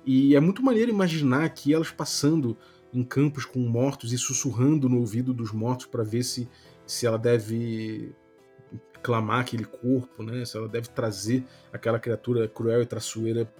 E 0.06 0.36
é 0.36 0.40
muito 0.40 0.62
maneiro 0.62 0.92
imaginar 0.92 1.46
aqui 1.46 1.74
elas 1.74 1.90
passando 1.90 2.58
em 2.94 3.04
campos 3.04 3.46
com 3.46 3.60
mortos 3.60 4.14
e 4.14 4.18
sussurrando 4.18 4.88
no 4.88 5.00
ouvido 5.00 5.34
dos 5.34 5.52
mortos 5.52 5.88
para 5.88 6.04
ver 6.04 6.24
se 6.24 6.48
se 6.86 7.06
ela 7.06 7.18
deve 7.18 8.14
clamar 9.02 9.42
aquele 9.42 9.66
corpo, 9.66 10.24
né? 10.24 10.46
Se 10.46 10.58
ela 10.58 10.68
deve 10.68 10.88
trazer 10.88 11.44
aquela 11.72 12.00
criatura 12.00 12.48
cruel 12.48 12.82
e 12.82 12.86
traiçoeira 12.86 13.52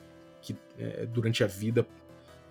que 0.42 0.56
é, 0.78 1.06
durante 1.06 1.44
a 1.44 1.48
vida 1.48 1.86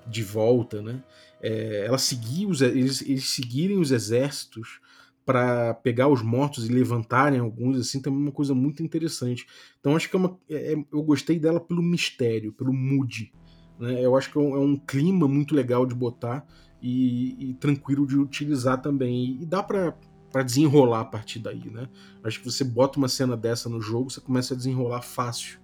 de 0.07 0.23
volta, 0.23 0.83
né? 0.83 1.03
É, 1.41 1.85
ela 1.87 1.99
seguir 1.99 2.47
os, 2.47 2.61
eles, 2.61 3.03
eles 3.03 3.31
seguirem 3.31 3.79
os 3.79 3.91
exércitos 3.91 4.81
para 5.25 5.75
pegar 5.75 6.09
os 6.09 6.20
mortos 6.23 6.68
e 6.68 6.73
levantarem 6.73 7.39
alguns, 7.39 7.79
assim, 7.79 8.01
também 8.01 8.20
é 8.20 8.23
uma 8.25 8.33
coisa 8.33 8.55
muito 8.55 8.83
interessante. 8.83 9.47
Então 9.81 9.97
acho 9.97 10.11
que 10.11 10.16
é 10.16 10.18
uma, 10.18 10.39
é, 10.51 10.73
é 10.73 10.85
eu 10.93 11.03
gostei 11.03 11.39
dela 11.39 11.61
pelo 11.61 11.83
mistério, 11.83 12.53
pelo 12.53 12.73
mood. 12.73 13.33
Né? 13.79 14.05
Eu 14.05 14.16
acho 14.16 14.31
que 14.31 14.39
é 14.39 14.41
um, 14.41 14.57
é 14.57 14.59
um, 14.59 14.77
clima 14.77 15.29
muito 15.29 15.55
legal 15.55 15.87
de 15.87 15.95
botar 15.95 16.47
e, 16.81 17.51
e 17.51 17.55
tranquilo 17.55 18.07
de 18.07 18.16
utilizar 18.16 18.81
também. 18.83 19.25
E, 19.25 19.43
e 19.43 19.47
dá 19.47 19.62
para 19.62 19.97
para 20.33 20.43
desenrolar 20.43 21.01
a 21.01 21.05
partir 21.05 21.39
daí, 21.39 21.70
né? 21.70 21.89
Acho 22.24 22.41
que 22.41 22.51
você 22.51 22.64
bota 22.64 22.99
uma 22.99 23.09
cena 23.09 23.37
dessa 23.37 23.68
no 23.68 23.80
jogo, 23.80 24.11
você 24.11 24.20
começa 24.20 24.55
a 24.55 24.57
desenrolar 24.57 25.03
fácil 25.03 25.61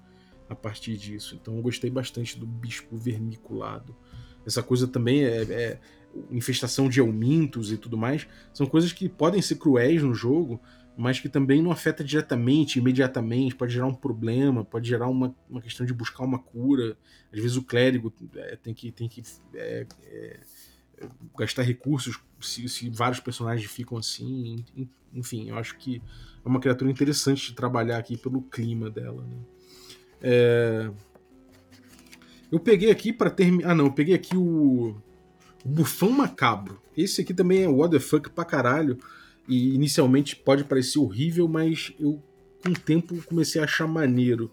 a 0.48 0.54
partir 0.54 0.96
disso. 0.96 1.38
Então 1.40 1.56
eu 1.56 1.62
gostei 1.62 1.90
bastante 1.90 2.38
do 2.38 2.46
bispo 2.46 2.96
vermiculado. 2.96 3.96
Essa 4.46 4.62
coisa 4.62 4.86
também 4.86 5.24
é, 5.24 5.42
é 5.42 5.80
infestação 6.30 6.88
de 6.88 7.00
elmintos 7.00 7.72
e 7.72 7.76
tudo 7.76 7.96
mais, 7.96 8.26
são 8.52 8.66
coisas 8.66 8.92
que 8.92 9.08
podem 9.08 9.42
ser 9.42 9.56
cruéis 9.56 10.02
no 10.02 10.14
jogo, 10.14 10.60
mas 10.96 11.20
que 11.20 11.28
também 11.28 11.62
não 11.62 11.70
afeta 11.70 12.02
diretamente, 12.02 12.78
imediatamente, 12.78 13.54
pode 13.54 13.72
gerar 13.72 13.86
um 13.86 13.94
problema, 13.94 14.64
pode 14.64 14.88
gerar 14.88 15.06
uma, 15.06 15.34
uma 15.48 15.60
questão 15.60 15.86
de 15.86 15.94
buscar 15.94 16.24
uma 16.24 16.40
cura. 16.40 16.96
Às 17.32 17.38
vezes 17.40 17.56
o 17.56 17.62
clérigo 17.62 18.12
é, 18.34 18.56
tem 18.56 18.74
que, 18.74 18.90
tem 18.90 19.08
que 19.08 19.22
é, 19.54 19.86
é, 20.02 20.40
gastar 21.36 21.62
recursos 21.62 22.18
se, 22.40 22.68
se, 22.68 22.90
vários 22.90 23.20
personagens 23.20 23.70
ficam 23.70 23.98
assim. 23.98 24.64
Enfim, 25.12 25.48
eu 25.48 25.56
acho 25.56 25.76
que 25.76 26.02
é 26.44 26.48
uma 26.48 26.60
criatura 26.60 26.90
interessante 26.90 27.48
de 27.48 27.54
trabalhar 27.54 27.98
aqui 27.98 28.16
pelo 28.16 28.42
clima 28.42 28.90
dela. 28.90 29.24
Né? 29.24 29.36
É... 30.20 30.90
Eu 32.50 32.58
peguei 32.58 32.90
aqui 32.90 33.12
para 33.12 33.30
terminar. 33.30 33.70
Ah, 33.70 33.74
não, 33.74 33.86
eu 33.86 33.92
peguei 33.92 34.14
aqui 34.14 34.36
o 34.36 34.96
Bufão 35.64 36.10
Macabro. 36.10 36.80
Esse 36.96 37.20
aqui 37.20 37.34
também 37.34 37.62
é 37.62 37.68
what 37.68 37.92
the 37.92 38.00
fuck 38.00 38.30
pra 38.30 38.44
caralho. 38.44 38.98
E 39.46 39.74
inicialmente 39.74 40.36
pode 40.36 40.64
parecer 40.64 40.98
horrível, 40.98 41.48
mas 41.48 41.92
eu 41.98 42.22
com 42.62 42.70
o 42.70 42.78
tempo 42.78 43.22
comecei 43.22 43.60
a 43.60 43.64
achar 43.64 43.86
maneiro. 43.86 44.50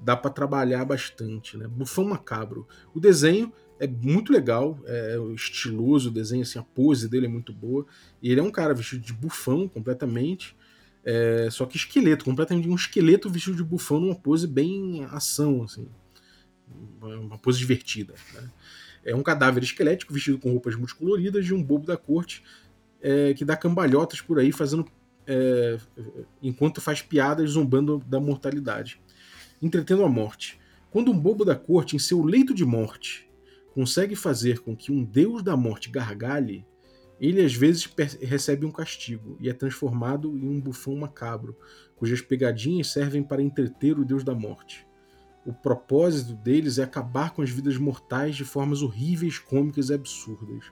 Dá 0.00 0.16
para 0.16 0.30
trabalhar 0.30 0.84
bastante, 0.84 1.56
né? 1.56 1.66
Bufão 1.66 2.04
Macabro. 2.04 2.66
O 2.94 3.00
desenho 3.00 3.52
é 3.80 3.86
muito 3.86 4.32
legal, 4.32 4.78
é 4.86 5.16
estiloso 5.34 6.08
o 6.08 6.12
desenho, 6.12 6.42
assim, 6.42 6.58
a 6.58 6.62
pose 6.62 7.08
dele 7.08 7.26
é 7.26 7.28
muito 7.28 7.52
boa. 7.52 7.86
E 8.22 8.30
ele 8.30 8.40
é 8.40 8.42
um 8.42 8.50
cara 8.50 8.74
vestido 8.74 9.02
de 9.02 9.12
bufão 9.12 9.68
completamente. 9.68 10.56
É, 11.04 11.48
só 11.50 11.64
que 11.64 11.76
esqueleto, 11.76 12.24
completamente 12.24 12.68
um 12.68 12.74
esqueleto 12.74 13.30
vestido 13.30 13.56
de 13.56 13.64
bufão 13.64 14.00
numa 14.00 14.14
pose 14.14 14.46
bem 14.46 15.04
ação, 15.10 15.62
assim. 15.62 15.88
Uma 17.00 17.38
pose 17.38 17.58
divertida. 17.58 18.14
Né? 18.34 18.50
É 19.04 19.14
um 19.14 19.22
cadáver 19.22 19.62
esquelético 19.62 20.12
vestido 20.12 20.38
com 20.38 20.50
roupas 20.50 20.74
multicoloridas 20.74 21.44
de 21.46 21.54
um 21.54 21.62
bobo 21.62 21.86
da 21.86 21.96
corte 21.96 22.42
é, 23.00 23.32
que 23.34 23.44
dá 23.44 23.56
cambalhotas 23.56 24.20
por 24.20 24.38
aí, 24.38 24.52
fazendo 24.52 24.84
é, 25.26 25.78
enquanto 26.42 26.80
faz 26.80 27.02
piadas 27.02 27.50
zombando 27.50 28.02
da 28.06 28.18
mortalidade, 28.18 29.00
entretendo 29.62 30.04
a 30.04 30.08
morte. 30.08 30.58
Quando 30.90 31.10
um 31.10 31.18
bobo 31.18 31.44
da 31.44 31.54
corte, 31.54 31.94
em 31.94 31.98
seu 31.98 32.24
leito 32.24 32.54
de 32.54 32.64
morte, 32.64 33.27
consegue 33.74 34.16
fazer 34.16 34.60
com 34.60 34.76
que 34.76 34.90
um 34.90 35.04
deus 35.04 35.42
da 35.42 35.56
morte 35.56 35.90
gargalhe, 35.90 36.66
ele 37.20 37.44
às 37.44 37.54
vezes 37.54 37.88
recebe 38.20 38.64
um 38.64 38.70
castigo 38.70 39.36
e 39.40 39.48
é 39.48 39.52
transformado 39.52 40.36
em 40.36 40.48
um 40.48 40.60
bufão 40.60 40.96
macabro, 40.96 41.56
cujas 41.96 42.20
pegadinhas 42.20 42.92
servem 42.92 43.22
para 43.22 43.42
entreter 43.42 43.98
o 43.98 44.04
deus 44.04 44.22
da 44.22 44.34
morte 44.34 44.88
o 45.48 45.52
propósito 45.54 46.34
deles 46.34 46.76
é 46.76 46.82
acabar 46.82 47.30
com 47.30 47.40
as 47.40 47.48
vidas 47.48 47.78
mortais 47.78 48.36
de 48.36 48.44
formas 48.44 48.82
horríveis, 48.82 49.38
cômicas 49.38 49.88
e 49.88 49.94
absurdas. 49.94 50.70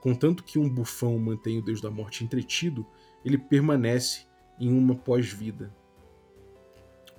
Contanto 0.00 0.42
que 0.42 0.58
um 0.58 0.66
bufão 0.66 1.18
mantém 1.18 1.58
o 1.58 1.62
Deus 1.62 1.82
da 1.82 1.90
Morte 1.90 2.24
entretido, 2.24 2.86
ele 3.22 3.36
permanece 3.36 4.26
em 4.58 4.72
uma 4.72 4.94
pós-vida. 4.94 5.70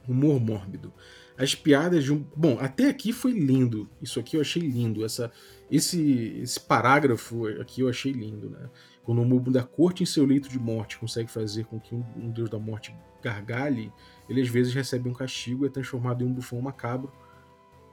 Humor 0.08 0.40
mórbido. 0.40 0.92
As 1.40 1.56
piadas 1.56 2.04
de 2.04 2.12
um. 2.12 2.22
Bom, 2.36 2.58
até 2.60 2.90
aqui 2.90 3.14
foi 3.14 3.32
lindo. 3.32 3.90
Isso 4.02 4.20
aqui 4.20 4.36
eu 4.36 4.42
achei 4.42 4.62
lindo. 4.62 5.06
Essa, 5.06 5.32
esse, 5.72 6.38
esse 6.44 6.60
parágrafo 6.60 7.48
aqui 7.62 7.80
eu 7.80 7.88
achei 7.88 8.12
lindo. 8.12 8.50
Né? 8.50 8.70
Quando 9.04 9.22
o 9.22 9.26
mubo 9.26 9.50
da 9.50 9.64
corte 9.64 10.04
em 10.04 10.06
seu 10.06 10.26
leito 10.26 10.50
de 10.50 10.60
morte 10.60 11.00
consegue 11.00 11.32
fazer 11.32 11.64
com 11.64 11.80
que 11.80 11.96
um, 11.96 12.04
um 12.18 12.30
Deus 12.30 12.50
da 12.50 12.60
Morte 12.60 12.94
gargalhe, 13.24 13.90
ele 14.28 14.42
às 14.42 14.50
vezes 14.50 14.74
recebe 14.74 15.08
um 15.08 15.14
castigo 15.14 15.64
e 15.64 15.68
é 15.68 15.72
transformado 15.72 16.26
em 16.26 16.28
um 16.28 16.34
bufão 16.34 16.62
macabro, 16.62 17.10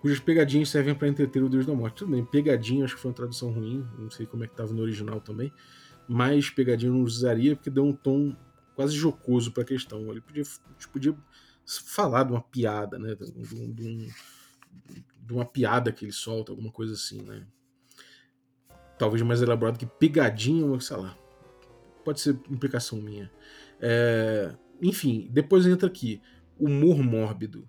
cujas 0.03 0.19
pegadinhas 0.19 0.69
servem 0.69 0.95
para 0.95 1.07
entreter 1.07 1.41
o 1.41 1.49
Deus 1.49 1.65
da 1.65 1.73
Morte. 1.73 1.99
Tudo 1.99 2.11
bem, 2.11 2.25
pegadinha 2.25 2.85
acho 2.85 2.97
que 2.97 3.01
foi 3.01 3.13
uma 3.13 3.17
tradução 3.17 3.53
ruim, 3.53 3.87
não 3.97 4.11
sei 4.11 4.27
como 4.27 4.43
é 4.43 4.49
que 4.49 4.55
estava 4.55 4.73
no 4.73 4.83
original 4.83 5.21
também, 5.21 5.53
mas 6.09 6.51
pegadinha 6.51 6.91
não 6.91 7.03
usaria 7.03 7.55
porque 7.55 7.71
deu 7.71 7.85
um 7.85 7.93
tom 7.93 8.37
quase 8.75 8.97
jocoso 8.97 9.53
para 9.53 9.63
a 9.63 9.67
questão. 9.67 10.11
Ele 10.11 10.21
podia, 10.21 10.43
podia 10.93 11.17
falar 11.67 12.25
de 12.25 12.33
uma 12.33 12.41
piada, 12.41 12.99
né? 12.99 13.15
De, 13.15 13.73
de, 13.73 14.13
de, 15.19 15.33
uma 15.33 15.45
piada 15.45 15.91
que 15.91 16.05
ele 16.05 16.13
solta, 16.13 16.53
alguma 16.53 16.71
coisa 16.71 16.95
assim, 16.95 17.21
né? 17.23 17.45
Talvez 18.99 19.21
mais 19.23 19.43
elaborado 19.43 19.79
que 19.79 19.87
pegadinha, 19.87 20.81
sei 20.81 20.97
lá. 20.97 21.19
Pode 22.05 22.21
ser 22.21 22.39
implicação 22.49 22.99
minha. 22.99 23.31
É, 23.81 24.55
enfim, 24.81 25.29
depois 25.31 25.67
entra 25.67 25.89
aqui 25.89 26.23
humor 26.59 26.99
mórbido. 26.99 27.69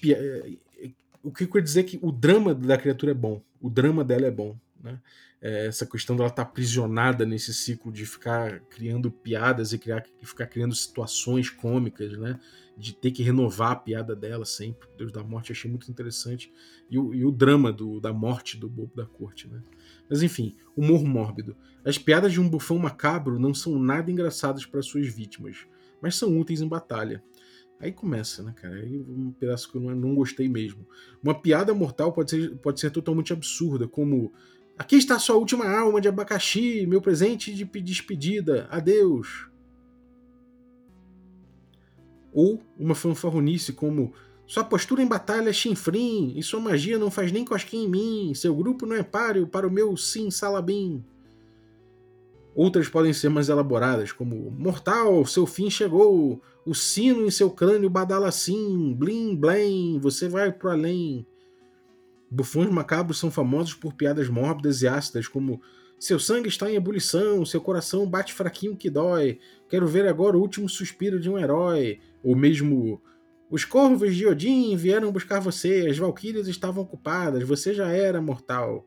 Pia... 0.00 0.16
É, 0.18 0.90
o 1.22 1.30
que 1.30 1.44
eu 1.44 1.48
quero 1.48 1.64
dizer 1.64 1.80
é 1.80 1.84
que 1.84 1.98
o 2.02 2.10
drama 2.10 2.54
da 2.54 2.76
criatura 2.76 3.12
é 3.12 3.14
bom. 3.14 3.42
O 3.60 3.70
drama 3.70 4.04
dela 4.04 4.26
é 4.26 4.30
bom. 4.30 4.58
Né? 4.82 4.98
É, 5.40 5.66
essa 5.66 5.86
questão 5.86 6.16
dela 6.16 6.28
estar 6.28 6.44
tá 6.44 6.50
aprisionada 6.50 7.24
nesse 7.24 7.54
ciclo 7.54 7.92
de 7.92 8.04
ficar 8.04 8.60
criando 8.60 9.10
piadas 9.10 9.72
e, 9.72 9.78
criar, 9.78 10.04
ficar 10.22 10.46
criando 10.46 10.74
situações 10.74 11.48
cômicas, 11.48 12.16
né? 12.18 12.38
De 12.76 12.94
ter 12.94 13.10
que 13.10 13.22
renovar 13.22 13.72
a 13.72 13.76
piada 13.76 14.16
dela 14.16 14.44
sempre. 14.44 14.88
Deus 14.96 15.12
da 15.12 15.22
Morte 15.22 15.52
achei 15.52 15.70
muito 15.70 15.90
interessante. 15.90 16.52
E 16.90 16.98
o, 16.98 17.14
e 17.14 17.24
o 17.24 17.30
drama 17.30 17.72
do, 17.72 18.00
da 18.00 18.12
morte 18.12 18.56
do 18.56 18.68
bobo 18.68 18.92
da 18.94 19.06
corte. 19.06 19.48
Né? 19.48 19.62
Mas 20.08 20.22
enfim, 20.22 20.56
humor 20.76 21.04
mórbido. 21.04 21.56
As 21.84 21.98
piadas 21.98 22.32
de 22.32 22.40
um 22.40 22.48
bufão 22.48 22.78
macabro 22.78 23.38
não 23.38 23.54
são 23.54 23.78
nada 23.78 24.10
engraçadas 24.10 24.64
para 24.66 24.82
suas 24.82 25.06
vítimas 25.06 25.66
mas 26.02 26.16
são 26.16 26.36
úteis 26.38 26.60
em 26.60 26.68
batalha. 26.68 27.22
Aí 27.78 27.92
começa, 27.92 28.42
né, 28.42 28.52
cara? 28.54 28.74
Aí 28.74 29.00
um 29.00 29.32
pedaço 29.32 29.70
que 29.70 29.76
eu 29.76 29.80
não, 29.80 29.94
não 29.94 30.14
gostei 30.14 30.48
mesmo. 30.48 30.86
Uma 31.22 31.34
piada 31.34 31.72
mortal 31.72 32.12
pode 32.12 32.30
ser, 32.30 32.56
pode 32.56 32.80
ser 32.80 32.90
totalmente 32.90 33.32
absurda, 33.32 33.86
como 33.86 34.32
Aqui 34.78 34.96
está 34.96 35.18
sua 35.18 35.36
última 35.36 35.68
alma 35.68 36.00
de 36.00 36.08
abacaxi, 36.08 36.86
meu 36.86 37.00
presente 37.00 37.54
de 37.54 37.64
despedida. 37.64 38.66
Adeus. 38.70 39.46
Ou 42.32 42.60
uma 42.78 42.94
fanfarronice 42.94 43.72
como 43.72 44.12
Sua 44.46 44.64
postura 44.64 45.02
em 45.02 45.06
batalha 45.06 45.50
é 45.50 45.52
chinfrim 45.52 46.34
e 46.36 46.42
sua 46.42 46.60
magia 46.60 46.98
não 46.98 47.10
faz 47.10 47.30
nem 47.30 47.44
cosquinha 47.44 47.84
em 47.84 47.88
mim. 47.88 48.34
Seu 48.34 48.54
grupo 48.54 48.86
não 48.86 48.96
é 48.96 49.02
páreo 49.02 49.46
para 49.46 49.66
o 49.66 49.70
meu 49.70 49.96
sim 49.96 50.30
salabim. 50.30 51.04
Outras 52.54 52.88
podem 52.88 53.12
ser 53.14 53.30
mais 53.30 53.48
elaboradas, 53.48 54.12
como 54.12 54.50
Mortal, 54.50 55.24
seu 55.24 55.46
fim 55.46 55.70
chegou, 55.70 56.42
o 56.66 56.74
sino 56.74 57.24
em 57.24 57.30
seu 57.30 57.50
crânio 57.50 57.88
badala 57.88 58.28
assim, 58.28 58.94
blim 58.94 59.34
blim, 59.34 59.98
você 59.98 60.28
vai 60.28 60.52
pro 60.52 60.70
além. 60.70 61.26
Bufões 62.30 62.70
macabros 62.70 63.18
são 63.18 63.30
famosos 63.30 63.74
por 63.74 63.94
piadas 63.94 64.28
mórbidas 64.28 64.82
e 64.82 64.88
ácidas, 64.88 65.26
como 65.28 65.62
seu 66.02 66.18
sangue 66.18 66.48
está 66.48 66.68
em 66.68 66.74
ebulição, 66.74 67.46
seu 67.46 67.60
coração 67.60 68.04
bate 68.08 68.34
fraquinho 68.34 68.76
que 68.76 68.90
dói, 68.90 69.38
quero 69.68 69.86
ver 69.86 70.08
agora 70.08 70.36
o 70.36 70.40
último 70.40 70.68
suspiro 70.68 71.20
de 71.20 71.30
um 71.30 71.38
herói, 71.38 72.00
ou 72.24 72.34
mesmo 72.34 73.00
os 73.48 73.64
corvos 73.64 74.16
de 74.16 74.26
Odin 74.26 74.74
vieram 74.74 75.12
buscar 75.12 75.38
você, 75.38 75.86
as 75.88 75.96
valquírias 75.96 76.48
estavam 76.48 76.82
ocupadas, 76.82 77.44
você 77.44 77.72
já 77.72 77.86
era 77.86 78.20
mortal. 78.20 78.84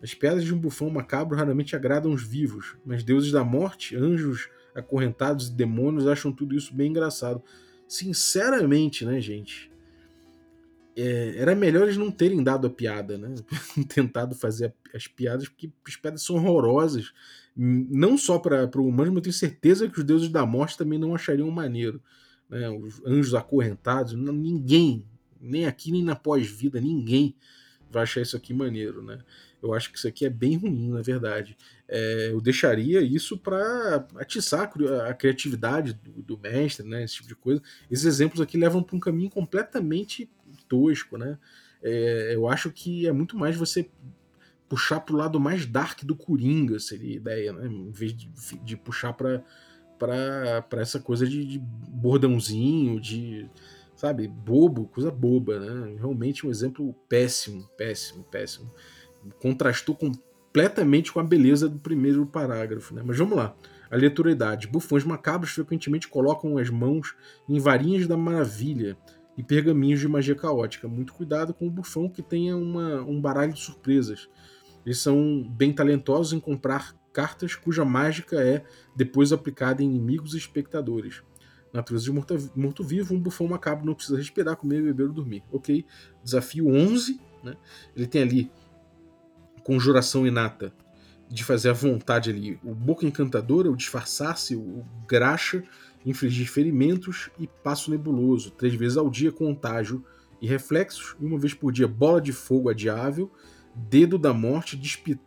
As 0.00 0.14
piadas 0.14 0.44
de 0.44 0.54
um 0.54 0.58
bufão 0.58 0.88
macabro 0.88 1.36
raramente 1.36 1.74
agradam 1.74 2.12
os 2.12 2.22
vivos, 2.22 2.76
mas 2.84 3.02
deuses 3.02 3.32
da 3.32 3.42
morte, 3.42 3.96
anjos 3.96 4.48
acorrentados 4.72 5.48
e 5.48 5.52
demônios 5.52 6.06
acham 6.06 6.32
tudo 6.32 6.54
isso 6.54 6.72
bem 6.72 6.90
engraçado. 6.90 7.42
Sinceramente, 7.88 9.04
né, 9.04 9.20
gente? 9.20 9.69
É, 11.00 11.34
era 11.38 11.54
melhor 11.54 11.84
eles 11.84 11.96
não 11.96 12.10
terem 12.10 12.42
dado 12.42 12.66
a 12.66 12.70
piada, 12.70 13.16
né? 13.16 13.34
Tentado 13.88 14.34
fazer 14.34 14.74
as 14.94 15.06
piadas, 15.06 15.48
porque 15.48 15.70
as 15.86 15.96
piadas 15.96 16.22
são 16.22 16.36
horrorosas. 16.36 17.12
Não 17.56 18.16
só 18.18 18.38
para 18.38 18.68
o 18.76 18.86
humano, 18.86 19.10
mas 19.12 19.16
eu 19.16 19.22
tenho 19.22 19.32
certeza 19.32 19.88
que 19.88 19.98
os 19.98 20.04
deuses 20.04 20.28
da 20.28 20.44
morte 20.44 20.76
também 20.76 20.98
não 20.98 21.14
achariam 21.14 21.50
maneiro. 21.50 22.02
Né? 22.48 22.68
Os 22.68 23.04
anjos 23.04 23.34
acorrentados, 23.34 24.12
ninguém, 24.14 25.06
nem 25.40 25.66
aqui 25.66 25.90
nem 25.90 26.04
na 26.04 26.16
pós-vida, 26.16 26.80
ninguém 26.80 27.34
vai 27.90 28.04
achar 28.04 28.20
isso 28.20 28.36
aqui 28.36 28.54
maneiro, 28.54 29.02
né? 29.02 29.18
Eu 29.62 29.74
acho 29.74 29.90
que 29.90 29.98
isso 29.98 30.08
aqui 30.08 30.24
é 30.24 30.30
bem 30.30 30.56
ruim, 30.56 30.90
na 30.90 31.02
verdade. 31.02 31.56
É, 31.86 32.30
eu 32.30 32.40
deixaria 32.40 33.02
isso 33.02 33.36
para 33.36 34.06
atiçar 34.16 34.72
a 35.06 35.12
criatividade 35.12 35.92
do, 35.92 36.22
do, 36.22 36.38
mestre, 36.38 36.86
né? 36.86 37.04
Esse 37.04 37.16
tipo 37.16 37.28
de 37.28 37.34
coisa. 37.34 37.60
Esses 37.90 38.06
exemplos 38.06 38.40
aqui 38.40 38.56
levam 38.56 38.82
para 38.82 38.96
um 38.96 39.00
caminho 39.00 39.28
completamente 39.28 40.30
tosco, 40.70 41.18
né? 41.18 41.36
É, 41.82 42.34
eu 42.34 42.48
acho 42.48 42.70
que 42.70 43.06
é 43.06 43.12
muito 43.12 43.36
mais 43.36 43.56
você 43.56 43.90
puxar 44.68 45.00
para 45.00 45.14
o 45.14 45.18
lado 45.18 45.40
mais 45.40 45.66
dark 45.66 46.04
do 46.04 46.14
Coringa, 46.14 46.78
seria 46.78 47.10
a 47.10 47.16
ideia, 47.16 47.52
né? 47.52 47.66
Em 47.66 47.90
vez 47.90 48.14
de, 48.16 48.30
de 48.64 48.76
puxar 48.76 49.12
para 49.12 49.44
pra 49.98 50.80
essa 50.80 50.98
coisa 50.98 51.26
de, 51.26 51.44
de 51.44 51.58
bordãozinho, 51.58 52.98
de. 52.98 53.50
Sabe, 53.94 54.26
bobo, 54.26 54.86
coisa 54.86 55.10
boba, 55.10 55.58
né? 55.58 55.96
Realmente 55.98 56.46
um 56.46 56.50
exemplo 56.50 56.94
péssimo, 57.06 57.68
péssimo, 57.76 58.24
péssimo. 58.24 58.72
Contrastou 59.42 59.94
completamente 59.94 61.12
com 61.12 61.20
a 61.20 61.24
beleza 61.24 61.68
do 61.68 61.78
primeiro 61.78 62.24
parágrafo, 62.24 62.94
né? 62.94 63.02
Mas 63.04 63.18
vamos 63.18 63.36
lá. 63.36 63.54
Aleatoriedade. 63.90 64.68
Bufões 64.68 65.04
macabros 65.04 65.50
frequentemente 65.50 66.08
colocam 66.08 66.56
as 66.56 66.70
mãos 66.70 67.14
em 67.46 67.58
varinhas 67.58 68.06
da 68.06 68.16
maravilha 68.16 68.96
e 69.40 69.42
pergaminhos 69.42 70.00
de 70.00 70.06
magia 70.06 70.34
caótica. 70.34 70.86
Muito 70.86 71.14
cuidado 71.14 71.54
com 71.54 71.66
o 71.66 71.70
bufão 71.70 72.10
que 72.10 72.20
tenha 72.20 72.54
uma, 72.54 73.00
um 73.00 73.18
baralho 73.18 73.54
de 73.54 73.60
surpresas. 73.60 74.28
Eles 74.84 74.98
são 74.98 75.42
bem 75.50 75.72
talentosos 75.72 76.34
em 76.34 76.38
comprar 76.38 76.94
cartas 77.10 77.54
cuja 77.54 77.82
mágica 77.82 78.36
é 78.36 78.62
depois 78.94 79.32
aplicada 79.32 79.82
em 79.82 79.86
inimigos 79.86 80.34
e 80.34 80.36
espectadores. 80.36 81.22
Natureza 81.72 82.04
de 82.04 82.12
morto-vivo, 82.54 83.14
um 83.14 83.18
bufão 83.18 83.48
macabro 83.48 83.86
não 83.86 83.94
precisa 83.94 84.18
respirar, 84.18 84.56
comer, 84.56 84.82
beber 84.82 85.06
ou 85.06 85.12
dormir. 85.14 85.42
Ok. 85.50 85.86
Desafio 86.22 86.68
11. 86.68 87.18
Né? 87.42 87.56
Ele 87.96 88.06
tem 88.06 88.20
ali 88.20 88.52
conjuração 89.64 90.26
inata 90.26 90.70
de 91.30 91.44
fazer 91.44 91.70
a 91.70 91.72
vontade 91.72 92.28
ali. 92.28 92.60
O 92.62 92.74
boca 92.74 93.06
encantadora, 93.06 93.70
o 93.70 93.76
disfarçar-se, 93.76 94.54
o 94.54 94.84
graxa, 95.08 95.62
infligir 96.04 96.48
ferimentos 96.48 97.30
e 97.38 97.46
passo 97.46 97.90
nebuloso, 97.90 98.50
três 98.50 98.74
vezes 98.74 98.96
ao 98.96 99.10
dia, 99.10 99.30
contágio 99.30 100.04
e 100.40 100.46
reflexos, 100.46 101.14
e 101.20 101.24
uma 101.24 101.38
vez 101.38 101.52
por 101.52 101.72
dia, 101.72 101.86
bola 101.86 102.20
de 102.20 102.32
fogo 102.32 102.70
adiável, 102.70 103.30
dedo 103.74 104.18
da 104.18 104.32
morte, 104.32 104.80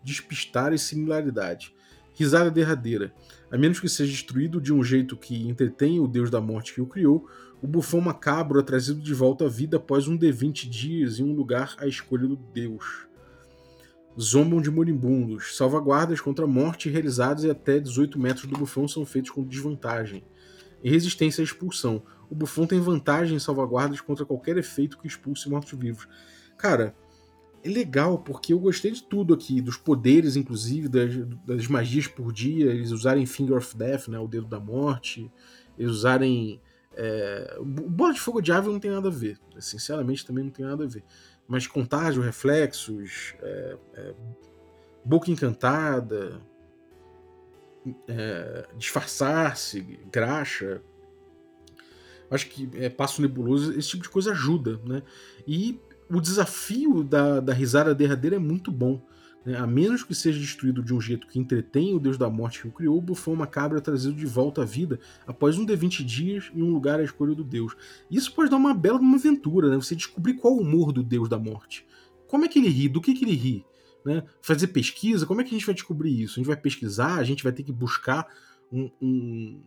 despistar 0.03 0.74
e 0.74 0.78
similaridade. 0.78 1.74
Risada 2.15 2.51
derradeira. 2.51 3.13
A 3.51 3.57
menos 3.57 3.80
que 3.80 3.89
seja 3.89 4.11
destruído 4.11 4.61
de 4.61 4.74
um 4.74 4.84
jeito 4.84 5.17
que 5.17 5.47
entretenha 5.47 6.01
o 6.01 6.07
deus 6.07 6.30
da 6.30 6.41
morte 6.41 6.74
que 6.74 6.82
o 6.82 6.86
criou, 6.86 7.28
o 7.61 7.67
bufão 7.67 8.01
macabro 8.01 8.59
é 8.59 8.63
trazido 8.63 9.01
de 9.01 9.13
volta 9.13 9.45
à 9.45 9.49
vida 9.49 9.78
após 9.78 10.07
um 10.07 10.17
de 10.17 10.32
20 10.32 10.69
dias 10.69 11.19
em 11.19 11.24
um 11.24 11.34
lugar 11.34 11.76
à 11.78 11.88
escolha 11.88 12.28
do 12.28 12.36
deus. 12.36 13.07
Zombam 14.19 14.61
de 14.61 14.69
moribundos. 14.69 15.55
Salvaguardas 15.55 16.21
contra 16.21 16.45
a 16.45 16.47
morte 16.47 16.88
realizadas 16.88 17.45
e 17.45 17.49
até 17.49 17.80
18 17.80 18.19
metros 18.19 18.45
do 18.45 18.57
bufão 18.57 18.88
são 18.88 19.05
feitos 19.05 19.32
com 19.32 19.43
desvantagem 19.43 20.24
e 20.84 20.89
resistência 20.89 21.41
à 21.41 21.45
expulsão. 21.45 22.03
O 22.29 22.36
Buffon 22.36 22.67
tem 22.67 22.79
vantagem 22.79 23.38
em 23.38 23.39
salvaguardas 23.39 24.01
contra 24.01 24.25
qualquer 24.25 24.57
efeito 24.57 24.97
que 24.97 25.07
expulse 25.07 25.49
mortos-vivos. 25.49 26.07
Cara, 26.57 26.95
é 27.63 27.69
legal 27.69 28.19
porque 28.19 28.51
eu 28.51 28.59
gostei 28.59 28.91
de 28.91 29.01
tudo 29.01 29.34
aqui, 29.34 29.61
dos 29.61 29.77
poderes, 29.77 30.36
inclusive, 30.36 30.89
das, 30.89 31.15
das, 31.45 31.67
magias 31.67 32.07
por 32.07 32.34
dia, 32.34 32.71
eles 32.71 32.91
usarem 32.91 33.25
Finger 33.25 33.57
of 33.57 33.77
Death, 33.77 34.09
né, 34.09 34.19
o 34.19 34.27
dedo 34.27 34.47
da 34.47 34.59
morte, 34.59 35.31
eles 35.77 35.91
usarem. 35.91 36.59
É... 36.95 37.57
O 37.59 37.65
bola 37.65 38.13
de 38.13 38.19
fogo 38.19 38.39
ave 38.39 38.67
não 38.67 38.79
tem 38.79 38.91
nada 38.91 39.07
a 39.07 39.11
ver, 39.11 39.39
sinceramente 39.59 40.25
também 40.25 40.43
não 40.43 40.51
tem 40.51 40.65
nada 40.65 40.84
a 40.84 40.88
ver. 40.88 41.03
Mas 41.47 41.65
contágio, 41.65 42.21
reflexos, 42.21 43.34
é, 43.41 43.77
é, 43.95 44.15
boca 45.03 45.31
encantada, 45.31 46.41
é, 48.07 48.67
disfarçar-se, 48.77 49.81
graxa. 50.11 50.81
Acho 52.29 52.47
que 52.47 52.69
é, 52.73 52.89
passo 52.89 53.21
nebuloso, 53.21 53.77
esse 53.77 53.89
tipo 53.89 54.03
de 54.03 54.09
coisa 54.09 54.31
ajuda, 54.31 54.79
né? 54.86 55.03
E 55.47 55.79
o 56.09 56.19
desafio 56.19 57.03
da, 57.03 57.39
da 57.39 57.53
risada 57.53 57.93
derradeira 57.93 58.36
é 58.36 58.39
muito 58.39 58.71
bom. 58.71 59.01
Né? 59.45 59.57
A 59.57 59.67
menos 59.67 60.03
que 60.03 60.15
seja 60.15 60.39
destruído 60.39 60.81
de 60.81 60.93
um 60.93 61.01
jeito 61.01 61.27
que 61.27 61.39
entretém 61.39 61.93
o 61.93 61.99
deus 61.99 62.17
da 62.17 62.29
morte 62.29 62.61
que 62.61 62.67
o 62.67 62.71
criou, 62.71 62.97
o 62.97 63.01
bufão 63.01 63.36
macabro 63.36 63.77
é 63.77 63.81
trazido 63.81 64.13
de 64.13 64.25
volta 64.25 64.61
à 64.61 64.65
vida 64.65 64.99
após 65.27 65.57
um 65.57 65.65
de 65.65 65.75
20 65.75 66.03
dias 66.03 66.51
em 66.55 66.61
um 66.61 66.71
lugar 66.71 66.99
à 66.99 67.03
escolha 67.03 67.36
do 67.36 67.43
deus. 67.43 67.75
Isso 68.09 68.34
pode 68.34 68.49
dar 68.49 68.57
uma 68.57 68.73
bela 68.73 68.99
uma 68.99 69.17
aventura, 69.17 69.69
né? 69.69 69.75
Você 69.75 69.95
descobrir 69.95 70.36
qual 70.36 70.53
o 70.53 70.61
humor 70.61 70.91
do 70.91 71.03
deus 71.03 71.27
da 71.27 71.38
morte. 71.38 71.86
Como 72.27 72.45
é 72.45 72.47
que 72.47 72.59
ele 72.59 72.69
ri? 72.69 72.88
Do 72.88 73.01
que, 73.01 73.13
que 73.13 73.25
ele 73.25 73.36
ri? 73.36 73.65
Né? 74.06 74.24
Fazer 74.41 74.68
pesquisa, 74.68 75.26
como 75.26 75.41
é 75.41 75.43
que 75.43 75.49
a 75.49 75.58
gente 75.58 75.66
vai 75.66 75.76
descobrir 75.76 76.22
isso? 76.22 76.34
A 76.34 76.39
gente 76.39 76.47
vai 76.47 76.58
pesquisar, 76.58 77.16
a 77.16 77.24
gente 77.24 77.43
vai 77.43 77.51
ter 77.51 77.64
que 77.64 77.72
buscar 77.72 78.28
um, 78.72 78.89
um, 79.01 79.62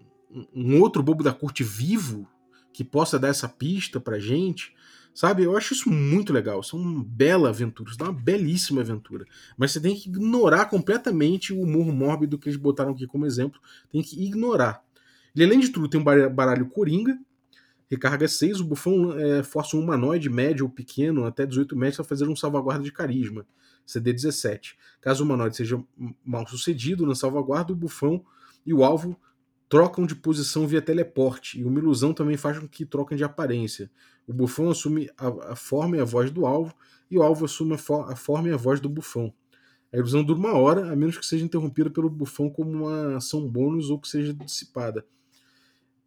um 0.54 0.80
outro 0.80 1.02
bobo 1.02 1.22
da 1.22 1.32
corte 1.32 1.62
vivo 1.62 2.28
que 2.72 2.84
possa 2.84 3.18
dar 3.18 3.28
essa 3.28 3.48
pista 3.48 4.00
pra 4.00 4.18
gente. 4.18 4.74
Sabe, 5.14 5.44
eu 5.44 5.56
acho 5.56 5.72
isso 5.72 5.90
muito 5.90 6.30
legal. 6.30 6.60
Isso 6.60 6.76
é 6.76 6.78
uma 6.78 7.02
bela 7.02 7.48
aventura, 7.48 7.90
isso 7.90 8.02
é 8.02 8.04
uma 8.04 8.12
belíssima 8.12 8.82
aventura. 8.82 9.24
Mas 9.56 9.72
você 9.72 9.80
tem 9.80 9.96
que 9.96 10.10
ignorar 10.10 10.66
completamente 10.66 11.54
o 11.54 11.62
humor 11.62 11.86
mórbido 11.86 12.38
que 12.38 12.50
eles 12.50 12.58
botaram 12.58 12.90
aqui 12.92 13.06
como 13.06 13.24
exemplo. 13.24 13.58
Tem 13.90 14.02
que 14.02 14.22
ignorar. 14.22 14.84
Ele, 15.34 15.44
além 15.44 15.60
de 15.60 15.70
tudo, 15.70 15.88
tem 15.88 15.98
um 15.98 16.04
baralho 16.04 16.66
coringa, 16.66 17.18
recarga 17.88 18.28
6. 18.28 18.60
O 18.60 18.64
bufão 18.64 19.18
é, 19.18 19.42
força 19.42 19.74
um 19.76 19.80
humanoide 19.80 20.28
médio 20.28 20.66
ou 20.66 20.70
pequeno, 20.70 21.24
até 21.24 21.46
18 21.46 21.74
metros, 21.74 22.00
a 22.00 22.04
fazer 22.04 22.28
um 22.28 22.36
salvaguarda 22.36 22.84
de 22.84 22.92
carisma. 22.92 23.46
CD17. 23.86 24.74
Caso 25.00 25.22
o 25.22 25.26
humanoide 25.26 25.56
seja 25.56 25.82
mal 26.24 26.46
sucedido 26.46 27.06
na 27.06 27.14
salvaguarda, 27.14 27.72
o 27.72 27.76
bufão 27.76 28.24
e 28.64 28.74
o 28.74 28.84
alvo 28.84 29.18
trocam 29.68 30.06
de 30.06 30.14
posição 30.14 30.66
via 30.66 30.80
teleporte, 30.80 31.58
e 31.58 31.64
uma 31.64 31.78
ilusão 31.78 32.12
também 32.12 32.36
faz 32.36 32.58
com 32.58 32.68
que 32.68 32.84
troquem 32.84 33.16
de 33.16 33.24
aparência. 33.24 33.90
O 34.26 34.32
bufão 34.32 34.70
assume 34.70 35.10
a, 35.16 35.52
a 35.52 35.56
forma 35.56 35.96
e 35.96 36.00
a 36.00 36.04
voz 36.04 36.30
do 36.30 36.46
alvo, 36.46 36.74
e 37.10 37.18
o 37.18 37.22
alvo 37.22 37.44
assume 37.44 37.74
a, 37.74 37.78
for, 37.78 38.10
a, 38.10 38.16
forma 38.16 38.48
e 38.48 38.52
a 38.52 38.56
voz 38.56 38.80
do 38.80 38.88
bufão. 38.88 39.32
A 39.92 39.96
ilusão 39.96 40.22
dura 40.22 40.38
uma 40.38 40.54
hora, 40.54 40.92
a 40.92 40.96
menos 40.96 41.16
que 41.16 41.26
seja 41.26 41.44
interrompida 41.44 41.90
pelo 41.90 42.10
bufão 42.10 42.50
como 42.50 42.70
uma 42.70 43.16
ação 43.16 43.48
bônus 43.48 43.90
ou 43.90 44.00
que 44.00 44.08
seja 44.08 44.32
dissipada. 44.32 45.04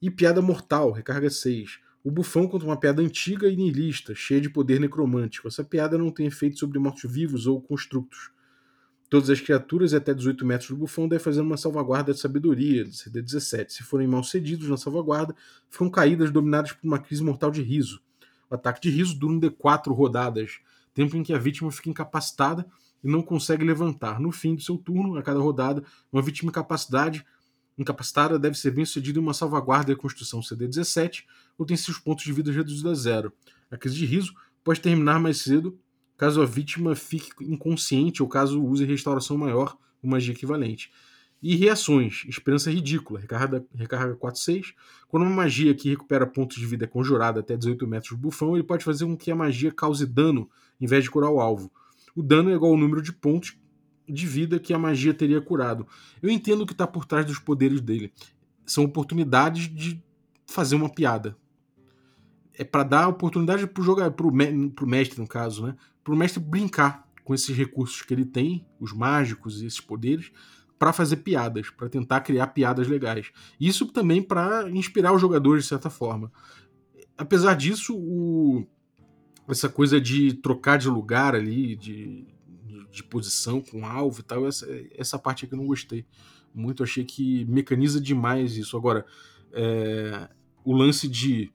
E 0.01 0.09
piada 0.09 0.41
mortal, 0.41 0.91
recarga 0.91 1.29
6. 1.29 1.79
O 2.01 2.09
bufão 2.09 2.47
conta 2.47 2.65
uma 2.65 2.77
piada 2.77 3.01
antiga 3.01 3.49
e 3.49 3.55
niilista, 3.57 4.15
cheia 4.15 4.39
de 4.39 4.49
poder 4.49 4.79
necromântico. 4.79 5.49
Essa 5.49 5.65
piada 5.65 5.97
não 5.97 6.11
tem 6.11 6.27
efeito 6.27 6.57
sobre 6.57 6.79
mortos-vivos 6.79 7.45
ou 7.45 7.61
constructos. 7.61 8.31
Todas 9.09 9.29
as 9.29 9.41
criaturas 9.41 9.93
até 9.93 10.13
18 10.13 10.45
metros 10.45 10.69
do 10.69 10.77
bufão 10.77 11.09
devem 11.09 11.23
fazer 11.23 11.41
uma 11.41 11.57
salvaguarda 11.57 12.13
de 12.13 12.19
sabedoria, 12.19 12.89
CD 12.91 13.21
17. 13.21 13.73
Se 13.73 13.83
forem 13.83 14.07
mal 14.07 14.23
cedidos 14.23 14.69
na 14.69 14.77
salvaguarda, 14.77 15.35
ficam 15.69 15.89
caídas 15.89 16.31
dominadas 16.31 16.71
por 16.71 16.87
uma 16.87 16.99
crise 16.99 17.21
mortal 17.21 17.51
de 17.51 17.61
riso. 17.61 17.99
O 18.49 18.55
ataque 18.55 18.81
de 18.81 18.89
riso 18.89 19.17
dura 19.19 19.33
um 19.33 19.39
D4 19.39 19.93
rodadas, 19.93 20.59
tempo 20.93 21.17
em 21.17 21.23
que 21.23 21.33
a 21.33 21.37
vítima 21.37 21.71
fica 21.71 21.89
incapacitada 21.89 22.65
e 23.03 23.09
não 23.09 23.21
consegue 23.21 23.65
levantar. 23.65 24.21
No 24.21 24.31
fim 24.31 24.55
do 24.55 24.61
seu 24.61 24.77
turno, 24.77 25.17
a 25.17 25.23
cada 25.23 25.39
rodada, 25.39 25.83
uma 26.13 26.21
vítima 26.21 26.49
incapacidade 26.49 27.25
incapacitada 27.79 28.37
deve 28.37 28.57
ser 28.57 28.71
bem 28.71 28.85
sucedida 28.85 29.17
em 29.17 29.21
uma 29.21 29.33
salvaguarda 29.33 29.93
de 29.93 29.99
construção 29.99 30.41
CD17 30.41 31.23
ou 31.57 31.65
tem 31.65 31.77
seus 31.77 31.97
pontos 31.97 32.25
de 32.25 32.33
vida 32.33 32.51
reduzidos 32.51 32.85
a 32.85 32.93
zero. 32.93 33.33
A 33.71 33.77
crise 33.77 33.95
de 33.95 34.05
riso 34.05 34.33
pode 34.63 34.81
terminar 34.81 35.19
mais 35.19 35.37
cedo 35.37 35.79
caso 36.17 36.41
a 36.41 36.45
vítima 36.45 36.95
fique 36.95 37.31
inconsciente 37.41 38.21
ou 38.21 38.27
caso 38.27 38.61
use 38.61 38.83
restauração 38.83 39.37
maior, 39.37 39.77
uma 40.03 40.17
magia 40.17 40.33
equivalente. 40.33 40.91
E 41.41 41.55
reações, 41.55 42.25
esperança 42.27 42.69
ridícula, 42.69 43.21
recarga, 43.21 43.65
recarga 43.73 44.13
4-6. 44.17 44.73
Quando 45.07 45.23
uma 45.23 45.33
magia 45.33 45.73
que 45.73 45.89
recupera 45.89 46.27
pontos 46.27 46.57
de 46.57 46.65
vida 46.65 46.83
é 46.83 46.87
conjurada 46.87 47.39
até 47.39 47.55
18 47.55 47.87
metros 47.87 48.11
do 48.11 48.17
bufão, 48.17 48.55
ele 48.55 48.65
pode 48.65 48.83
fazer 48.83 49.05
com 49.05 49.15
que 49.15 49.31
a 49.31 49.35
magia 49.35 49.71
cause 49.71 50.05
dano 50.05 50.49
em 50.81 50.85
vez 50.85 51.05
de 51.05 51.09
curar 51.09 51.31
o 51.31 51.39
alvo. 51.39 51.71
O 52.13 52.21
dano 52.21 52.49
é 52.49 52.53
igual 52.53 52.73
ao 52.73 52.77
número 52.77 53.01
de 53.01 53.13
pontos 53.13 53.57
de 54.09 54.27
vida 54.27 54.59
que 54.59 54.73
a 54.73 54.79
magia 54.79 55.13
teria 55.13 55.41
curado. 55.41 55.87
Eu 56.21 56.29
entendo 56.29 56.61
o 56.61 56.65
que 56.65 56.73
está 56.73 56.87
por 56.87 57.05
trás 57.05 57.25
dos 57.25 57.39
poderes 57.39 57.81
dele. 57.81 58.11
São 58.65 58.83
oportunidades 58.83 59.73
de 59.73 60.01
fazer 60.45 60.75
uma 60.75 60.89
piada. 60.89 61.37
É 62.53 62.63
para 62.63 62.83
dar 62.83 63.07
oportunidade 63.07 63.65
pro 63.67 63.83
jogador, 63.83 64.11
pro, 64.11 64.31
me, 64.31 64.69
pro 64.69 64.87
mestre 64.87 65.19
no 65.19 65.27
caso, 65.27 65.65
né? 65.65 65.75
Pro 66.03 66.15
mestre 66.15 66.41
brincar 66.41 67.07
com 67.23 67.33
esses 67.33 67.55
recursos 67.55 68.01
que 68.01 68.13
ele 68.13 68.25
tem, 68.25 68.65
os 68.79 68.91
mágicos 68.91 69.61
e 69.61 69.65
esses 69.65 69.79
poderes, 69.79 70.31
para 70.79 70.93
fazer 70.93 71.17
piadas, 71.17 71.69
para 71.69 71.89
tentar 71.89 72.21
criar 72.21 72.47
piadas 72.47 72.87
legais. 72.87 73.31
Isso 73.59 73.85
também 73.87 74.21
para 74.23 74.69
inspirar 74.71 75.13
os 75.13 75.21
jogadores 75.21 75.63
de 75.63 75.69
certa 75.69 75.89
forma. 75.89 76.31
Apesar 77.17 77.53
disso, 77.53 77.95
o, 77.97 78.65
essa 79.47 79.67
coisa 79.67 79.99
de 79.99 80.33
trocar 80.33 80.77
de 80.77 80.89
lugar 80.89 81.35
ali, 81.35 81.75
de 81.75 82.25
de 82.91 83.03
posição 83.03 83.61
com 83.61 83.85
alvo 83.85 84.21
e 84.21 84.23
tal, 84.23 84.47
essa, 84.47 84.67
essa 84.95 85.19
parte 85.19 85.45
aqui 85.45 85.53
eu 85.53 85.57
não 85.57 85.67
gostei 85.67 86.05
muito, 86.53 86.83
achei 86.83 87.03
que 87.03 87.45
mecaniza 87.45 88.01
demais 88.01 88.57
isso. 88.57 88.75
Agora, 88.75 89.05
é, 89.53 90.29
o 90.63 90.73
lance 90.73 91.07
de 91.07 91.51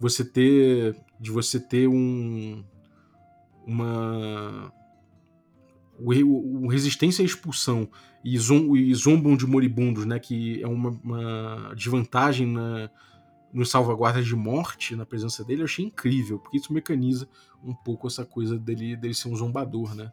você 0.00 0.24
ter 0.24 0.96
de 1.20 1.30
você 1.30 1.60
ter 1.60 1.88
um 1.88 2.64
uma 3.66 4.72
o, 5.98 6.64
o 6.64 6.68
resistência 6.68 7.22
à 7.22 7.26
expulsão 7.26 7.88
e, 8.24 8.36
zom, 8.38 8.76
e 8.76 8.92
zombam 8.94 9.36
de 9.36 9.46
moribundos, 9.46 10.04
né, 10.04 10.18
que 10.18 10.60
é 10.62 10.66
uma, 10.66 10.90
uma 10.90 11.72
desvantagem 11.76 12.46
na, 12.46 12.90
nos 13.52 13.70
salvaguardas 13.70 14.26
de 14.26 14.34
morte 14.34 14.96
na 14.96 15.06
presença 15.06 15.44
dele, 15.44 15.62
eu 15.62 15.66
achei 15.66 15.84
incrível, 15.84 16.38
porque 16.40 16.56
isso 16.56 16.72
mecaniza 16.72 17.28
um 17.62 17.72
pouco 17.72 18.08
essa 18.08 18.24
coisa 18.24 18.58
dele, 18.58 18.96
dele 18.96 19.14
ser 19.14 19.28
um 19.28 19.36
zombador, 19.36 19.94
né? 19.94 20.12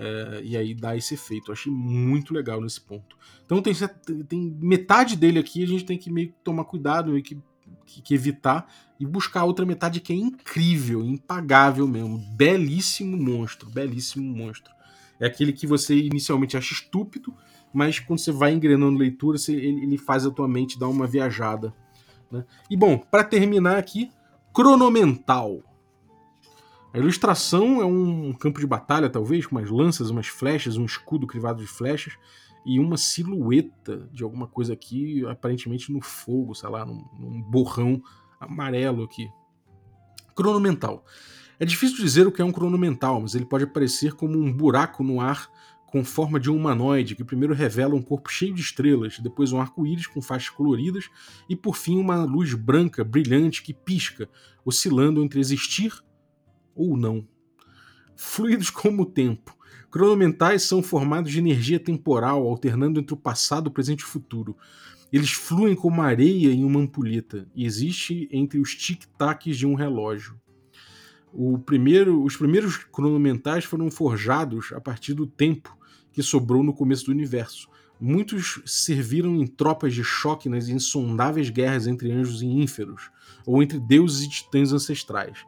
É, 0.00 0.40
e 0.44 0.56
aí 0.56 0.74
dá 0.74 0.96
esse 0.96 1.14
efeito. 1.14 1.50
Eu 1.50 1.54
achei 1.54 1.72
muito 1.72 2.32
legal 2.32 2.60
nesse 2.60 2.80
ponto. 2.80 3.16
Então 3.44 3.60
tem, 3.60 3.74
tem 4.28 4.56
metade 4.60 5.16
dele 5.16 5.40
aqui, 5.40 5.62
a 5.64 5.66
gente 5.66 5.84
tem 5.84 5.98
que 5.98 6.08
meio 6.08 6.28
que 6.28 6.34
tomar 6.44 6.64
cuidado, 6.64 7.10
meio 7.10 7.22
que, 7.22 7.36
que, 7.84 8.00
que 8.00 8.14
evitar 8.14 8.72
e 9.00 9.04
buscar 9.04 9.40
a 9.40 9.44
outra 9.44 9.66
metade 9.66 10.00
que 10.00 10.12
é 10.12 10.16
incrível, 10.16 11.04
impagável 11.04 11.88
mesmo. 11.88 12.18
Belíssimo 12.36 13.16
monstro, 13.16 13.68
belíssimo 13.68 14.24
monstro. 14.24 14.72
É 15.18 15.26
aquele 15.26 15.52
que 15.52 15.66
você 15.66 15.96
inicialmente 15.96 16.56
acha 16.56 16.72
estúpido, 16.72 17.34
mas 17.74 17.98
quando 17.98 18.20
você 18.20 18.30
vai 18.30 18.52
engrenando 18.52 18.96
leitura, 18.96 19.36
você, 19.36 19.52
ele, 19.52 19.82
ele, 19.82 19.98
faz 19.98 20.24
a 20.24 20.30
tua 20.30 20.46
mente 20.46 20.78
dar 20.78 20.86
uma 20.86 21.08
viajada. 21.08 21.74
Né? 22.30 22.44
E 22.70 22.76
bom, 22.76 22.96
para 22.98 23.24
terminar 23.24 23.78
aqui, 23.78 24.10
Cronomental. 24.52 25.60
A 26.92 26.98
ilustração 26.98 27.82
é 27.82 27.84
um 27.84 28.32
campo 28.32 28.60
de 28.60 28.66
batalha, 28.66 29.10
talvez, 29.10 29.46
com 29.46 29.56
umas 29.56 29.70
lanças, 29.70 30.08
umas 30.08 30.26
flechas, 30.26 30.76
um 30.76 30.86
escudo 30.86 31.26
crivado 31.26 31.60
de 31.60 31.68
flechas 31.68 32.14
e 32.64 32.80
uma 32.80 32.96
silhueta 32.96 34.08
de 34.12 34.22
alguma 34.22 34.46
coisa 34.46 34.72
aqui, 34.72 35.24
aparentemente 35.26 35.92
no 35.92 36.00
fogo, 36.00 36.54
sei 36.54 36.68
lá, 36.68 36.86
num, 36.86 37.04
num 37.18 37.42
borrão 37.42 38.02
amarelo 38.40 39.04
aqui. 39.04 39.30
Cronomental. 40.34 41.04
É 41.60 41.64
difícil 41.64 41.98
dizer 41.98 42.26
o 42.26 42.32
que 42.32 42.40
é 42.40 42.44
um 42.44 42.52
cronomental, 42.52 43.20
mas 43.20 43.34
ele 43.34 43.44
pode 43.44 43.64
aparecer 43.64 44.14
como 44.14 44.38
um 44.38 44.52
buraco 44.52 45.02
no 45.02 45.20
ar 45.20 45.50
com 45.86 46.04
forma 46.04 46.38
de 46.38 46.50
um 46.50 46.56
humanoide, 46.56 47.14
que 47.14 47.24
primeiro 47.24 47.54
revela 47.54 47.94
um 47.94 48.02
corpo 48.02 48.30
cheio 48.30 48.54
de 48.54 48.60
estrelas, 48.60 49.18
depois 49.18 49.52
um 49.52 49.60
arco-íris 49.60 50.06
com 50.06 50.20
faixas 50.20 50.50
coloridas 50.50 51.08
e 51.48 51.56
por 51.56 51.76
fim 51.76 51.98
uma 51.98 52.24
luz 52.24 52.52
branca, 52.52 53.02
brilhante, 53.02 53.62
que 53.62 53.72
pisca, 53.72 54.28
oscilando 54.64 55.22
entre 55.22 55.40
existir 55.40 55.92
ou 56.78 56.96
não. 56.96 57.26
Fluidos 58.16 58.70
como 58.70 59.02
o 59.02 59.06
tempo. 59.06 59.56
Cronomentais 59.90 60.62
são 60.62 60.82
formados 60.82 61.32
de 61.32 61.38
energia 61.38 61.80
temporal, 61.80 62.46
alternando 62.46 63.00
entre 63.00 63.14
o 63.14 63.16
passado, 63.16 63.66
o 63.66 63.70
presente 63.70 64.00
e 64.00 64.04
o 64.04 64.08
futuro. 64.08 64.56
Eles 65.12 65.32
fluem 65.32 65.74
como 65.74 66.02
areia 66.02 66.52
em 66.52 66.64
uma 66.64 66.80
ampulheta 66.80 67.48
e 67.54 67.64
existe 67.64 68.28
entre 68.30 68.60
os 68.60 68.74
tic-tacs 68.74 69.56
de 69.56 69.66
um 69.66 69.74
relógio. 69.74 70.38
Primeiro, 71.64 72.22
os 72.22 72.36
primeiros 72.36 72.76
cronomentais 72.76 73.64
foram 73.64 73.90
forjados 73.90 74.72
a 74.72 74.80
partir 74.80 75.14
do 75.14 75.26
tempo 75.26 75.76
que 76.12 76.22
sobrou 76.22 76.62
no 76.62 76.74
começo 76.74 77.06
do 77.06 77.12
universo. 77.12 77.68
Muitos 78.00 78.60
serviram 78.66 79.36
em 79.36 79.46
tropas 79.46 79.94
de 79.94 80.04
choque 80.04 80.48
nas 80.48 80.68
insondáveis 80.68 81.50
guerras 81.50 81.86
entre 81.86 82.12
anjos 82.12 82.42
e 82.42 82.46
ínferos, 82.46 83.10
ou 83.46 83.62
entre 83.62 83.80
deuses 83.80 84.26
e 84.26 84.28
titãs 84.28 84.72
ancestrais 84.72 85.44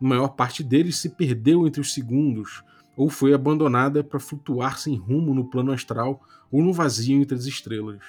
a 0.00 0.04
maior 0.04 0.28
parte 0.28 0.62
deles 0.62 0.96
se 0.96 1.08
perdeu 1.08 1.66
entre 1.66 1.80
os 1.80 1.92
segundos 1.92 2.62
ou 2.96 3.08
foi 3.08 3.34
abandonada 3.34 4.04
para 4.04 4.20
flutuar 4.20 4.78
sem 4.78 4.96
rumo 4.96 5.34
no 5.34 5.44
plano 5.44 5.72
astral 5.72 6.22
ou 6.50 6.62
no 6.62 6.72
vazio 6.72 7.20
entre 7.20 7.36
as 7.36 7.44
estrelas. 7.44 8.02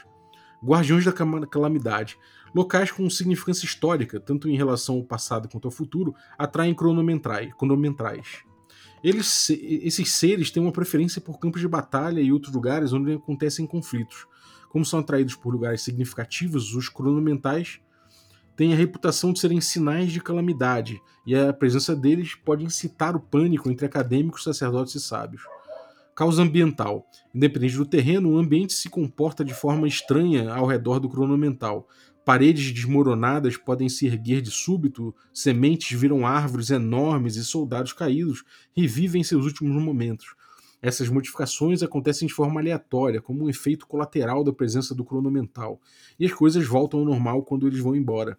Guardiões 0.64 1.06
da 1.06 1.12
Calamidade, 1.12 2.18
locais 2.54 2.92
com 2.92 3.10
significância 3.10 3.66
histórica, 3.66 4.20
tanto 4.20 4.50
em 4.50 4.56
relação 4.56 4.96
ao 4.96 5.04
passado 5.04 5.48
quanto 5.48 5.68
ao 5.68 5.72
futuro, 5.72 6.16
atraem 6.38 6.74
cronometrais. 6.74 8.44
Eles, 9.04 9.50
esses 9.52 10.12
seres 10.14 10.50
têm 10.50 10.64
uma 10.64 10.72
preferência 10.72 11.22
por 11.22 11.40
campos 11.40 11.62
de 11.62 11.68
batalha 11.68 12.20
e 12.22 12.32
outros 12.32 12.54
lugares 12.54 12.94
onde 12.94 13.14
acontecem 13.14 13.68
conflitos. 13.68 14.26
Como 14.70 14.84
são 14.84 15.00
atraídos 15.00 15.36
por 15.36 15.54
lugares 15.54 15.82
significativos, 15.82 16.74
os 16.74 16.90
cronomentais 16.90 17.80
têm 18.56 18.74
a 18.74 18.76
reputação 18.76 19.34
de 19.34 19.39
serem 19.39 19.60
sinais 19.60 20.12
de 20.12 20.22
calamidade, 20.22 21.01
e 21.26 21.36
a 21.36 21.51
presença 21.51 21.95
deles 21.95 22.36
pode 22.36 22.64
incitar 22.64 23.16
o 23.16 23.20
pânico 23.20 23.70
entre 23.70 23.86
acadêmicos, 23.86 24.43
sacerdotes 24.43 24.95
e 24.95 24.99
sábios. 24.99 25.43
Causa 26.16 26.41
ambiental. 26.41 27.06
Independente 27.34 27.76
do 27.76 27.86
terreno, 27.86 28.32
o 28.32 28.38
ambiente 28.38 28.74
se 28.74 28.89
comporta 28.89 29.43
de 29.43 29.53
forma 29.53 29.88
estranha 29.88 30.53
ao 30.53 30.66
redor 30.66 30.99
do 30.99 31.10
cronomental. 31.10 31.89
Paredes 32.24 32.72
desmoronadas 32.72 33.58
podem 33.58 33.89
se 33.89 34.08
erguer 34.08 34.41
de 34.41 34.49
súbito, 34.49 35.14
sementes 35.34 35.99
viram 35.99 36.26
árvores 36.26 36.70
enormes 36.70 37.36
e 37.36 37.43
soldados 37.43 37.91
caídos 37.91 38.43
revivem 38.76 39.24
seus 39.24 39.45
últimos 39.45 39.84
momentos. 39.84 40.34
Essas 40.82 41.10
modificações 41.10 41.84
acontecem 41.84 42.28
de 42.28 42.34
forma 42.34 42.62
aleatória, 42.62 43.22
como 43.22 43.43
um 43.43 43.49
efeito 43.49 43.88
colateral 43.88 44.43
da 44.43 44.53
presença 44.53 44.93
do 44.93 45.03
cronomental, 45.03 45.82
e 46.20 46.26
as 46.26 46.32
coisas 46.32 46.66
voltam 46.66 47.01
ao 47.01 47.06
normal 47.06 47.43
quando 47.43 47.68
eles 47.68 47.80
vão 47.80 47.95
embora. 47.95 48.38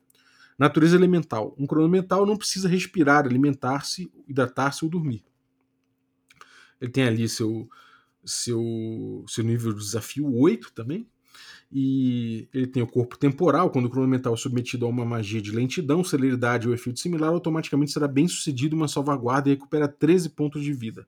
Natureza 0.59 0.96
elemental. 0.96 1.54
Um 1.59 1.66
cronomental 1.66 2.24
não 2.24 2.36
precisa 2.36 2.68
respirar, 2.68 3.26
alimentar-se, 3.26 4.11
hidratar-se 4.26 4.84
ou 4.84 4.90
dormir. 4.90 5.22
Ele 6.80 6.90
tem 6.90 7.04
ali 7.04 7.28
seu, 7.28 7.68
seu, 8.24 9.24
seu 9.28 9.44
nível 9.44 9.72
de 9.72 9.80
desafio 9.80 10.34
8 10.34 10.72
também. 10.72 11.07
E 11.70 12.48
ele 12.54 12.66
tem 12.66 12.82
o 12.82 12.86
corpo 12.86 13.18
temporal. 13.18 13.70
Quando 13.70 13.86
o 13.86 13.90
cronomental 13.90 14.34
é 14.34 14.36
submetido 14.36 14.86
a 14.86 14.88
uma 14.88 15.04
magia 15.04 15.42
de 15.42 15.50
lentidão, 15.50 16.02
celeridade 16.02 16.68
ou 16.68 16.74
efeito 16.74 17.00
similar, 17.00 17.30
automaticamente 17.30 17.92
será 17.92 18.09
bem 18.09 18.26
sucedido 18.28 18.76
uma 18.76 18.88
salvaguarda 18.88 19.48
e 19.48 19.52
recupera 19.52 19.88
13 19.88 20.30
pontos 20.30 20.62
de 20.62 20.72
vida. 20.72 21.07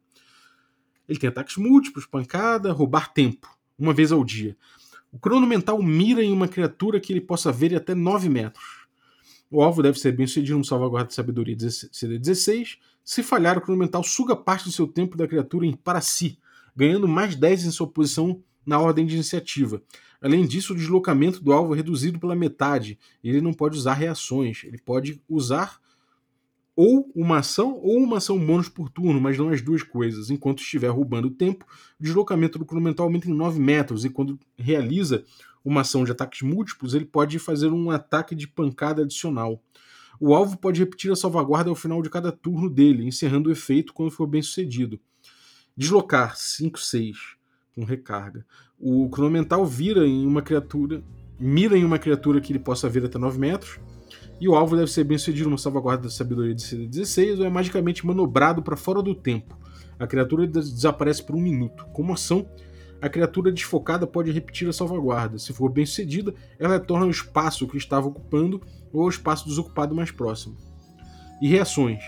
Ele 1.08 1.18
tem 1.18 1.28
ataques 1.28 1.56
múltiplos, 1.56 2.04
pancada, 2.04 2.72
roubar 2.72 3.12
tempo, 3.12 3.48
uma 3.78 3.94
vez 3.94 4.12
ao 4.12 4.22
dia. 4.22 4.56
O 5.10 5.18
cronomental 5.18 5.82
mira 5.82 6.22
em 6.22 6.32
uma 6.32 6.46
criatura 6.46 7.00
que 7.00 7.12
ele 7.12 7.20
possa 7.20 7.50
ver 7.50 7.72
em 7.72 7.76
até 7.76 7.94
9 7.94 8.28
metros. 8.28 8.77
O 9.50 9.62
alvo 9.62 9.82
deve 9.82 9.98
ser 9.98 10.12
bem 10.12 10.26
sucedido 10.26 10.58
no 10.58 10.64
salvaguarda 10.64 11.08
de 11.08 11.14
sabedoria 11.14 11.56
CD16. 11.56 12.78
Se 13.02 13.22
falhar, 13.22 13.56
o 13.56 13.60
cronomental 13.60 14.02
suga 14.02 14.36
parte 14.36 14.64
do 14.64 14.72
seu 14.72 14.86
tempo 14.86 15.16
da 15.16 15.26
criatura 15.26 15.66
para 15.82 16.00
si, 16.00 16.38
ganhando 16.76 17.08
mais 17.08 17.34
10 17.34 17.64
em 17.64 17.70
sua 17.70 17.86
posição 17.86 18.42
na 18.66 18.78
ordem 18.78 19.06
de 19.06 19.14
iniciativa. 19.14 19.82
Além 20.20 20.46
disso, 20.46 20.74
o 20.74 20.76
deslocamento 20.76 21.42
do 21.42 21.52
alvo 21.52 21.72
é 21.72 21.76
reduzido 21.76 22.18
pela 22.18 22.34
metade. 22.34 22.98
Ele 23.24 23.40
não 23.40 23.54
pode 23.54 23.78
usar 23.78 23.94
reações. 23.94 24.64
Ele 24.64 24.78
pode 24.78 25.22
usar 25.28 25.80
ou 26.76 27.10
uma 27.12 27.38
ação 27.38 27.76
ou 27.82 27.96
uma 27.96 28.18
ação 28.18 28.38
bônus 28.38 28.68
por 28.68 28.88
turno, 28.88 29.20
mas 29.20 29.36
não 29.36 29.48
as 29.48 29.60
duas 29.60 29.82
coisas. 29.82 30.30
Enquanto 30.30 30.60
estiver 30.60 30.88
roubando 30.88 31.28
tempo, 31.28 31.66
o 31.98 32.02
deslocamento 32.02 32.56
do 32.56 32.64
cronomental 32.64 33.06
aumenta 33.06 33.28
em 33.28 33.34
9 33.34 33.58
metros, 33.58 34.04
e 34.04 34.10
quando 34.10 34.38
realiza 34.56 35.24
uma 35.68 35.82
ação 35.82 36.04
de 36.04 36.12
ataques 36.12 36.42
múltiplos, 36.42 36.94
ele 36.94 37.04
pode 37.04 37.38
fazer 37.38 37.68
um 37.68 37.90
ataque 37.90 38.34
de 38.34 38.48
pancada 38.48 39.02
adicional. 39.02 39.62
O 40.20 40.34
alvo 40.34 40.56
pode 40.56 40.80
repetir 40.80 41.12
a 41.12 41.16
salvaguarda 41.16 41.70
ao 41.70 41.76
final 41.76 42.02
de 42.02 42.10
cada 42.10 42.32
turno 42.32 42.70
dele, 42.70 43.06
encerrando 43.06 43.48
o 43.48 43.52
efeito 43.52 43.92
quando 43.92 44.10
for 44.10 44.26
bem 44.26 44.42
sucedido. 44.42 44.98
Deslocar 45.76 46.36
5, 46.36 46.80
6 46.80 47.38
com 47.74 47.84
recarga. 47.84 48.44
O 48.78 49.08
cronomental 49.08 49.64
vira 49.64 50.06
em 50.06 50.26
uma 50.26 50.42
criatura, 50.42 51.02
mira 51.38 51.76
em 51.76 51.84
uma 51.84 51.98
criatura 51.98 52.40
que 52.40 52.52
ele 52.52 52.58
possa 52.58 52.88
ver 52.88 53.04
até 53.04 53.18
9 53.18 53.38
metros, 53.38 53.78
e 54.40 54.48
o 54.48 54.54
alvo 54.54 54.76
deve 54.76 54.90
ser 54.90 55.04
bem 55.04 55.18
sucedido 55.18 55.48
uma 55.48 55.58
salvaguarda 55.58 56.04
da 56.04 56.10
sabedoria 56.10 56.54
de 56.54 56.62
CD16 56.62 57.38
ou 57.38 57.44
é 57.44 57.50
magicamente 57.50 58.06
manobrado 58.06 58.62
para 58.62 58.76
fora 58.76 59.02
do 59.02 59.14
tempo. 59.14 59.56
A 59.98 60.06
criatura 60.06 60.46
desaparece 60.46 61.22
por 61.22 61.36
um 61.36 61.40
minuto. 61.40 61.84
Como 61.92 62.12
ação, 62.12 62.48
a 63.00 63.08
criatura 63.08 63.52
desfocada 63.52 64.06
pode 64.06 64.30
repetir 64.32 64.68
a 64.68 64.72
salvaguarda. 64.72 65.38
Se 65.38 65.52
for 65.52 65.70
bem 65.70 65.86
sucedida, 65.86 66.34
ela 66.58 66.74
retorna 66.74 67.04
ao 67.04 67.10
espaço 67.10 67.66
que 67.68 67.76
estava 67.76 68.08
ocupando 68.08 68.60
ou 68.92 69.02
ao 69.02 69.08
espaço 69.08 69.46
desocupado 69.46 69.94
mais 69.94 70.10
próximo. 70.10 70.56
E 71.40 71.48
reações. 71.48 72.02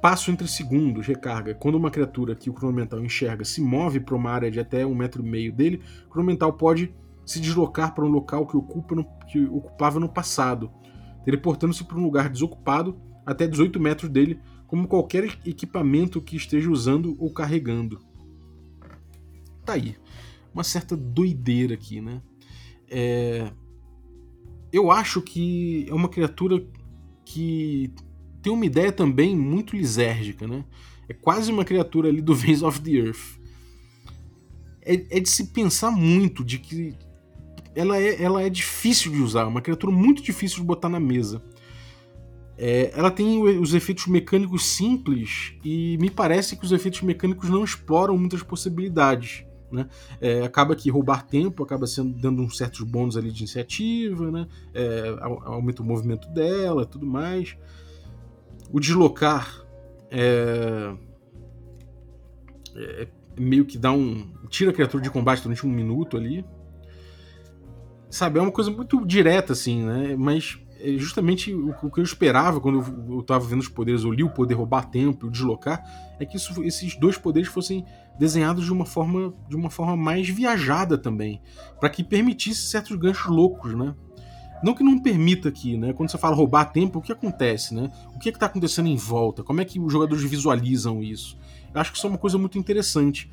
Passo 0.00 0.30
entre 0.30 0.46
segundos, 0.46 1.06
recarga. 1.06 1.54
Quando 1.54 1.74
uma 1.74 1.90
criatura 1.90 2.36
que 2.36 2.48
o 2.48 2.52
cronomental 2.52 3.00
enxerga 3.00 3.44
se 3.44 3.60
move 3.60 3.98
para 3.98 4.14
uma 4.14 4.30
área 4.30 4.50
de 4.50 4.60
até 4.60 4.86
um 4.86 4.94
metro 4.94 5.24
e 5.24 5.28
meio 5.28 5.52
dele, 5.52 5.82
o 6.06 6.10
cronomental 6.10 6.52
pode 6.52 6.94
se 7.24 7.40
deslocar 7.40 7.92
para 7.92 8.04
um 8.04 8.08
local 8.08 8.46
que, 8.46 8.56
ocupa 8.56 8.94
no, 8.94 9.04
que 9.26 9.44
ocupava 9.46 9.98
no 9.98 10.08
passado, 10.08 10.70
teleportando-se 11.24 11.82
para 11.82 11.98
um 11.98 12.04
lugar 12.04 12.28
desocupado 12.28 13.00
até 13.24 13.48
18 13.48 13.80
metros 13.80 14.08
dele, 14.08 14.38
como 14.68 14.86
qualquer 14.86 15.24
equipamento 15.44 16.20
que 16.20 16.36
esteja 16.36 16.70
usando 16.70 17.16
ou 17.18 17.32
carregando. 17.32 18.00
Tá 19.64 19.72
aí 19.72 19.96
uma 20.56 20.64
certa 20.64 20.96
doideira 20.96 21.74
aqui, 21.74 22.00
né? 22.00 22.22
É... 22.88 23.52
Eu 24.72 24.90
acho 24.90 25.20
que 25.20 25.86
é 25.88 25.94
uma 25.94 26.08
criatura 26.08 26.66
que 27.24 27.92
tem 28.40 28.52
uma 28.52 28.64
ideia 28.64 28.90
também 28.90 29.36
muito 29.36 29.76
lisérgica, 29.76 30.46
né? 30.46 30.64
É 31.08 31.12
quase 31.12 31.52
uma 31.52 31.64
criatura 31.64 32.08
ali 32.08 32.22
do 32.22 32.34
Vase 32.34 32.64
of 32.64 32.80
the 32.80 32.90
Earth. 32.90 33.38
É, 34.80 35.18
é, 35.18 35.20
de 35.20 35.28
se 35.28 35.48
pensar 35.48 35.90
muito 35.90 36.42
de 36.44 36.58
que 36.58 36.94
ela 37.74 37.98
é, 37.98 38.22
ela 38.22 38.42
é 38.42 38.48
difícil 38.48 39.12
de 39.12 39.20
usar, 39.20 39.46
uma 39.46 39.60
criatura 39.60 39.92
muito 39.92 40.22
difícil 40.22 40.60
de 40.60 40.64
botar 40.64 40.88
na 40.88 41.00
mesa. 41.00 41.42
É, 42.56 42.92
ela 42.94 43.10
tem 43.10 43.42
os 43.42 43.74
efeitos 43.74 44.06
mecânicos 44.06 44.64
simples 44.64 45.52
e 45.62 45.98
me 45.98 46.08
parece 46.08 46.56
que 46.56 46.64
os 46.64 46.72
efeitos 46.72 47.02
mecânicos 47.02 47.50
não 47.50 47.62
exploram 47.62 48.16
muitas 48.16 48.42
possibilidades. 48.42 49.44
Né? 49.70 49.88
É, 50.20 50.42
acaba 50.42 50.76
que 50.76 50.88
roubar 50.90 51.26
tempo 51.26 51.62
acaba 51.62 51.86
sendo 51.86 52.12
dando 52.18 52.40
uns 52.42 52.56
certos 52.56 52.82
bônus 52.82 53.16
ali 53.16 53.32
de 53.32 53.38
iniciativa, 53.40 54.30
né? 54.30 54.46
É, 54.72 55.16
aumenta 55.20 55.82
o 55.82 55.84
movimento 55.84 56.28
dela 56.28 56.86
tudo 56.86 57.06
mais. 57.06 57.56
O 58.72 58.78
deslocar 58.78 59.66
é, 60.10 60.94
é, 62.76 63.08
meio 63.38 63.64
que 63.64 63.78
dá 63.78 63.92
um. 63.92 64.32
tira 64.48 64.70
a 64.70 64.74
criatura 64.74 65.02
de 65.02 65.10
combate 65.10 65.42
durante 65.42 65.66
um 65.66 65.70
minuto 65.70 66.16
ali. 66.16 66.44
Sabe, 68.08 68.38
é 68.38 68.42
uma 68.42 68.52
coisa 68.52 68.70
muito 68.70 69.04
direta, 69.04 69.52
assim, 69.52 69.82
né? 69.82 70.16
Mas 70.16 70.58
é 70.80 70.92
justamente 70.92 71.54
o, 71.54 71.90
que 71.90 72.00
eu 72.00 72.04
esperava 72.04 72.60
quando 72.60 72.78
eu, 72.80 73.16
eu 73.16 73.22
tava 73.22 73.44
vendo 73.46 73.60
os 73.60 73.68
poderes, 73.68 74.04
eu 74.04 74.12
li 74.12 74.22
o 74.22 74.30
poder 74.30 74.54
roubar 74.54 74.88
tempo 74.88 75.26
e 75.26 75.28
o 75.28 75.32
deslocar, 75.32 75.82
é 76.18 76.24
que 76.24 76.36
isso, 76.36 76.62
esses 76.62 76.98
dois 76.98 77.16
poderes 77.18 77.48
fossem 77.48 77.84
desenhados 78.18 78.64
de 78.64 78.72
uma 78.72 78.86
forma, 78.86 79.34
de 79.48 79.56
uma 79.56 79.70
forma 79.70 79.96
mais 79.96 80.28
viajada 80.28 80.96
também, 80.96 81.40
para 81.78 81.90
que 81.90 82.02
permitisse 82.02 82.62
certos 82.62 82.96
ganchos 82.96 83.26
loucos, 83.26 83.74
né? 83.74 83.94
Não 84.62 84.74
que 84.74 84.82
não 84.82 84.98
permita 84.98 85.48
aqui, 85.48 85.76
né? 85.76 85.92
Quando 85.92 86.10
você 86.10 86.18
fala 86.18 86.34
roubar 86.34 86.66
tempo, 86.66 86.98
o 86.98 87.02
que 87.02 87.12
acontece, 87.12 87.74
né? 87.74 87.90
O 88.14 88.18
que 88.18 88.28
é 88.28 88.32
está 88.32 88.46
acontecendo 88.46 88.88
em 88.88 88.96
volta? 88.96 89.42
Como 89.42 89.60
é 89.60 89.64
que 89.64 89.78
os 89.78 89.92
jogadores 89.92 90.24
visualizam 90.24 91.02
isso? 91.02 91.38
Eu 91.74 91.80
acho 91.80 91.92
que 91.92 91.98
isso 91.98 92.06
é 92.06 92.10
uma 92.10 92.18
coisa 92.18 92.38
muito 92.38 92.58
interessante. 92.58 93.30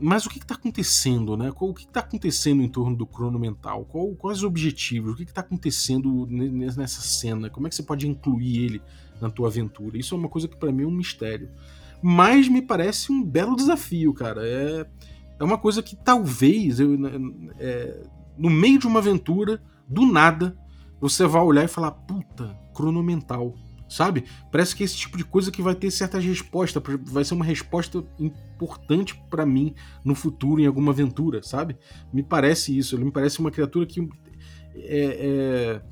Mas 0.00 0.26
o 0.26 0.30
que 0.30 0.38
está 0.38 0.54
acontecendo, 0.54 1.36
né? 1.36 1.52
O 1.54 1.74
que 1.74 1.84
está 1.84 2.00
acontecendo 2.00 2.62
em 2.62 2.68
torno 2.68 2.96
do 2.96 3.06
crono 3.06 3.38
mental? 3.38 3.84
Qual, 3.84 4.08
quais 4.16 4.38
os 4.38 4.44
objetivos? 4.44 5.12
O 5.12 5.16
que 5.16 5.22
está 5.22 5.42
acontecendo 5.42 6.26
nessa 6.26 7.02
cena? 7.02 7.50
Como 7.50 7.66
é 7.66 7.70
que 7.70 7.76
você 7.76 7.82
pode 7.82 8.08
incluir 8.08 8.64
ele 8.64 8.82
na 9.20 9.30
tua 9.30 9.48
aventura? 9.48 9.98
Isso 9.98 10.14
é 10.14 10.18
uma 10.18 10.28
coisa 10.28 10.48
que 10.48 10.56
para 10.56 10.72
mim 10.72 10.82
é 10.84 10.86
um 10.86 10.90
mistério. 10.90 11.50
Mas 12.02 12.48
me 12.48 12.60
parece 12.60 13.12
um 13.12 13.22
belo 13.22 13.56
desafio, 13.56 14.12
cara. 14.12 14.40
É, 14.44 14.86
é 15.38 15.44
uma 15.44 15.58
coisa 15.58 15.82
que 15.82 15.96
talvez 15.96 16.80
eu, 16.80 16.98
é, 17.58 18.02
no 18.36 18.50
meio 18.50 18.78
de 18.78 18.86
uma 18.86 18.98
aventura 18.98 19.62
do 19.88 20.04
nada, 20.04 20.56
você 21.00 21.26
vai 21.26 21.42
olhar 21.42 21.64
e 21.64 21.68
falar, 21.68 21.92
puta, 21.92 22.56
cronomental, 22.74 23.54
sabe? 23.88 24.24
Parece 24.50 24.74
que 24.74 24.82
é 24.82 24.86
esse 24.86 24.96
tipo 24.96 25.16
de 25.16 25.24
coisa 25.24 25.50
que 25.50 25.62
vai 25.62 25.74
ter 25.74 25.90
certas 25.90 26.24
respostas, 26.24 26.82
vai 27.04 27.24
ser 27.24 27.34
uma 27.34 27.44
resposta 27.44 28.04
importante 28.18 29.20
para 29.28 29.44
mim 29.44 29.74
no 30.04 30.14
futuro, 30.14 30.60
em 30.60 30.66
alguma 30.66 30.92
aventura, 30.92 31.42
sabe? 31.42 31.76
Me 32.12 32.22
parece 32.22 32.76
isso, 32.76 32.96
ele 32.96 33.04
me 33.04 33.12
parece 33.12 33.38
uma 33.38 33.50
criatura 33.50 33.86
que 33.86 34.08
é, 34.74 34.80
é, 34.80 35.82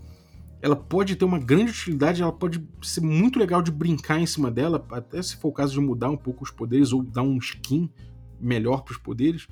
ela 0.63 0.77
pode 0.77 1.17
ter 1.17 1.25
uma 1.25 1.39
grande 1.39 1.71
utilidade, 1.71 2.23
ela 2.23 2.33
pode 2.33 2.67
ser 2.83 3.01
muito 3.01 3.39
legal 3.39 3.63
de 3.63 3.71
brincar 3.71 4.21
em 4.21 4.27
cima 4.27 4.51
dela, 4.51 4.85
até 4.91 5.23
se 5.23 5.37
for 5.37 5.49
o 5.49 5.53
caso 5.53 5.73
de 5.73 5.81
mudar 5.81 6.11
um 6.11 6.17
pouco 6.17 6.45
os 6.45 6.51
poderes 6.51 6.93
ou 6.93 7.03
dar 7.03 7.23
um 7.23 7.39
skin 7.39 7.91
melhor 8.41 8.83
para 8.83 8.93
os 8.93 8.99
poderes 8.99 9.49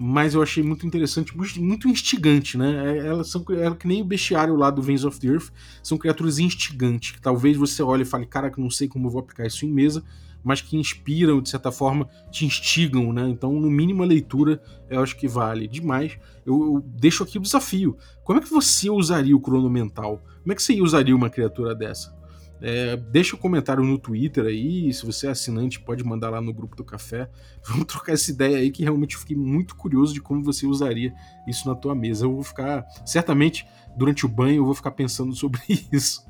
mas 0.00 0.32
eu 0.32 0.40
achei 0.40 0.62
muito 0.62 0.86
interessante, 0.86 1.36
muito 1.36 1.88
instigante, 1.88 2.56
né? 2.56 2.98
É, 2.98 3.06
elas 3.08 3.28
são 3.28 3.44
ela, 3.50 3.74
que 3.74 3.88
nem 3.88 4.00
o 4.00 4.04
bestiário 4.04 4.54
lá 4.54 4.70
do 4.70 4.80
Veins 4.80 5.04
of 5.04 5.18
the 5.18 5.26
Earth, 5.26 5.50
são 5.82 5.98
criaturas 5.98 6.38
instigantes, 6.38 7.10
que 7.10 7.20
talvez 7.20 7.56
você 7.56 7.82
olhe 7.82 8.02
e 8.02 8.06
fale, 8.06 8.24
cara, 8.24 8.48
que 8.48 8.60
não 8.60 8.70
sei 8.70 8.86
como 8.86 9.08
eu 9.08 9.10
vou 9.10 9.20
aplicar 9.20 9.44
isso 9.44 9.66
em 9.66 9.72
mesa, 9.72 10.04
mas 10.42 10.60
que 10.60 10.76
inspiram, 10.76 11.40
de 11.40 11.48
certa 11.48 11.70
forma, 11.70 12.08
te 12.30 12.46
instigam, 12.46 13.12
né? 13.12 13.28
Então, 13.28 13.52
no 13.52 13.70
mínimo, 13.70 14.02
a 14.02 14.06
leitura 14.06 14.60
eu 14.88 15.00
acho 15.00 15.16
que 15.16 15.28
vale 15.28 15.68
demais. 15.68 16.18
Eu, 16.46 16.74
eu 16.74 16.84
deixo 16.86 17.22
aqui 17.22 17.38
o 17.38 17.42
desafio. 17.42 17.96
Como 18.24 18.38
é 18.38 18.42
que 18.42 18.50
você 18.50 18.88
usaria 18.90 19.36
o 19.36 19.40
crono 19.40 19.68
mental? 19.68 20.22
Como 20.42 20.52
é 20.52 20.54
que 20.54 20.62
você 20.62 20.80
usaria 20.80 21.14
uma 21.14 21.30
criatura 21.30 21.74
dessa? 21.74 22.16
É, 22.60 22.96
deixa 22.96 23.36
o 23.36 23.38
um 23.38 23.40
comentário 23.40 23.84
no 23.84 23.98
Twitter 23.98 24.44
aí, 24.46 24.92
se 24.92 25.06
você 25.06 25.28
é 25.28 25.30
assinante, 25.30 25.80
pode 25.80 26.02
mandar 26.02 26.30
lá 26.30 26.40
no 26.40 26.52
grupo 26.52 26.74
do 26.74 26.84
café. 26.84 27.30
Vamos 27.66 27.86
trocar 27.86 28.12
essa 28.12 28.30
ideia 28.30 28.58
aí 28.58 28.70
que 28.70 28.82
realmente 28.82 29.16
fiquei 29.16 29.36
muito 29.36 29.76
curioso 29.76 30.12
de 30.12 30.20
como 30.20 30.42
você 30.42 30.66
usaria 30.66 31.14
isso 31.46 31.68
na 31.68 31.74
tua 31.74 31.94
mesa. 31.94 32.24
Eu 32.24 32.34
vou 32.34 32.42
ficar, 32.42 32.84
certamente, 33.04 33.66
durante 33.96 34.26
o 34.26 34.28
banho, 34.28 34.56
eu 34.56 34.64
vou 34.64 34.74
ficar 34.74 34.90
pensando 34.90 35.34
sobre 35.36 35.60
isso. 35.92 36.24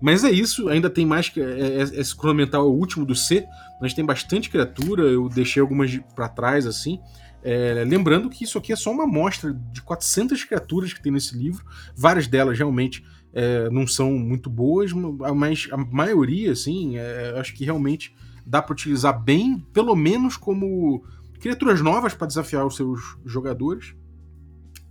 Mas 0.00 0.24
é 0.24 0.30
isso, 0.30 0.68
ainda 0.68 0.90
tem 0.90 1.06
mais 1.06 1.28
que. 1.28 1.40
É, 1.40 1.44
é, 1.44 1.82
esse 1.82 2.14
cronomental 2.14 2.62
é 2.62 2.68
o 2.68 2.72
último 2.72 3.04
do 3.04 3.14
C. 3.14 3.46
Nós 3.80 3.94
tem 3.94 4.04
bastante 4.04 4.50
criatura, 4.50 5.04
eu 5.04 5.28
deixei 5.28 5.60
algumas 5.60 5.96
para 6.14 6.28
trás 6.28 6.66
assim. 6.66 7.00
É, 7.42 7.84
lembrando 7.86 8.28
que 8.28 8.42
isso 8.42 8.58
aqui 8.58 8.72
é 8.72 8.76
só 8.76 8.90
uma 8.90 9.04
amostra 9.04 9.52
de 9.72 9.80
400 9.80 10.42
criaturas 10.44 10.92
que 10.92 11.00
tem 11.00 11.12
nesse 11.12 11.38
livro, 11.38 11.64
várias 11.94 12.26
delas 12.26 12.58
realmente 12.58 13.04
é, 13.32 13.70
não 13.70 13.86
são 13.86 14.12
muito 14.12 14.50
boas, 14.50 14.92
mas 14.92 15.68
a 15.70 15.76
maioria, 15.76 16.50
assim, 16.50 16.96
é, 16.96 17.38
acho 17.38 17.54
que 17.54 17.64
realmente 17.64 18.16
dá 18.44 18.60
para 18.60 18.72
utilizar 18.72 19.22
bem, 19.22 19.64
pelo 19.72 19.94
menos 19.94 20.36
como 20.36 21.04
criaturas 21.38 21.80
novas 21.80 22.14
para 22.14 22.26
desafiar 22.26 22.66
os 22.66 22.74
seus 22.74 23.16
jogadores, 23.24 23.94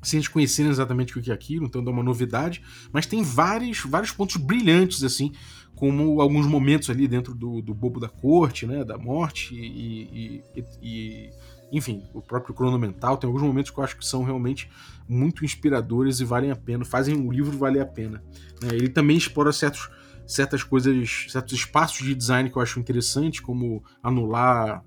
sem 0.05 0.17
eles 0.17 0.27
conhecerem 0.27 0.71
exatamente 0.71 1.17
o 1.17 1.21
que 1.21 1.31
é 1.31 1.33
aquilo, 1.33 1.65
então 1.65 1.83
dá 1.83 1.91
uma 1.91 2.03
novidade, 2.03 2.61
mas 2.91 3.05
tem 3.05 3.23
vários, 3.23 3.79
vários 3.79 4.11
pontos 4.11 4.37
brilhantes, 4.37 5.03
assim, 5.03 5.31
como 5.75 6.21
alguns 6.21 6.45
momentos 6.45 6.89
ali 6.89 7.07
dentro 7.07 7.33
do, 7.35 7.61
do 7.61 7.73
Bobo 7.73 7.99
da 7.99 8.07
Corte, 8.07 8.65
né, 8.65 8.83
da 8.83 8.97
morte 8.97 9.53
e, 9.55 10.41
e, 10.55 10.63
e 10.81 11.29
enfim, 11.71 12.03
o 12.13 12.21
próprio 12.21 12.53
crono 12.53 12.77
mental, 12.77 13.17
tem 13.17 13.27
alguns 13.27 13.41
momentos 13.41 13.71
que 13.71 13.77
eu 13.77 13.83
acho 13.83 13.97
que 13.97 14.05
são 14.05 14.23
realmente 14.23 14.69
muito 15.07 15.43
inspiradores 15.43 16.19
e 16.19 16.25
valem 16.25 16.51
a 16.51 16.55
pena, 16.55 16.85
fazem 16.85 17.15
o 17.15 17.31
livro 17.31 17.57
valer 17.57 17.81
a 17.81 17.85
pena. 17.85 18.23
Né? 18.61 18.69
Ele 18.71 18.87
também 18.87 19.17
explora 19.17 19.51
certos, 19.51 19.89
certas 20.25 20.63
coisas, 20.63 21.25
certos 21.29 21.53
espaços 21.53 22.05
de 22.05 22.15
design 22.15 22.49
que 22.49 22.57
eu 22.57 22.61
acho 22.61 22.79
interessante, 22.79 23.41
como 23.41 23.83
anular, 24.01 24.83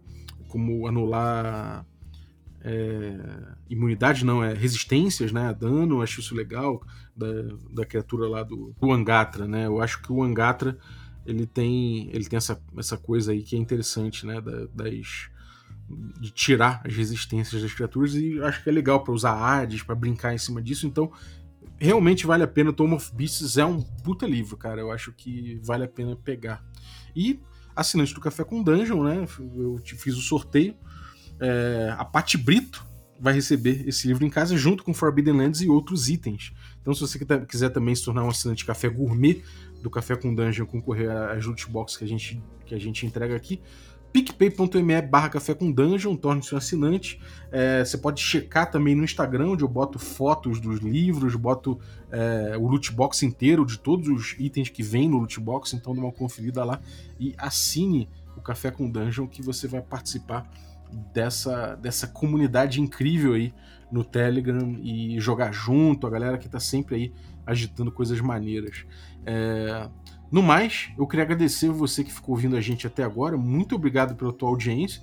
como 0.49 0.87
anular 0.87 1.85
é, 2.69 3.19
imunidade, 3.71 4.25
não, 4.25 4.45
é 4.45 4.53
resistências, 4.53 5.33
né, 5.33 5.49
a 5.49 5.53
dano, 5.53 5.97
eu 5.97 6.03
acho 6.03 6.21
isso 6.21 6.35
legal, 6.35 6.83
da, 7.17 7.27
da 7.71 7.87
criatura 7.87 8.29
lá 8.29 8.43
do, 8.43 8.75
do 8.79 8.93
Angatra, 8.93 9.49
né, 9.49 9.67
eu 9.67 9.81
acho 9.81 10.03
que 10.03 10.13
o 10.13 10.23
Angatra, 10.23 10.79
ele 11.25 11.47
tem, 11.47 12.09
ele 12.13 12.25
tem 12.27 12.37
essa, 12.37 12.63
essa 12.77 12.97
coisa 12.97 13.33
aí 13.33 13.43
que 13.43 13.57
é 13.57 13.59
interessante, 13.59 14.27
né, 14.27 14.41
das 14.73 15.31
de 16.21 16.31
tirar 16.31 16.83
as 16.85 16.95
resistências 16.95 17.63
das 17.63 17.73
criaturas 17.73 18.15
e 18.15 18.39
acho 18.43 18.63
que 18.63 18.69
é 18.69 18.73
legal 18.73 19.03
para 19.03 19.15
usar 19.15 19.33
Hades, 19.33 19.83
para 19.83 19.95
brincar 19.95 20.35
em 20.35 20.39
cima 20.39 20.61
disso. 20.61 20.87
Então, 20.87 21.11
realmente 21.79 22.27
vale 22.27 22.43
a 22.43 22.47
pena. 22.47 22.73
Tome 22.73 22.95
of 22.95 23.15
Beasts 23.15 23.57
é 23.57 23.65
um 23.65 23.81
puta 23.81 24.27
livro, 24.27 24.57
cara. 24.57 24.81
Eu 24.83 24.91
acho 24.91 25.13
que 25.13 25.59
vale 25.63 25.85
a 25.85 25.89
pena 25.89 26.15
pegar. 26.15 26.63
E 27.17 27.41
assinante 27.75 28.13
do 28.13 28.21
Café 28.21 28.45
com 28.45 28.63
Dungeon, 28.63 29.03
né? 29.03 29.27
Eu 29.39 29.81
fiz 29.85 30.15
o 30.17 30.21
sorteio. 30.21 30.75
É, 31.41 31.95
a 31.97 32.05
Pati 32.05 32.37
Brito 32.37 32.87
vai 33.21 33.35
receber 33.35 33.89
esse 33.89 34.07
livro 34.07 34.25
em 34.25 34.31
casa 34.31 34.57
junto 34.57 34.85
com 34.85 34.95
Forbidden 34.95 35.37
Lands 35.37 35.61
e 35.61 35.69
outros 35.69 36.09
itens. 36.09 36.53
Então, 36.81 36.95
se 36.95 37.01
você 37.01 37.19
quiser 37.47 37.71
também 37.71 37.95
se 37.95 38.05
tornar 38.05 38.25
um 38.25 38.29
assinante 38.29 38.65
café 38.65 38.89
gourmet 38.89 39.43
do 39.83 39.91
Café 39.91 40.17
com 40.17 40.35
Dungeon, 40.35 40.67
concorrer 40.67 41.11
às 41.11 41.45
loot 41.45 41.69
box 41.69 41.97
que 41.97 42.05
a 42.05 42.09
gente, 42.09 42.43
que 42.65 42.75
a 42.75 42.79
gente 42.79 43.05
entrega 43.05 43.35
aqui, 43.35 43.61
picpay.me 44.13 45.03
barra 45.03 45.29
café 45.29 45.55
com 45.55 45.71
dungeon, 45.71 46.17
torne-se 46.17 46.55
um 46.55 46.59
assinante. 46.59 47.21
É, 47.53 47.85
você 47.85 47.99
pode 47.99 48.21
checar 48.21 48.71
também 48.71 48.95
no 48.95 49.05
Instagram, 49.05 49.51
onde 49.51 49.63
eu 49.63 49.69
boto 49.69 49.99
fotos 49.99 50.61
dos 50.61 50.81
livros, 50.81 51.35
boto 51.35 51.79
é, 52.11 52.57
o 52.57 52.67
loot 52.67 52.93
box 52.93 53.23
inteiro 53.23 53.67
de 53.67 53.79
todos 53.79 54.09
os 54.09 54.35
itens 54.39 54.69
que 54.69 54.83
vem 54.83 55.09
no 55.09 55.19
loot 55.19 55.39
box, 55.41 55.75
então 55.75 55.95
dê 55.95 56.01
uma 56.01 56.13
conferida 56.13 56.65
lá 56.65 56.81
e 57.19 57.35
assine 57.37 58.09
o 58.37 58.41
Café 58.41 58.71
com 58.71 58.89
Dungeon 58.89 59.27
que 59.27 59.43
você 59.43 59.67
vai 59.67 59.83
participar 59.83 60.49
dessa, 61.13 61.75
dessa 61.77 62.07
comunidade 62.07 62.81
incrível 62.81 63.35
aí 63.35 63.53
no 63.91 64.05
Telegram 64.05 64.77
e 64.83 65.19
jogar 65.21 65.53
junto, 65.53 66.07
a 66.07 66.11
galera 66.11 66.39
que 66.39 66.49
tá 66.49 66.61
sempre 66.61 66.95
aí 66.95 67.13
agitando 67.47 67.91
coisas 67.91 68.21
maneiras. 68.21 68.85
É, 69.25 69.89
no 70.31 70.43
mais, 70.43 70.91
eu 70.99 71.07
queria 71.07 71.25
agradecer 71.25 71.71
você 71.71 72.05
que 72.05 72.13
ficou 72.13 72.35
ouvindo 72.35 72.57
a 72.57 72.61
gente 72.61 72.87
até 72.87 73.03
agora. 73.03 73.37
Muito 73.37 73.75
obrigado 73.75 74.15
pela 74.15 74.33
tua 74.33 74.51
audiência. 74.51 75.03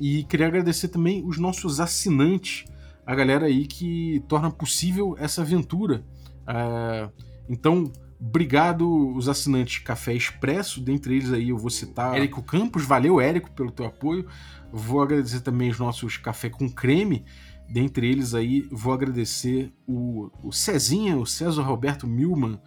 E 0.00 0.24
queria 0.24 0.46
agradecer 0.46 0.88
também 0.88 1.24
os 1.24 1.38
nossos 1.38 1.80
assinantes, 1.80 2.64
a 3.04 3.14
galera 3.14 3.46
aí 3.46 3.66
que 3.66 4.22
torna 4.28 4.50
possível 4.50 5.14
essa 5.18 5.42
aventura. 5.42 6.04
Uh, 6.42 7.12
então, 7.48 7.90
obrigado 8.20 9.14
os 9.14 9.28
assinantes 9.28 9.78
Café 9.78 10.14
Expresso, 10.14 10.80
dentre 10.80 11.16
eles 11.16 11.32
aí 11.32 11.50
eu 11.50 11.58
vou 11.58 11.70
citar 11.70 12.16
Érico 12.16 12.42
Campos, 12.42 12.84
valeu 12.84 13.20
Érico 13.20 13.50
pelo 13.50 13.70
teu 13.70 13.86
apoio. 13.86 14.26
Vou 14.72 15.00
agradecer 15.00 15.40
também 15.40 15.70
os 15.70 15.78
nossos 15.78 16.16
Café 16.16 16.50
com 16.50 16.68
Creme, 16.68 17.24
dentre 17.68 18.08
eles 18.08 18.34
aí 18.34 18.68
vou 18.70 18.92
agradecer 18.92 19.72
o, 19.86 20.30
o 20.42 20.52
Cezinha, 20.52 21.16
o 21.16 21.26
César 21.26 21.62
Roberto 21.62 22.06
Milman, 22.06 22.60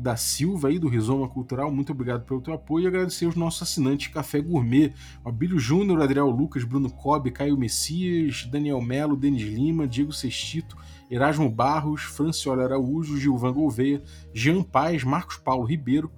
da 0.00 0.16
Silva 0.16 0.68
aí 0.68 0.78
do 0.78 0.88
Rizoma 0.88 1.28
Cultural, 1.28 1.70
muito 1.70 1.92
obrigado 1.92 2.24
pelo 2.24 2.40
teu 2.40 2.54
apoio. 2.54 2.84
E 2.84 2.86
agradecer 2.86 3.26
os 3.26 3.36
nossos 3.36 3.62
assinantes 3.62 4.08
Café 4.08 4.40
Gourmet, 4.40 4.94
Abílio 5.24 5.58
Júnior, 5.58 6.00
Adriel 6.00 6.30
Lucas, 6.30 6.64
Bruno 6.64 6.90
Cobb, 6.90 7.30
Caio 7.30 7.56
Messias, 7.56 8.46
Daniel 8.50 8.80
Melo, 8.80 9.16
Denis 9.16 9.42
Lima, 9.42 9.86
Diego 9.86 10.12
Sextito, 10.12 10.76
Erasmo 11.10 11.50
Barros, 11.50 12.02
Franciola 12.02 12.64
Araújo, 12.64 13.18
Gilvan 13.18 13.52
Gouveia, 13.52 14.02
Jean 14.32 14.62
Paz, 14.62 15.02
Marcos 15.02 15.36
Paulo 15.36 15.64
Ribeiro, 15.64 16.10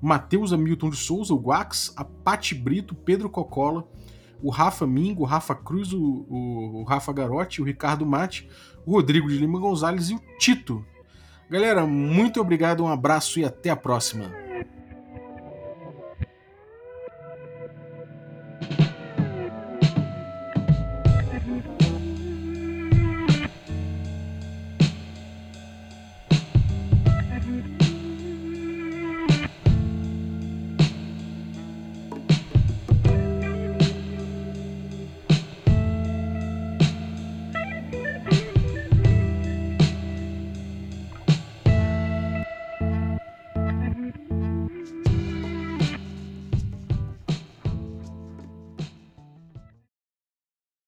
Matheus 0.00 0.52
Hamilton 0.52 0.90
de 0.90 0.96
Souza, 0.96 1.34
o 1.34 1.38
Guax, 1.38 1.92
a 1.96 2.04
Pati 2.04 2.54
Brito, 2.54 2.94
Pedro 2.94 3.28
Cocola, 3.28 3.86
o 4.42 4.48
Rafa 4.48 4.86
Mingo, 4.86 5.22
o 5.22 5.26
Rafa 5.26 5.54
Cruz, 5.54 5.92
o, 5.92 6.00
o, 6.00 6.80
o 6.80 6.84
Rafa 6.84 7.12
Garotti, 7.12 7.60
o 7.60 7.64
Ricardo 7.64 8.06
Mate, 8.06 8.48
o 8.86 8.92
Rodrigo 8.92 9.28
de 9.28 9.36
Lima 9.36 9.58
Gonzalez 9.58 10.08
e 10.08 10.14
o 10.14 10.20
Tito, 10.38 10.84
Galera, 11.50 11.84
muito 11.84 12.40
obrigado, 12.40 12.84
um 12.84 12.86
abraço 12.86 13.40
e 13.40 13.44
até 13.44 13.70
a 13.70 13.76
próxima. 13.76 14.30